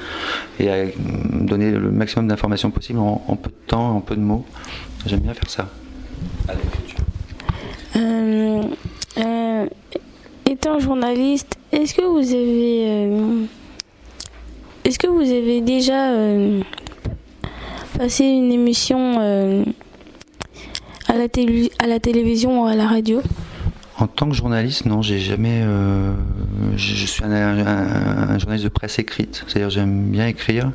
et 0.59 0.69
à 0.69 0.85
donner 1.31 1.71
le 1.71 1.91
maximum 1.91 2.27
d'informations 2.27 2.71
possible 2.71 2.99
en, 2.99 3.23
en 3.27 3.35
peu 3.35 3.49
de 3.49 3.55
temps, 3.67 3.95
en 3.95 4.01
peu 4.01 4.15
de 4.15 4.21
mots. 4.21 4.45
J'aime 5.05 5.21
bien 5.21 5.33
faire 5.33 5.49
ça. 5.49 5.69
Euh, 7.95 8.61
euh, 9.17 9.65
Étant 10.49 10.79
journaliste, 10.79 11.55
est-ce 11.71 11.93
que 11.93 12.01
vous 12.03 12.33
avez 12.33 12.83
euh, 12.87 13.45
est-ce 14.83 14.99
que 14.99 15.07
vous 15.07 15.21
avez 15.21 15.61
déjà 15.61 16.11
euh, 16.11 16.61
passé 17.97 18.23
une 18.25 18.51
émission 18.51 19.15
euh, 19.19 19.63
à 21.07 21.15
la 21.17 21.27
télé- 21.29 21.71
à 21.79 21.87
la 21.87 21.99
télévision 21.99 22.63
ou 22.63 22.65
à 22.65 22.75
la 22.75 22.87
radio? 22.87 23.21
En 24.01 24.07
tant 24.07 24.27
que 24.27 24.33
journaliste, 24.33 24.87
non, 24.87 25.03
j'ai 25.03 25.19
jamais. 25.19 25.61
euh, 25.63 26.11
je, 26.75 27.05
suis 27.05 27.23
un, 27.23 28.39
journaliste 28.39 28.63
de 28.63 28.69
presse 28.69 28.97
écrite, 28.97 29.45
c'est-à-dire 29.45 29.69
j'aime 29.69 30.09
bien 30.09 30.25
écrire. 30.25 30.71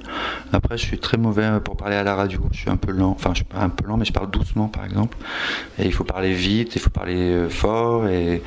Après, 0.53 0.79
je 0.79 0.87
suis 0.87 0.99
très 1.01 1.17
mauvais 1.17 1.59
pour 1.65 1.77
parler 1.77 1.97
à 1.97 2.05
la 2.05 2.15
radio. 2.15 2.41
Je 2.53 2.59
suis 2.59 2.71
un 2.71 2.77
peu 2.77 2.93
lent. 2.93 3.11
Enfin, 3.11 3.31
je 3.31 3.39
suis 3.39 3.47
un 3.53 3.69
peu 3.69 3.85
lent, 3.85 3.97
mais 3.97 4.05
je 4.05 4.13
parle 4.13 4.31
doucement, 4.31 4.69
par 4.69 4.85
exemple. 4.85 5.19
Et 5.81 5.87
il 5.87 5.93
faut 5.93 6.05
parler 6.05 6.35
vite, 6.35 6.77
il 6.77 6.81
faut 6.81 6.91
parler 6.91 7.17
euh, 7.17 7.49
fort, 7.49 8.07
et, 8.07 8.45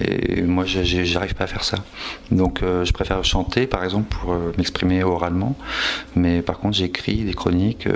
et 0.00 0.40
moi, 0.40 0.64
j'arrive 0.64 1.34
pas 1.34 1.44
à 1.44 1.46
faire 1.46 1.64
ça. 1.64 1.76
Donc, 2.30 2.62
euh, 2.62 2.86
je 2.86 2.94
préfère 2.94 3.22
chanter, 3.24 3.66
par 3.66 3.84
exemple, 3.84 4.08
pour 4.08 4.34
m'exprimer 4.56 5.04
oralement. 5.04 5.54
Mais 6.16 6.40
par 6.40 6.60
contre, 6.60 6.78
j'écris 6.78 7.24
des 7.24 7.34
chroniques, 7.34 7.86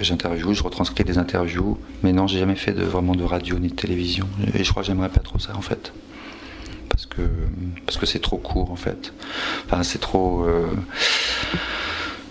j'interviewe, 0.00 0.52
je 0.52 0.64
retranscris 0.64 1.04
des 1.04 1.18
interviews. 1.18 1.78
Mais 2.02 2.12
non, 2.12 2.26
j'ai 2.26 2.40
jamais 2.40 2.56
fait 2.56 2.72
vraiment 2.72 3.14
de 3.14 3.22
radio 3.22 3.56
ni 3.60 3.68
de 3.68 3.74
télévision. 3.74 4.26
Et 4.54 4.64
je 4.64 4.70
crois 4.70 4.82
que 4.82 4.88
j'aimerais 4.88 5.10
pas 5.10 5.20
trop 5.20 5.38
ça, 5.38 5.52
en 5.60 5.62
fait 5.62 5.92
parce 6.88 7.04
que 7.04 7.22
parce 7.84 7.98
que 7.98 8.06
c'est 8.06 8.18
trop 8.18 8.38
court 8.38 8.70
en 8.70 8.76
fait. 8.76 9.12
Enfin, 9.66 9.82
c'est 9.82 10.00
trop 10.00 10.44
euh, 10.44 10.66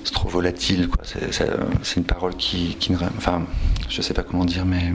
c'est 0.04 0.14
trop 0.14 0.30
volatile 0.30 0.90
quoi. 0.90 1.04
C'est, 1.04 1.98
une 1.98 2.04
parole 2.04 2.36
qui, 2.36 2.76
qui 2.80 2.92
ne 2.92 2.98
enfin 3.18 3.46
je 3.88 4.02
sais 4.02 4.16
pas 4.16 4.24
comment 4.24 4.46
dire 4.46 4.66
mais 4.66 4.92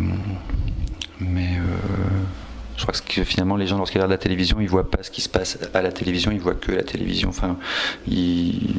mais 1.20 1.58
euh, 1.58 1.76
je 2.76 2.82
crois 2.82 2.94
que 3.06 3.22
finalement 3.22 3.56
les 3.56 3.68
gens 3.68 3.78
lorsqu'ils 3.78 3.98
regardent 3.98 4.10
la 4.10 4.18
télévision 4.18 4.60
ils 4.60 4.68
voient 4.68 4.90
pas 4.90 5.04
ce 5.04 5.12
qui 5.12 5.20
se 5.20 5.28
passe 5.28 5.58
à 5.72 5.80
la 5.80 5.92
télévision 5.92 6.32
ils 6.32 6.40
voient 6.40 6.54
que 6.54 6.72
la 6.72 6.82
télévision 6.82 7.28
enfin 7.28 7.56
ils 8.08 8.74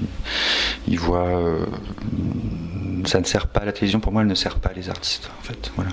ils 0.87 0.99
voient 0.99 1.39
euh, 1.39 1.65
ça 3.05 3.21
ne 3.21 3.25
sert 3.25 3.47
pas 3.47 3.61
à 3.61 3.65
la 3.65 3.71
télévision 3.71 4.01
pour 4.01 4.11
moi 4.11 4.21
elle 4.21 4.27
ne 4.27 4.35
sert 4.35 4.59
pas 4.59 4.73
les 4.75 4.89
artistes 4.89 5.29
en 5.39 5.43
fait 5.43 5.71
voilà 5.77 5.91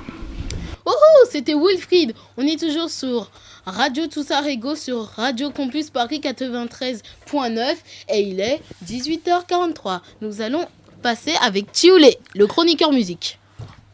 Oh, 1.23 1.27
c'était 1.31 1.55
Wilfried. 1.55 2.15
On 2.37 2.43
est 2.47 2.59
toujours 2.59 2.91
sur 2.91 3.31
Radio 3.65 4.09
Toussarego 4.09 4.75
sur 4.75 5.05
Radio 5.05 5.51
Campus 5.51 5.91
Paris 5.91 6.19
93.9 6.19 7.77
et 8.09 8.21
il 8.21 8.41
est 8.41 8.61
18h43. 8.85 10.01
Nous 10.21 10.41
allons 10.41 10.67
passer 11.01 11.33
avec 11.41 11.71
Tioulé, 11.71 12.19
le 12.35 12.49
chroniqueur 12.49 12.91
musique. 12.91 13.39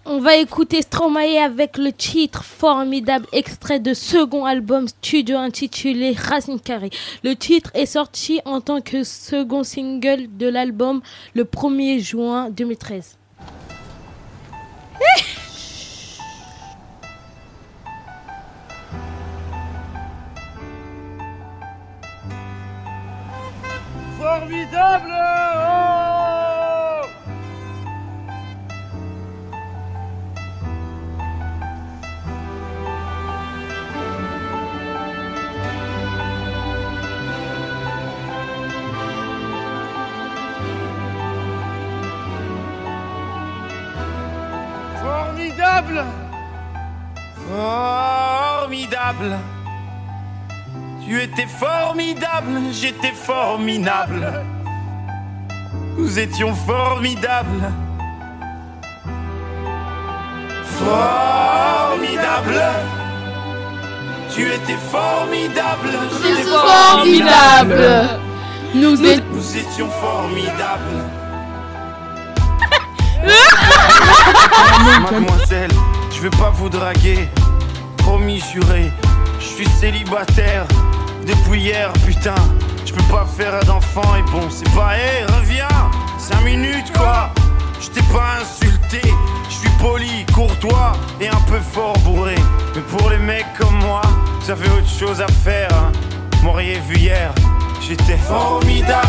On 0.07 0.21
va 0.21 0.37
écouter 0.37 0.81
Stromae 0.81 1.39
avec 1.39 1.77
le 1.77 1.93
titre 1.93 2.45
formidable 2.45 3.27
extrait 3.33 3.79
de 3.79 3.93
second 3.93 4.47
album 4.47 4.89
studio 4.89 5.37
intitulé 5.37 6.13
Racine 6.13 6.61
Carrée. 6.61 6.89
Le 7.23 7.37
titre 7.37 7.71
est 7.75 7.85
sorti 7.85 8.41
en 8.47 8.63
tant 8.63 8.81
que 8.81 9.05
second 9.05 9.65
single 9.65 10.35
de 10.39 10.49
l'album 10.49 11.03
le 11.35 11.45
1er 11.45 12.01
juin 12.01 12.49
2013. 12.49 13.19
Formidable 53.69 54.33
Nous 55.99 56.19
étions 56.19 56.55
formidables 56.55 57.71
Formidable 60.65 62.63
Tu 64.35 64.47
étais 64.47 64.77
formidable, 64.91 65.91
j'étais 66.23 66.43
Formidable. 66.49 68.09
Nous 68.75 69.03
êtes- 69.05 69.25
Nous 69.33 69.57
étions 69.57 69.91
formidables 70.01 71.05
Mademoiselle, 75.03 75.71
je 76.15 76.21
vais 76.23 76.31
pas 76.31 76.51
vous 76.55 76.69
draguer. 76.71 77.29
Promis 77.99 78.43
juré, 78.53 78.91
je 79.41 79.45
suis 79.45 79.69
célibataire 79.69 80.65
depuis 81.27 81.61
hier, 81.61 81.93
putain. 82.07 82.35
Je 82.89 82.95
peux 82.95 83.15
pas 83.15 83.27
faire 83.27 83.61
d'enfant 83.67 84.17
et 84.17 84.23
bon, 84.31 84.49
c'est 84.49 84.71
pas, 84.75 84.97
hé, 84.97 85.23
reviens, 85.37 85.69
5 86.17 86.41
minutes 86.41 86.91
quoi. 86.97 87.29
Je 87.79 87.89
t'ai 87.91 88.01
pas 88.11 88.39
insulté, 88.41 89.03
je 89.51 89.55
suis 89.55 89.69
poli, 89.79 90.25
courtois 90.35 90.93
et 91.21 91.29
un 91.29 91.41
peu 91.51 91.61
fort 91.61 91.99
bourré. 91.99 92.37
Mais 92.75 92.81
pour 92.81 93.11
les 93.11 93.19
mecs 93.19 93.53
comme 93.59 93.77
moi, 93.81 94.01
vous 94.41 94.51
avez 94.51 94.71
autre 94.71 94.89
chose 94.89 95.21
à 95.21 95.27
faire. 95.27 95.69
Hein. 95.75 95.93
M'auriez 96.43 96.81
vu 96.89 96.97
hier, 96.97 97.31
j'étais 97.87 98.17
formidable. 98.17 99.07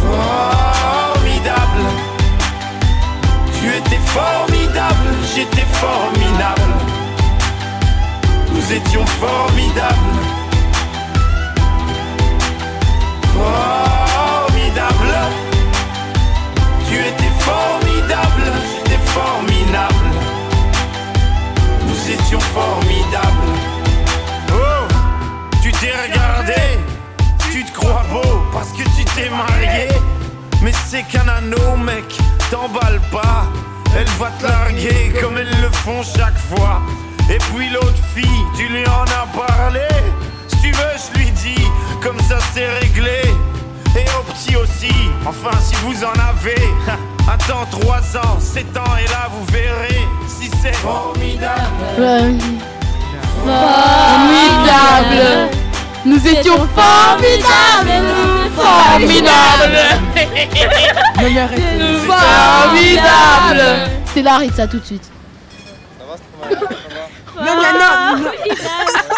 Formidable. 0.00 1.84
Tu 3.60 3.68
étais 3.68 4.00
formidable, 4.06 5.08
j'étais 5.34 5.66
formidable. 5.72 6.72
Nous 8.54 8.72
étions 8.72 9.04
formidables. 9.04 10.37
Étais 17.48 17.77
7 48.58 48.76
ans 48.76 48.96
et 48.98 49.06
là 49.08 49.28
vous 49.30 49.44
verrez 49.52 50.02
si 50.26 50.50
c'est 50.60 50.74
formidable. 50.74 51.62
Formidable. 53.44 55.22
Nous 56.04 56.26
étions 56.26 56.66
formidables. 56.74 58.08
Formidables. 58.56 59.78
Formidable. 62.64 63.64
C'est 64.12 64.22
la 64.22 64.40
ça 64.56 64.66
tout 64.66 64.80
de 64.80 64.86
suite. 64.86 65.08
Non, 67.36 67.54
non, 67.54 67.72
non. 67.78 68.30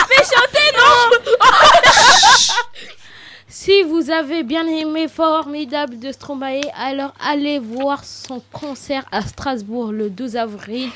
Fais 0.06 0.22
chanter, 0.22 0.68
non? 0.76 0.96
Si 3.62 3.82
vous 3.82 4.10
avez 4.10 4.42
bien 4.42 4.66
aimé 4.66 5.06
Formidable 5.06 5.98
de 5.98 6.12
Stromae, 6.12 6.62
alors 6.74 7.12
allez 7.22 7.58
voir 7.58 8.06
son 8.06 8.40
concert 8.54 9.04
à 9.12 9.20
Strasbourg 9.20 9.92
le 9.92 10.08
12 10.08 10.36
avril 10.36 10.88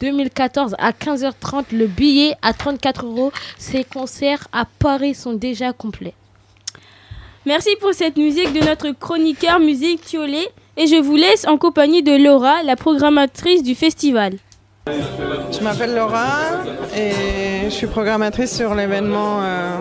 2014 0.00 0.74
à 0.80 0.90
15h30. 0.90 1.66
Le 1.70 1.86
billet 1.86 2.34
à 2.42 2.52
34 2.52 3.06
euros. 3.06 3.30
Ses 3.58 3.84
concerts 3.84 4.48
à 4.52 4.64
Paris 4.80 5.14
sont 5.14 5.34
déjà 5.34 5.72
complets. 5.72 6.14
Merci 7.46 7.70
pour 7.80 7.94
cette 7.94 8.16
musique 8.16 8.52
de 8.54 8.66
notre 8.66 8.90
chroniqueur 8.90 9.60
musique 9.60 10.00
Thiolet. 10.00 10.48
Et 10.76 10.88
je 10.88 10.96
vous 10.96 11.14
laisse 11.14 11.46
en 11.46 11.58
compagnie 11.58 12.02
de 12.02 12.16
Laura, 12.20 12.64
la 12.64 12.74
programmatrice 12.74 13.62
du 13.62 13.76
festival. 13.76 14.32
Je 14.88 15.62
m'appelle 15.62 15.94
Laura 15.94 16.64
et 16.92 17.66
je 17.66 17.70
suis 17.70 17.86
programmatrice 17.86 18.56
sur 18.56 18.74
l'événement 18.74 19.42
euh, 19.42 19.78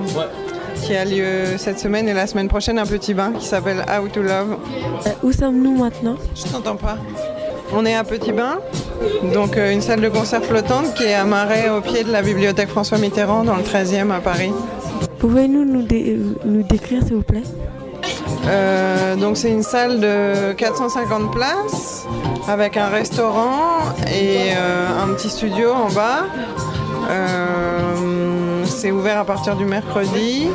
qui 0.81 0.95
a 0.95 1.05
lieu 1.05 1.57
cette 1.57 1.79
semaine 1.79 2.07
et 2.09 2.13
la 2.13 2.27
semaine 2.27 2.47
prochaine 2.47 2.77
à 2.79 2.85
Petit 2.85 3.13
Bain 3.13 3.31
qui 3.37 3.45
s'appelle 3.45 3.83
How 3.87 4.07
to 4.07 4.21
Love. 4.21 4.57
Euh, 5.05 5.09
où 5.23 5.31
sommes-nous 5.31 5.77
maintenant? 5.77 6.15
Je 6.35 6.43
t'entends 6.51 6.75
pas. 6.75 6.97
On 7.73 7.85
est 7.85 7.93
à 7.95 8.03
Petit 8.03 8.31
Bain, 8.31 8.57
donc 9.33 9.55
euh, 9.55 9.71
une 9.71 9.81
salle 9.81 10.01
de 10.01 10.09
concert 10.09 10.43
flottante 10.43 10.93
qui 10.95 11.03
est 11.03 11.13
amarrée 11.13 11.69
au 11.69 11.81
pied 11.81 12.03
de 12.03 12.11
la 12.11 12.21
bibliothèque 12.23 12.69
François 12.69 12.97
Mitterrand 12.97 13.43
dans 13.43 13.55
le 13.55 13.61
13e 13.63 14.09
à 14.11 14.19
Paris. 14.21 14.51
Pouvez-vous 15.19 15.65
nous, 15.65 15.83
dé- 15.83 16.17
nous 16.45 16.63
décrire 16.63 17.03
s'il 17.03 17.15
vous 17.17 17.21
plaît? 17.21 17.43
Euh, 18.47 19.15
donc 19.15 19.37
c'est 19.37 19.51
une 19.51 19.61
salle 19.63 19.99
de 19.99 20.53
450 20.53 21.31
places 21.31 22.05
avec 22.47 22.77
un 22.77 22.87
restaurant 22.87 23.81
et 24.07 24.53
euh, 24.57 24.87
un 25.03 25.13
petit 25.13 25.29
studio 25.29 25.71
en 25.71 25.89
bas. 25.93 26.23
Euh, 27.11 27.68
c'est 28.79 28.91
ouvert 28.91 29.17
à 29.17 29.25
partir 29.25 29.57
du 29.57 29.65
mercredi 29.65 30.47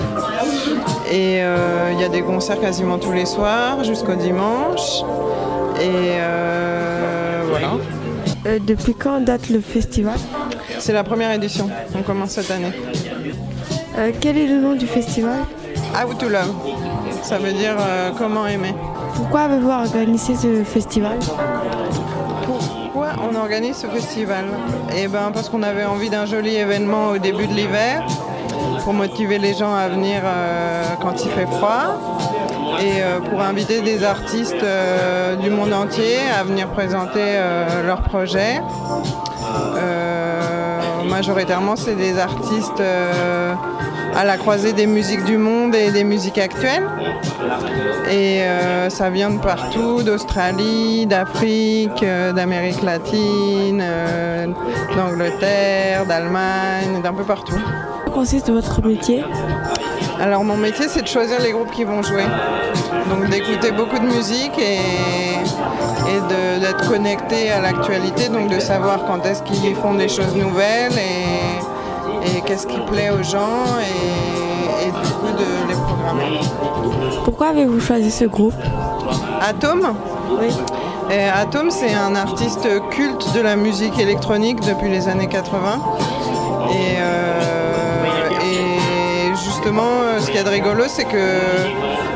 et 1.13 1.43
euh, 1.43 1.91
il 1.93 2.01
y 2.01 2.05
a 2.05 2.09
des 2.09 2.23
concerts 2.23 2.59
quasiment 2.59 2.97
tous 2.97 3.13
les 3.13 3.27
soirs 3.27 3.85
jusqu'au 3.85 4.15
dimanche. 4.15 5.03
Et 5.79 6.17
euh, 6.21 7.43
voilà. 7.51 7.73
Euh, 8.47 8.59
Depuis 8.67 8.95
quand 8.95 9.21
date 9.21 9.51
le 9.51 9.61
festival 9.61 10.17
C'est 10.79 10.95
la 10.95 11.05
première 11.05 11.33
édition, 11.33 11.69
on 11.95 12.03
commence 12.03 12.31
cette 12.31 12.51
année. 12.51 12.73
Quel 14.23 14.39
est 14.39 14.47
le 14.47 14.59
nom 14.59 14.75
du 14.75 14.87
festival 14.87 15.41
How 15.95 16.15
to 16.15 16.29
love, 16.31 16.55
ça 17.23 17.37
veut 17.37 17.53
dire 17.53 17.77
comment 18.17 18.47
aimer. 18.47 18.75
Pourquoi 19.17 19.43
avez-vous 19.43 19.71
organisé 19.71 20.35
ce 20.35 20.65
festival 20.65 21.19
organise 23.45 23.77
ce 23.77 23.87
festival 23.89 24.47
Eh 24.97 25.07
ben 25.07 25.31
parce 25.31 25.51
qu'on 25.51 25.63
avait 25.63 25.85
envie 25.85 26.09
d'un 26.09 26.25
joli 26.25 26.57
événement 26.57 27.11
au 27.11 27.19
début 27.19 27.47
de 27.47 27.53
l'hiver 27.53 28.03
pour 28.83 28.95
motiver 28.95 29.39
les 29.39 29.53
gens 29.53 29.75
à 29.75 29.87
venir 29.89 30.23
euh, 30.25 30.83
quand 31.03 31.23
il 31.23 31.31
fait 31.31 31.45
froid 31.45 32.19
et 32.81 33.03
euh, 33.03 33.21
pour 33.21 33.43
inviter 33.43 33.83
des 33.83 34.03
artistes 34.03 34.63
euh, 34.63 35.37
du 35.37 35.51
monde 35.51 35.75
entier 35.75 36.17
à 36.41 36.43
venir 36.43 36.69
présenter 36.69 37.39
leurs 37.85 38.01
projets. 38.01 38.63
Majoritairement, 41.07 41.77
c'est 41.77 41.97
des 41.97 42.19
artistes 42.19 42.83
à 44.17 44.25
la 44.25 44.37
croisée 44.37 44.73
des 44.73 44.87
musiques 44.87 45.25
du 45.25 45.37
monde 45.37 45.75
et 45.75 45.91
des 45.91 46.05
musiques 46.05 46.39
actuelles. 46.39 46.89
Et 48.11 48.43
euh, 48.43 48.91
ça 48.91 49.11
vient 49.11 49.31
de 49.31 49.39
partout, 49.39 50.03
d'Australie, 50.03 51.07
d'Afrique, 51.07 52.03
euh, 52.03 52.33
d'Amérique 52.33 52.83
latine, 52.83 53.83
euh, 53.83 54.47
d'Angleterre, 54.97 56.07
d'Allemagne, 56.07 57.03
d'un 57.03 57.13
peu 57.13 57.25
partout. 57.25 57.59
Quoi 58.05 58.15
consiste 58.15 58.49
votre 58.49 58.81
métier? 58.87 59.25
Alors 60.21 60.45
mon 60.45 60.57
métier 60.57 60.87
c'est 60.89 61.03
de 61.03 61.09
choisir 61.09 61.41
les 61.41 61.51
groupes 61.51 61.73
qui 61.73 61.83
vont 61.83 62.01
jouer. 62.03 62.23
Donc 63.11 63.29
d'écouter 63.29 63.73
beaucoup 63.73 63.99
de 63.99 64.07
musique 64.07 64.57
et, 64.57 64.79
et 66.11 66.61
d'être 66.61 66.89
connecté 66.89 67.51
à 67.51 67.61
l'actualité, 67.61 68.29
donc 68.29 68.49
de 68.49 68.61
savoir 68.61 69.05
quand 69.07 69.27
est-ce 69.27 69.43
qu'ils 69.43 69.75
font 69.75 69.95
des 69.95 70.09
choses 70.09 70.37
nouvelles 70.37 70.93
et, 70.93 71.54
et 72.25 72.41
qu'est-ce 72.43 72.67
qui 72.67 72.79
plaît 72.81 73.11
aux 73.11 73.23
gens 73.23 73.65
et, 73.81 74.87
et 74.87 74.91
du 74.91 75.13
coup 75.15 75.33
de 75.33 75.69
les 75.69 75.75
programmer. 75.75 76.41
Pourquoi 77.25 77.49
avez-vous 77.49 77.81
choisi 77.81 78.11
ce 78.11 78.25
groupe 78.25 78.55
Atom 79.41 79.95
Oui. 80.41 80.49
Atom, 81.35 81.71
c'est 81.71 81.93
un 81.95 82.17
artiste 82.17 82.67
culte 82.91 83.35
de 83.35 83.41
la 83.41 83.57
musique 83.57 83.99
électronique 83.99 84.61
depuis 84.61 84.89
les 84.89 85.07
années 85.09 85.29
80. 85.29 85.81
Et, 86.71 86.97
euh, 86.99 88.31
et 88.43 89.35
justement, 89.37 90.19
ce 90.19 90.27
qu'il 90.27 90.37
y 90.37 90.39
a 90.39 90.45
de 90.45 90.49
rigolo, 90.49 90.85
c'est 90.89 91.05
que 91.05 91.39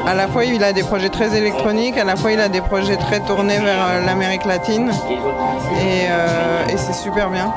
à 0.07 0.15
la 0.15 0.29
fois 0.29 0.45
il 0.45 0.63
a 0.65 0.73
des 0.73 0.83
projets 0.83 1.09
très 1.09 1.37
électroniques, 1.37 1.97
à 1.99 2.05
la 2.05 2.17
fois 2.17 2.33
il 2.33 2.41
a 2.41 2.49
des 2.49 2.61
projets 2.61 2.97
très 2.97 3.21
tournés 3.21 3.59
vers 3.59 3.87
euh, 3.87 4.07
l'Amérique 4.07 4.45
latine. 4.45 4.91
Et, 4.91 6.07
euh, 6.11 6.67
et 6.73 6.77
c'est 6.77 6.93
super 6.95 7.31
bien. 7.31 7.53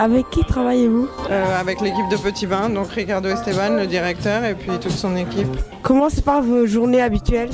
Avec 0.00 0.30
qui 0.30 0.44
travaillez-vous 0.44 1.08
Euh, 1.30 1.60
Avec 1.60 1.80
l'équipe 1.80 2.08
de 2.08 2.16
Petit 2.16 2.46
Bain, 2.46 2.68
donc 2.68 2.88
Ricardo 2.90 3.28
Esteban, 3.28 3.70
le 3.76 3.86
directeur, 3.86 4.44
et 4.44 4.54
puis 4.54 4.70
toute 4.80 4.92
son 4.92 5.16
équipe. 5.16 5.48
Comment 5.82 6.08
se 6.08 6.20
passent 6.20 6.44
vos 6.44 6.66
journées 6.66 7.02
habituelles 7.02 7.50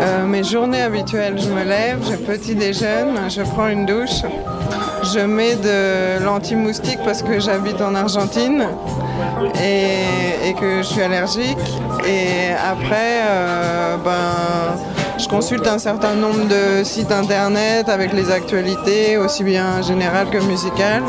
Euh, 0.00 0.26
mes 0.26 0.42
journées 0.42 0.82
habituelles, 0.82 1.36
je 1.38 1.48
me 1.50 1.62
lève, 1.62 1.98
je 2.10 2.16
petit 2.16 2.56
déjeune, 2.56 3.14
je 3.28 3.42
prends 3.42 3.68
une 3.68 3.86
douche, 3.86 4.22
je 5.14 5.20
mets 5.20 5.54
de 5.54 6.24
l'anti-moustique 6.24 6.98
parce 7.04 7.22
que 7.22 7.38
j'habite 7.38 7.80
en 7.80 7.94
Argentine 7.94 8.66
et, 9.62 10.54
que 10.54 10.78
je 10.78 10.82
suis 10.82 11.02
allergique. 11.02 11.58
Et 12.06 12.52
après, 12.52 13.22
euh, 13.26 13.96
ben, 13.96 14.76
je 15.18 15.28
consulte 15.28 15.66
un 15.66 15.78
certain 15.78 16.14
nombre 16.14 16.46
de 16.48 16.84
sites 16.84 17.12
internet 17.12 17.88
avec 17.88 18.12
les 18.12 18.30
actualités, 18.30 19.16
aussi 19.16 19.42
bien 19.44 19.82
générales 19.82 20.30
que 20.30 20.38
musicales. 20.38 21.02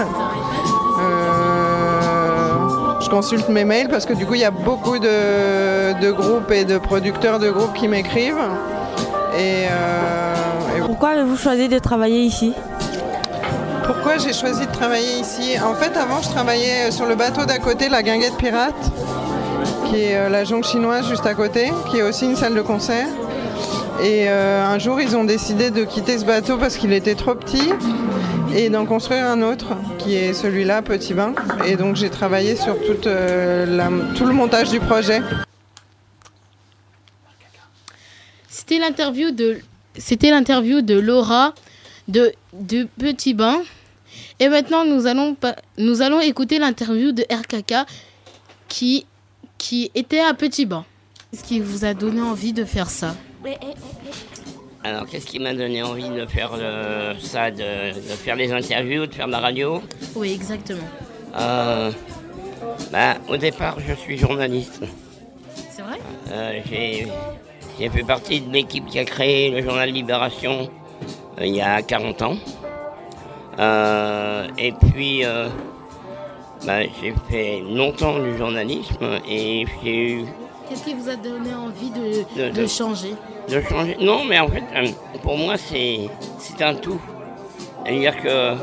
Euh, 0.99 2.55
je 3.01 3.09
consulte 3.09 3.49
mes 3.49 3.65
mails 3.65 3.89
parce 3.89 4.05
que 4.05 4.13
du 4.13 4.25
coup 4.25 4.35
il 4.35 4.41
y 4.41 4.45
a 4.45 4.51
beaucoup 4.51 4.97
de, 4.97 5.99
de 6.01 6.11
groupes 6.11 6.51
et 6.51 6.65
de 6.65 6.77
producteurs 6.77 7.39
de 7.39 7.49
groupes 7.49 7.73
qui 7.73 7.87
m'écrivent. 7.87 8.47
Et, 9.37 9.65
euh, 9.69 10.85
Pourquoi 10.85 11.09
avez-vous 11.09 11.37
choisi 11.37 11.67
de 11.67 11.79
travailler 11.79 12.21
ici? 12.21 12.53
Pourquoi 13.85 14.17
j'ai 14.17 14.33
choisi 14.33 14.65
de 14.65 14.71
travailler 14.71 15.19
ici 15.19 15.57
En 15.63 15.75
fait, 15.75 15.95
avant, 15.97 16.21
je 16.21 16.29
travaillais 16.29 16.91
sur 16.91 17.05
le 17.05 17.15
bateau 17.15 17.45
d'à 17.45 17.59
côté, 17.59 17.89
la 17.89 18.01
Guinguette 18.01 18.37
Pirate, 18.37 18.75
qui 19.87 19.97
est 20.01 20.17
euh, 20.17 20.29
la 20.29 20.43
jonque 20.43 20.65
chinoise 20.65 21.07
juste 21.07 21.25
à 21.25 21.33
côté, 21.33 21.71
qui 21.89 21.97
est 21.97 22.01
aussi 22.01 22.25
une 22.25 22.35
salle 22.35 22.55
de 22.55 22.61
concert. 22.61 23.07
Et 24.01 24.25
euh, 24.27 24.65
un 24.65 24.79
jour, 24.79 24.99
ils 24.99 25.15
ont 25.15 25.23
décidé 25.23 25.69
de 25.71 25.83
quitter 25.83 26.17
ce 26.17 26.25
bateau 26.25 26.57
parce 26.57 26.77
qu'il 26.77 26.93
était 26.93 27.15
trop 27.15 27.35
petit 27.35 27.71
et 28.55 28.69
d'en 28.69 28.85
construire 28.85 29.25
un 29.25 29.41
autre, 29.41 29.75
qui 29.99 30.15
est 30.15 30.33
celui-là, 30.33 30.81
Petit 30.81 31.13
Bain. 31.13 31.33
Et 31.65 31.75
donc, 31.75 31.95
j'ai 31.95 32.09
travaillé 32.09 32.55
sur 32.55 32.75
euh, 33.05 33.89
tout 34.15 34.25
le 34.25 34.33
montage 34.33 34.69
du 34.69 34.79
projet. 34.79 35.21
C'était 38.49 38.79
l'interview 38.79 39.31
de, 39.31 39.59
c'était 39.97 40.31
l'interview 40.31 40.81
de 40.81 40.99
Laura 40.99 41.53
de, 42.07 42.33
de 42.53 42.87
Petit 42.97 43.33
Bain. 43.33 43.61
Et 44.39 44.47
maintenant, 44.49 44.85
nous 44.85 45.07
allons, 45.07 45.35
pa- 45.35 45.55
nous 45.77 46.01
allons 46.01 46.19
écouter 46.21 46.59
l'interview 46.59 47.11
de 47.11 47.23
RKK 47.31 47.87
qui, 48.67 49.05
qui 49.57 49.91
était 49.95 50.19
à 50.19 50.33
Petit 50.33 50.65
Bain. 50.65 50.85
Qu'est-ce 51.31 51.43
qui 51.43 51.59
vous 51.59 51.83
a 51.85 51.93
donné 51.93 52.21
envie 52.21 52.53
de 52.53 52.63
faire 52.65 52.89
ça? 52.89 53.15
Alors, 54.83 55.05
qu'est-ce 55.07 55.25
qui 55.25 55.39
m'a 55.39 55.53
donné 55.53 55.81
envie 55.83 56.09
de 56.09 56.25
faire 56.27 56.51
le- 56.55 57.19
ça, 57.19 57.49
de, 57.51 57.93
de 57.93 57.99
faire 58.15 58.35
les 58.35 58.51
interviews, 58.51 59.05
de 59.07 59.13
faire 59.13 59.27
de 59.27 59.31
la 59.31 59.39
radio? 59.39 59.81
Oui, 60.15 60.31
exactement. 60.31 60.87
Euh, 61.37 61.91
bah, 62.91 63.17
Au 63.27 63.35
départ, 63.37 63.77
je 63.85 63.93
suis 63.95 64.17
journaliste. 64.17 64.83
C'est 65.71 65.81
vrai? 65.81 65.99
Euh, 66.31 66.59
j'ai, 66.69 67.89
fait 67.89 68.03
partie 68.03 68.41
de 68.41 68.53
l'équipe 68.53 68.85
qui 68.85 68.99
a 68.99 69.05
créé 69.05 69.49
le 69.49 69.61
journal 69.63 69.89
Libération 69.89 70.69
il 71.41 71.55
y 71.55 71.61
a 71.61 71.81
40 71.81 72.21
ans. 72.21 72.35
Euh, 73.59 74.47
et 74.57 74.71
puis, 74.73 75.23
euh, 75.25 75.47
bah, 76.65 76.81
j'ai 77.01 77.13
fait 77.29 77.61
longtemps 77.69 78.19
du 78.19 78.37
journalisme 78.37 79.19
et 79.27 79.65
j'ai 79.83 80.11
eu 80.11 80.25
Qu'est-ce 80.67 80.83
qui 80.83 80.93
vous 80.95 81.07
a 81.09 81.15
donné 81.15 81.53
envie 81.53 81.91
de, 81.91 82.25
De- 82.35 82.49
de 82.49 82.61
de- 82.63 82.67
changer? 82.67 83.13
De 83.49 83.61
changer 83.61 83.97
Non, 84.01 84.23
mais 84.25 84.39
en 84.39 84.47
fait, 84.47 84.63
euh, 84.75 84.87
pour 85.21 85.37
moi, 85.37 85.57
c'est 85.57 86.09
c'est 86.39 86.61
un 86.63 86.73
tout. 86.73 86.99
C'est-à-dire 87.85 88.19
que 88.21 88.55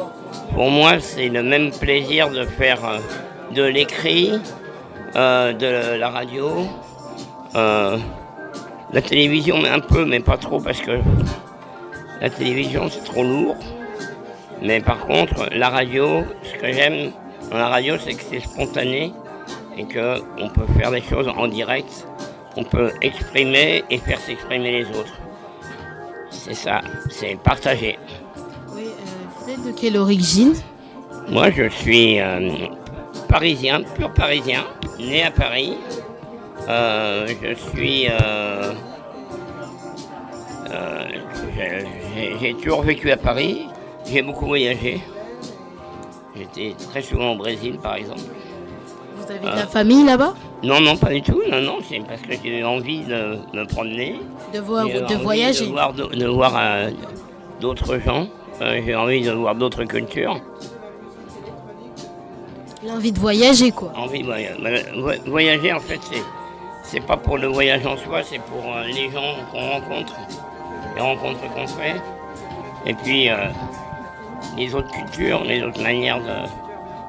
pour 0.53 0.68
moi, 0.68 0.99
c'est 0.99 1.29
le 1.29 1.43
même 1.45 1.70
plaisir 1.70 2.29
de 2.31 2.45
faire 2.45 2.81
de 3.55 3.62
l'écrit, 3.62 4.33
euh, 5.14 5.53
de 5.53 5.97
la 5.97 6.09
radio, 6.11 6.51
la 7.55 9.01
télévision, 9.03 9.59
mais 9.62 9.68
un 9.68 9.79
peu, 9.81 10.05
mais 10.05 10.18
pas 10.20 10.37
trop, 10.37 10.61
parce 10.61 10.81
que 10.81 10.99
la 12.23 12.31
télévision, 12.31 12.89
c'est 12.89 13.03
trop 13.03 13.25
lourd. 13.25 13.57
Mais 14.62 14.81
par 14.81 15.01
contre, 15.01 15.49
la 15.53 15.68
radio, 15.68 16.23
ce 16.45 16.55
que 16.55 16.73
j'aime 16.73 17.11
dans 17.51 17.59
la 17.59 17.66
radio, 17.66 17.97
c'est 17.99 18.14
que 18.14 18.23
c'est 18.23 18.39
spontané 18.41 19.12
et 19.77 19.83
qu'on 19.83 20.49
peut 20.49 20.73
faire 20.79 20.93
des 20.93 21.03
choses 21.03 21.29
en 21.37 21.49
direct. 21.49 22.07
On 22.57 22.62
peut 22.62 22.93
exprimer 23.01 23.83
et 23.91 23.99
faire 23.99 24.20
s'exprimer 24.20 24.70
les 24.70 24.85
autres. 24.91 25.18
C'est 26.31 26.55
ça, 26.55 26.81
c'est 27.11 27.37
partager. 27.43 27.99
Vous 28.68 29.51
êtes 29.51 29.64
de 29.66 29.73
quelle 29.73 29.97
origine? 29.97 30.55
Moi, 31.29 31.51
je 31.51 31.68
suis 31.70 32.20
euh, 32.20 32.51
parisien, 33.29 33.83
pur 33.97 34.12
parisien, 34.12 34.64
né 35.01 35.25
à 35.25 35.33
Paris. 35.33 35.77
Euh, 36.68 37.27
je 37.43 37.55
suis. 37.55 38.07
euh, 38.09 38.73
euh, 40.70 41.09
j'ai- 42.40 42.54
toujours 42.54 42.82
vécu 42.82 43.10
à 43.10 43.16
Paris. 43.16 43.66
J'ai 44.06 44.22
beaucoup 44.22 44.46
voyagé. 44.46 45.00
J'étais 46.36 46.74
très 46.90 47.02
souvent 47.02 47.32
au 47.32 47.36
Brésil, 47.36 47.78
par 47.82 47.94
exemple. 47.96 48.20
Vous 49.16 49.30
avez 49.30 49.38
de 49.40 49.46
Euh, 49.46 49.54
la 49.56 49.66
famille 49.66 50.04
là-bas? 50.04 50.34
Non, 50.62 50.80
non, 50.80 50.96
pas 50.96 51.10
du 51.10 51.22
tout. 51.22 51.42
Non, 51.50 51.60
non, 51.60 51.78
c'est 51.88 52.00
parce 52.00 52.20
que 52.22 52.32
j'ai 52.42 52.58
eu 52.60 52.64
envie 52.64 53.00
de 53.00 53.38
me 53.54 53.64
promener. 53.66 54.18
De, 54.52 54.60
voir, 54.60 54.86
de 54.86 55.14
voyager 55.16 55.66
De 55.66 55.70
voir, 55.70 55.92
de- 55.92 56.04
de 56.06 56.26
voir, 56.26 56.54
euh, 56.56 56.90
d'autres 57.60 57.98
gens. 57.98 58.26
Euh, 58.60 58.80
j'ai 58.84 58.94
envie 58.94 59.22
de 59.22 59.30
voir 59.32 59.54
d'autres 59.54 59.84
cultures. 59.84 60.40
L'envie 62.84 63.12
de 63.12 63.18
voyager 63.18 63.70
quoi. 63.70 63.92
Envie 63.96 64.20
de 64.22 64.26
voyager. 64.26 65.20
Voyager, 65.26 65.72
en 65.72 65.80
fait, 65.80 66.00
c'est, 66.10 66.22
c'est 66.82 67.00
pas 67.06 67.16
pour 67.16 67.38
le 67.38 67.46
voyage 67.46 67.86
en 67.86 67.96
soi, 67.96 68.22
c'est 68.24 68.40
pour 68.40 68.64
euh, 68.74 68.84
les 68.86 69.08
gens 69.10 69.34
qu'on 69.52 69.60
rencontre, 69.60 70.14
les 70.95 71.01
rencontres 71.01 71.40
qu'on 71.55 71.66
fait. 71.66 72.01
Et 72.86 72.95
puis, 72.95 73.28
euh, 73.28 73.49
les 74.57 74.74
autres 74.74 74.90
cultures, 74.90 75.45
les 75.45 75.62
autres 75.62 75.82
manières 75.82 76.20
de. 76.20 76.49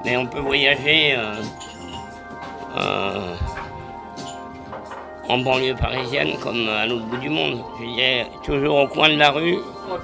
Mais 0.06 0.18
on 0.18 0.26
peut 0.26 0.40
voyager 0.40 1.16
euh, 1.16 1.42
euh, 2.78 3.36
en 5.30 5.38
banlieue 5.40 5.76
parisienne 5.76 6.38
comme 6.42 6.68
à 6.68 6.86
l'autre 6.86 7.06
bout 7.06 7.18
du 7.18 7.30
monde. 7.30 7.64
Je 7.80 7.86
dirais 7.86 8.28
toujours 8.44 8.76
au 8.76 8.88
coin 8.88 9.10
de 9.10 9.16
la 9.16 9.32
rue 9.32 9.58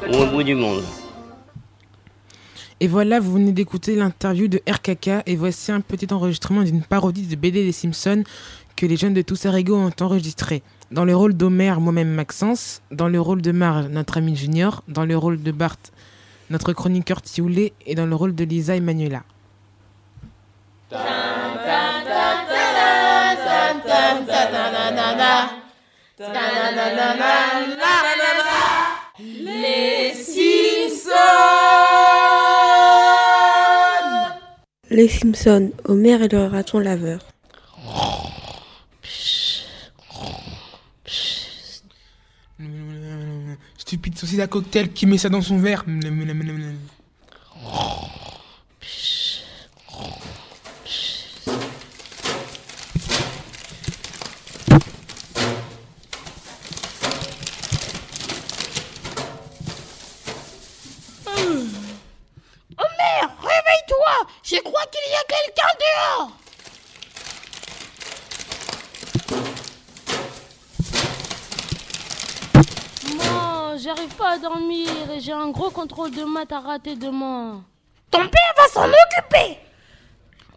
ou 0.09 0.15
au 0.15 0.25
bout 0.27 0.43
du 0.43 0.55
monde. 0.55 0.83
Et 2.81 2.87
voilà, 2.87 3.19
vous 3.19 3.33
venez 3.33 3.51
d'écouter 3.51 3.95
l'interview 3.95 4.47
de 4.47 4.61
RKK 4.69 5.23
et 5.25 5.35
voici 5.35 5.71
un 5.73 5.81
petit 5.81 6.11
enregistrement 6.13 6.63
d'une 6.63 6.81
parodie 6.81 7.27
de 7.27 7.35
BD 7.35 7.65
des 7.65 7.73
Simpsons 7.73 8.23
que 8.77 8.85
les 8.85 8.95
jeunes 8.95 9.13
de 9.13 9.21
Toussarigo 9.21 9.75
ont 9.75 9.91
enregistré. 9.99 10.63
Dans 10.91 11.05
le 11.05 11.15
rôle 11.15 11.35
d'Homer, 11.35 11.75
moi-même 11.79 12.09
Maxence, 12.09 12.81
dans 12.89 13.07
le 13.07 13.21
rôle 13.21 13.43
de 13.43 13.51
Marge, 13.51 13.85
notre 13.89 14.17
ami 14.17 14.35
Junior, 14.35 14.83
dans 14.87 15.05
le 15.05 15.15
rôle 15.15 15.43
de 15.43 15.51
Bart, 15.51 15.77
notre 16.49 16.73
chroniqueur 16.73 17.21
Tioulé 17.21 17.73
et 17.85 17.93
dans 17.93 18.07
le 18.07 18.15
rôle 18.15 18.33
de 18.33 18.43
Lisa 18.43 18.75
et 18.75 18.79
Manuela. 18.79 19.21
Les 29.21 30.13
Simpsons 30.15 31.11
Les 34.89 35.07
Simpsons, 35.07 35.71
Homer 35.85 36.23
et 36.23 36.27
le 36.29 36.45
raton 36.45 36.79
laveur. 36.79 37.19
Stupide 43.89 44.19
saucisse 44.19 44.39
à 44.39 44.45
cocktail 44.45 44.93
qui 44.93 45.07
met 45.07 45.17
ça 45.17 45.29
dans 45.29 45.41
son 45.41 45.57
verre. 45.57 45.83
Homer, 45.87 45.97
réveille-toi 63.41 64.13
Je 64.43 64.57
crois 64.61 64.85
qu'il 64.91 65.07
y 65.11 65.15
a 65.15 65.23
quelqu'un 65.27 65.73
dehors 65.79 66.31
Moi, 73.15 73.77
j'arrive 73.77 74.13
pas 74.15 74.33
à 74.33 74.37
dormir 74.37 74.89
et 75.15 75.19
j'ai 75.19 75.31
un 75.31 75.49
gros 75.49 75.68
contrôle 75.79 76.11
de 76.11 76.25
maths 76.25 76.51
à 76.51 76.59
rater 76.59 76.97
demain. 76.97 77.63
Ton 78.11 78.19
père 78.19 78.53
va 78.57 78.67
s'en 78.67 78.83
occuper 78.83 79.57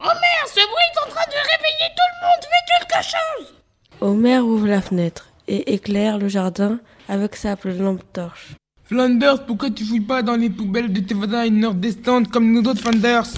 Homer, 0.01 0.41
ce 0.49 0.63
bruit 0.71 0.89
est 0.91 1.07
en 1.07 1.11
train 1.11 1.27
de 1.31 1.39
réveiller 1.53 1.89
tout 1.97 2.11
le 2.11 2.27
monde 2.27 2.43
Fais 2.51 2.65
quelque 2.73 3.05
chose 3.07 3.55
Homer 4.01 4.39
ouvre 4.39 4.67
la 4.67 4.81
fenêtre 4.81 5.29
et 5.47 5.75
éclaire 5.75 6.19
le 6.19 6.27
jardin 6.27 6.81
avec 7.09 7.37
sa 7.37 7.55
lampe 7.65 8.03
torche. 8.13 8.57
Flanders, 8.83 9.47
pourquoi 9.47 9.71
tu 9.71 9.85
fouilles 9.85 10.01
pas 10.01 10.23
dans 10.23 10.35
les 10.35 10.51
poubelles 10.51 10.93
de 10.93 10.99
tes 10.99 11.15
voisins 11.15 11.39
à 11.39 11.47
une 11.47 11.65
heure 11.65 11.75
descente 11.75 12.29
comme 12.29 12.51
nous 12.51 12.69
autres 12.69 12.81
Flanders? 12.81 13.29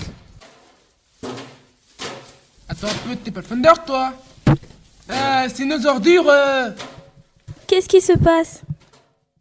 Attends 2.66 2.87
un 2.87 3.09
peu, 3.09 3.16
t'es 3.16 3.30
pas 3.30 3.41
le 3.41 3.47
Flanders 3.47 3.85
toi? 3.85 4.14
Ah, 5.11 5.45
c'est 5.53 5.66
nos 5.66 5.85
ordures 5.87 6.30
euh. 6.30 6.70
Qu'est-ce 7.66 7.89
qui 7.89 8.01
se 8.01 8.16
passe? 8.16 8.62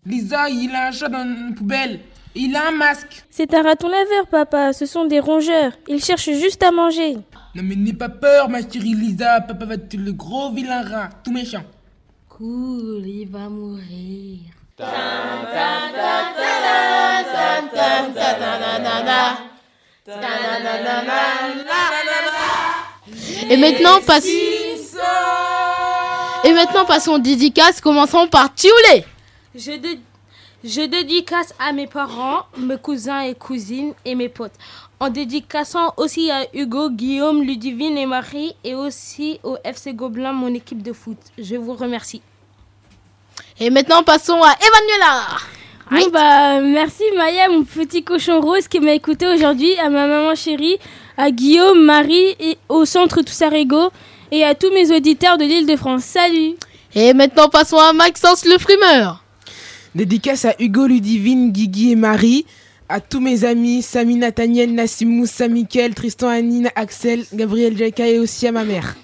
Lisa, 0.06 0.50
il 0.50 0.76
a 0.76 0.88
un 0.88 0.92
chat 0.92 1.08
dans 1.08 1.24
une 1.24 1.56
poubelle. 1.56 2.02
Il 2.36 2.56
a 2.56 2.70
un 2.70 2.72
masque. 2.72 3.24
C'est 3.30 3.54
un 3.54 3.62
raton 3.62 3.88
laveur, 3.88 4.28
papa. 4.28 4.74
Ce 4.74 4.86
sont 4.86 5.06
des 5.06 5.20
rongeurs. 5.20 5.74
Ils 5.88 6.04
cherchent 6.04 6.32
juste 6.32 6.64
à 6.64 6.72
manger. 6.72 7.18
Non 7.56 7.62
mais 7.64 7.76
n'aie 7.76 7.94
pas 7.94 8.10
peur, 8.10 8.50
ma 8.50 8.62
chérie 8.62 8.96
Lisa. 8.96 9.42
Papa 9.42 9.66
va 9.66 9.76
être 9.76 9.94
le 9.94 10.12
gros 10.12 10.52
vilain 10.52 10.82
rat, 10.82 11.10
tout 11.24 11.32
méchant. 11.32 11.64
Cool, 12.30 13.04
il 13.06 13.30
va 13.30 13.48
mourir. 13.50 14.40
Et 23.50 23.58
maintenant, 23.58 24.02
passe... 24.06 24.28
Et 26.46 26.54
maintenant, 26.54 26.86
passons 26.86 27.14
aux 27.14 27.20
dédicaces. 27.20 27.80
Commençons 27.80 28.28
par 28.28 28.54
Tioulé. 28.54 29.06
Je, 29.56 29.72
je 30.64 30.82
dédicace 30.82 31.54
à 31.60 31.74
mes 31.74 31.88
parents, 31.88 32.44
mes 32.58 32.78
cousins 32.78 33.22
et 33.22 33.36
cousines 33.36 33.94
et 34.06 34.16
mes 34.16 34.30
potes. 34.30 34.54
En 35.00 35.10
dédicaçant 35.10 35.94
aussi 35.98 36.32
à 36.32 36.46
Hugo, 36.54 36.90
Guillaume, 36.90 37.44
Ludivine 37.44 37.98
et 37.98 38.06
Marie 38.06 38.56
et 38.64 38.74
aussi 38.74 39.40
au 39.44 39.58
FC 39.64 39.94
Gobelin, 39.94 40.32
mon 40.32 40.54
équipe 40.54 40.82
de 40.82 40.94
foot. 40.94 41.18
Je 41.38 41.56
vous 41.56 41.74
remercie. 41.74 42.22
Et 43.60 43.70
maintenant, 43.70 44.04
passons 44.04 44.42
à 44.42 44.56
Emmanuela. 44.66 45.28
Bon 45.92 46.10
bah 46.12 46.62
merci 46.62 47.04
Maya, 47.16 47.50
mon 47.50 47.64
petit 47.66 48.04
cochon 48.04 48.40
rose 48.40 48.68
qui 48.70 48.80
m'a 48.80 48.94
écouté 48.94 49.28
aujourd'hui, 49.28 49.78
à 49.78 49.90
ma 49.90 50.08
maman 50.08 50.34
chérie, 50.34 50.78
à 51.18 51.30
Guillaume, 51.30 51.84
Marie 51.84 52.36
et 52.40 52.58
au 52.70 52.86
centre 52.86 53.22
Toussarego 53.22 53.92
et 54.32 54.44
à 54.46 54.56
tous 54.56 54.72
mes 54.72 54.96
auditeurs 54.96 55.38
de 55.38 55.44
l'île 55.44 55.68
de 55.68 55.76
France. 55.76 56.04
Salut 56.06 56.56
Et 56.96 57.14
maintenant, 57.14 57.50
passons 57.50 57.78
à 57.78 57.92
Maxence 57.92 58.46
le 58.46 58.58
frimeur. 58.58 59.23
Dédicace 59.96 60.46
à 60.46 60.56
Hugo, 60.58 60.88
Ludivine, 60.88 61.52
Guigui 61.52 61.92
et 61.92 61.96
Marie. 61.96 62.46
À 62.90 63.00
tous 63.00 63.20
mes 63.20 63.46
amis, 63.46 63.84
Samy, 63.84 64.16
Nathaniel, 64.16 64.74
Nassim, 64.74 65.06
Moussa, 65.06 65.48
Mickaël, 65.48 65.94
Tristan, 65.94 66.30
Anine, 66.30 66.72
Axel, 66.76 67.26
Gabriel, 67.32 67.78
Jaka 67.78 68.08
et 68.08 68.18
aussi 68.18 68.48
à 68.48 68.52
ma 68.52 68.64
mère. 68.64 68.96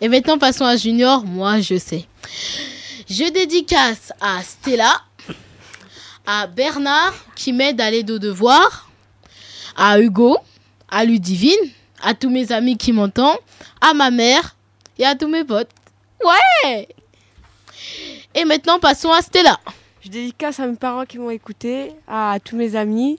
Et 0.00 0.08
maintenant, 0.08 0.38
passons 0.38 0.64
à 0.64 0.76
Junior. 0.76 1.24
Moi, 1.24 1.60
je 1.60 1.76
sais. 1.76 2.06
Je 3.08 3.30
dédicace 3.30 4.12
à 4.20 4.42
Stella, 4.42 5.02
à 6.26 6.46
Bernard 6.46 7.14
qui 7.36 7.52
m'aide 7.52 7.80
à 7.80 7.90
l'aide 7.90 8.10
aux 8.10 8.18
devoirs, 8.18 8.90
à 9.76 10.00
Hugo, 10.00 10.38
à 10.90 11.04
Ludivine, 11.04 11.52
à 12.02 12.14
tous 12.14 12.30
mes 12.30 12.52
amis 12.52 12.78
qui 12.78 12.92
m'entendent, 12.92 13.38
à 13.82 13.92
ma 13.92 14.10
mère 14.10 14.56
et 14.98 15.04
à 15.04 15.14
tous 15.14 15.28
mes 15.28 15.44
potes. 15.44 15.70
Ouais 16.24 16.88
Et 18.34 18.46
maintenant, 18.46 18.78
passons 18.78 19.10
à 19.10 19.20
Stella. 19.20 19.60
Je 20.02 20.08
dédicace 20.08 20.58
à 20.60 20.66
mes 20.66 20.76
parents 20.76 21.04
qui 21.04 21.18
m'ont 21.18 21.28
écouté, 21.28 21.92
à 22.08 22.38
tous 22.42 22.56
mes 22.56 22.74
amis, 22.74 23.18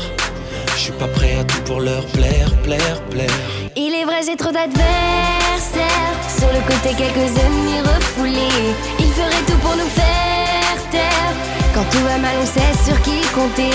Je 0.75 0.81
suis 0.85 0.93
pas 0.93 1.09
prêt 1.09 1.37
à 1.41 1.45
tout 1.45 1.61
pour 1.63 1.81
leur 1.81 2.05
plaire, 2.07 2.51
plaire, 2.63 3.01
plaire. 3.11 3.29
Il 3.77 3.95
est 3.95 4.05
vrai, 4.05 4.21
j'ai 4.27 4.37
trop 4.37 4.53
d'adversaires. 4.53 6.17
Sur 6.39 6.49
le 6.53 6.61
côté, 6.71 6.95
quelques 6.97 7.31
ennemis 7.39 7.81
refoulés. 7.81 8.75
Ils 8.99 9.13
feraient 9.13 9.45
tout 9.47 9.59
pour 9.59 9.77
nous 9.77 9.91
faire 10.01 10.91
taire. 10.91 11.35
Quand 11.75 11.85
tout 11.91 12.05
va 12.05 12.19
mal, 12.19 12.37
on 12.43 12.47
sait 12.47 12.75
sur 12.85 13.01
qui 13.03 13.21
compter. 13.35 13.71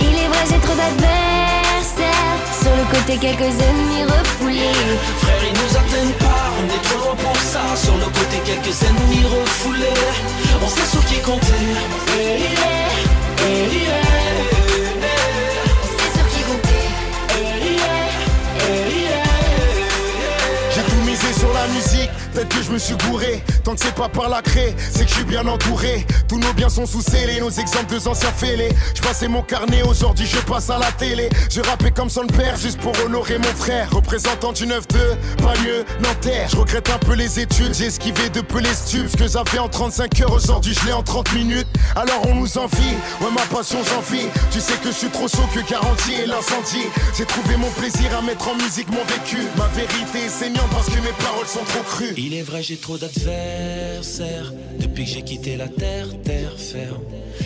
Il 0.00 0.14
est 0.14 0.28
vrai, 0.28 0.44
j'ai 0.48 0.60
trop 0.66 0.76
d'adversaires. 0.76 2.38
Sur 2.60 2.74
le 2.76 2.84
côté, 2.94 3.16
quelques 3.18 3.54
ennemis 3.66 4.04
refoulés. 4.04 4.74
Frère, 5.22 5.42
ils 5.48 5.56
nous 5.60 5.76
atteignent 5.76 6.18
pas, 6.18 6.27
on 6.58 6.64
est 6.66 6.82
trop 6.82 6.98
loin 7.04 7.16
pour 7.16 7.36
ça. 7.36 7.62
Sur 7.76 7.94
nos 7.96 8.06
côtés, 8.06 8.42
quelques 8.44 8.82
ennemis 8.82 9.24
refoulés. 9.24 10.04
On 10.62 10.68
sait 10.68 10.86
sur 10.90 11.04
qui 11.06 11.18
compter. 11.20 11.52
Eh, 12.18 12.40
yeah, 12.40 12.78
eh, 13.46 13.76
yeah, 13.76 14.08
sur 21.38 21.52
la 21.52 21.66
musique, 21.68 22.10
peut-être 22.28 22.48
que 22.48 22.62
je 22.62 22.70
me 22.70 22.78
suis 22.78 22.96
gouré. 22.96 23.42
Tant 23.64 23.74
que 23.74 23.80
c'est 23.80 23.94
pas 23.94 24.08
par 24.08 24.28
la 24.28 24.42
craie, 24.42 24.74
c'est 24.92 25.04
que 25.04 25.10
je 25.10 25.14
suis 25.14 25.24
bien 25.24 25.46
entouré. 25.46 26.06
Tous 26.28 26.38
nos 26.38 26.52
biens 26.52 26.68
sont 26.68 26.86
sous 26.86 27.02
scellés, 27.02 27.40
nos 27.40 27.50
exemples 27.50 27.94
de 27.94 28.08
anciens 28.08 28.32
fêlés. 28.32 28.70
Je 28.94 29.02
passais 29.02 29.28
mon 29.28 29.42
carnet, 29.42 29.82
aujourd'hui 29.82 30.26
je 30.26 30.38
passe 30.40 30.70
à 30.70 30.78
la 30.78 30.90
télé. 30.92 31.28
Je 31.50 31.60
rappais 31.60 31.90
comme 31.90 32.10
son 32.10 32.26
père 32.26 32.56
juste 32.56 32.78
pour 32.80 32.92
honorer 33.04 33.38
mon 33.38 33.54
frère. 33.56 33.90
Représentant 33.90 34.52
du 34.52 34.66
9-2, 34.66 34.78
pas 35.42 35.54
mieux, 35.64 35.84
Nanterre. 36.00 36.48
Je 36.50 36.56
regrette 36.56 36.90
un 36.90 36.98
peu 36.98 37.14
les 37.14 37.40
études, 37.40 37.74
j'ai 37.74 37.86
esquivé 37.86 38.28
de 38.30 38.40
peu 38.40 38.60
les 38.60 38.74
stupes. 38.74 39.08
Ce 39.10 39.16
que 39.16 39.28
j'avais 39.28 39.58
en 39.58 39.68
35 39.68 40.20
heures, 40.20 40.32
aujourd'hui 40.32 40.74
je 40.74 40.86
l'ai 40.86 40.92
en 40.92 41.02
30 41.02 41.32
minutes. 41.34 41.68
Alors 41.96 42.26
on 42.28 42.34
nous 42.34 42.58
envie, 42.58 42.94
ouais 43.20 43.30
ma 43.34 43.42
passion 43.56 43.78
j'en 43.84 44.00
vis. 44.00 44.26
Tu 44.50 44.60
sais 44.60 44.74
que 44.74 44.88
je 44.88 44.96
suis 44.96 45.08
trop 45.08 45.28
chaud 45.28 45.48
que 45.54 45.60
garantie 45.68 46.14
et 46.22 46.26
l'incendie. 46.26 46.86
J'ai 47.16 47.24
trouvé 47.24 47.56
mon 47.56 47.70
plaisir 47.70 48.10
à 48.16 48.22
mettre 48.22 48.48
en 48.48 48.54
musique 48.54 48.88
mon 48.90 49.04
vécu. 49.04 49.42
Ma 49.56 49.66
vérité 49.68 50.26
est 50.26 50.28
saignante 50.28 50.68
parce 50.70 50.86
que 50.86 51.00
mes 51.00 51.12
paroles 51.22 51.46
sont 51.46 51.64
trop 51.64 51.82
crues. 51.82 52.14
Il 52.30 52.34
est 52.34 52.42
vrai, 52.42 52.62
j'ai 52.62 52.76
trop 52.76 52.98
d'adversaires. 52.98 54.52
Depuis 54.78 55.06
que 55.06 55.10
j'ai 55.10 55.22
quitté 55.22 55.56
la 55.56 55.66
terre, 55.66 56.08
terre 56.24 56.58
ferme. 56.58 57.02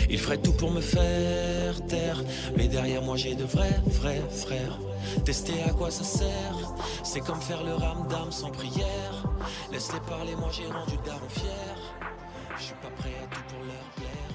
Ils 0.09 0.19
feraient 0.19 0.39
tout 0.41 0.51
pour 0.51 0.71
me 0.71 0.81
faire 0.81 1.85
taire. 1.87 2.21
Mais 2.57 2.67
derrière 2.67 3.01
moi, 3.01 3.15
j'ai 3.15 3.33
de 3.33 3.45
vrais, 3.45 3.79
vrais 3.85 4.21
frères. 4.29 4.77
Tester 5.23 5.63
à 5.65 5.69
quoi 5.69 5.89
ça 5.89 6.03
sert? 6.03 6.73
C'est 7.01 7.21
comme 7.21 7.39
faire 7.39 7.63
le 7.63 7.75
ramdam 7.75 8.29
sans 8.29 8.49
prière. 8.49 9.23
Laisse-les 9.71 10.01
parler, 10.01 10.35
moi 10.35 10.49
j'ai 10.51 10.65
rendu 10.65 10.97
daron 11.05 11.29
fier. 11.29 11.77
Je 12.57 12.63
suis 12.63 12.75
pas 12.81 12.91
prêt 12.97 13.15
à 13.23 13.33
tout 13.33 13.41
pour 13.55 13.63
leur 13.63 14.32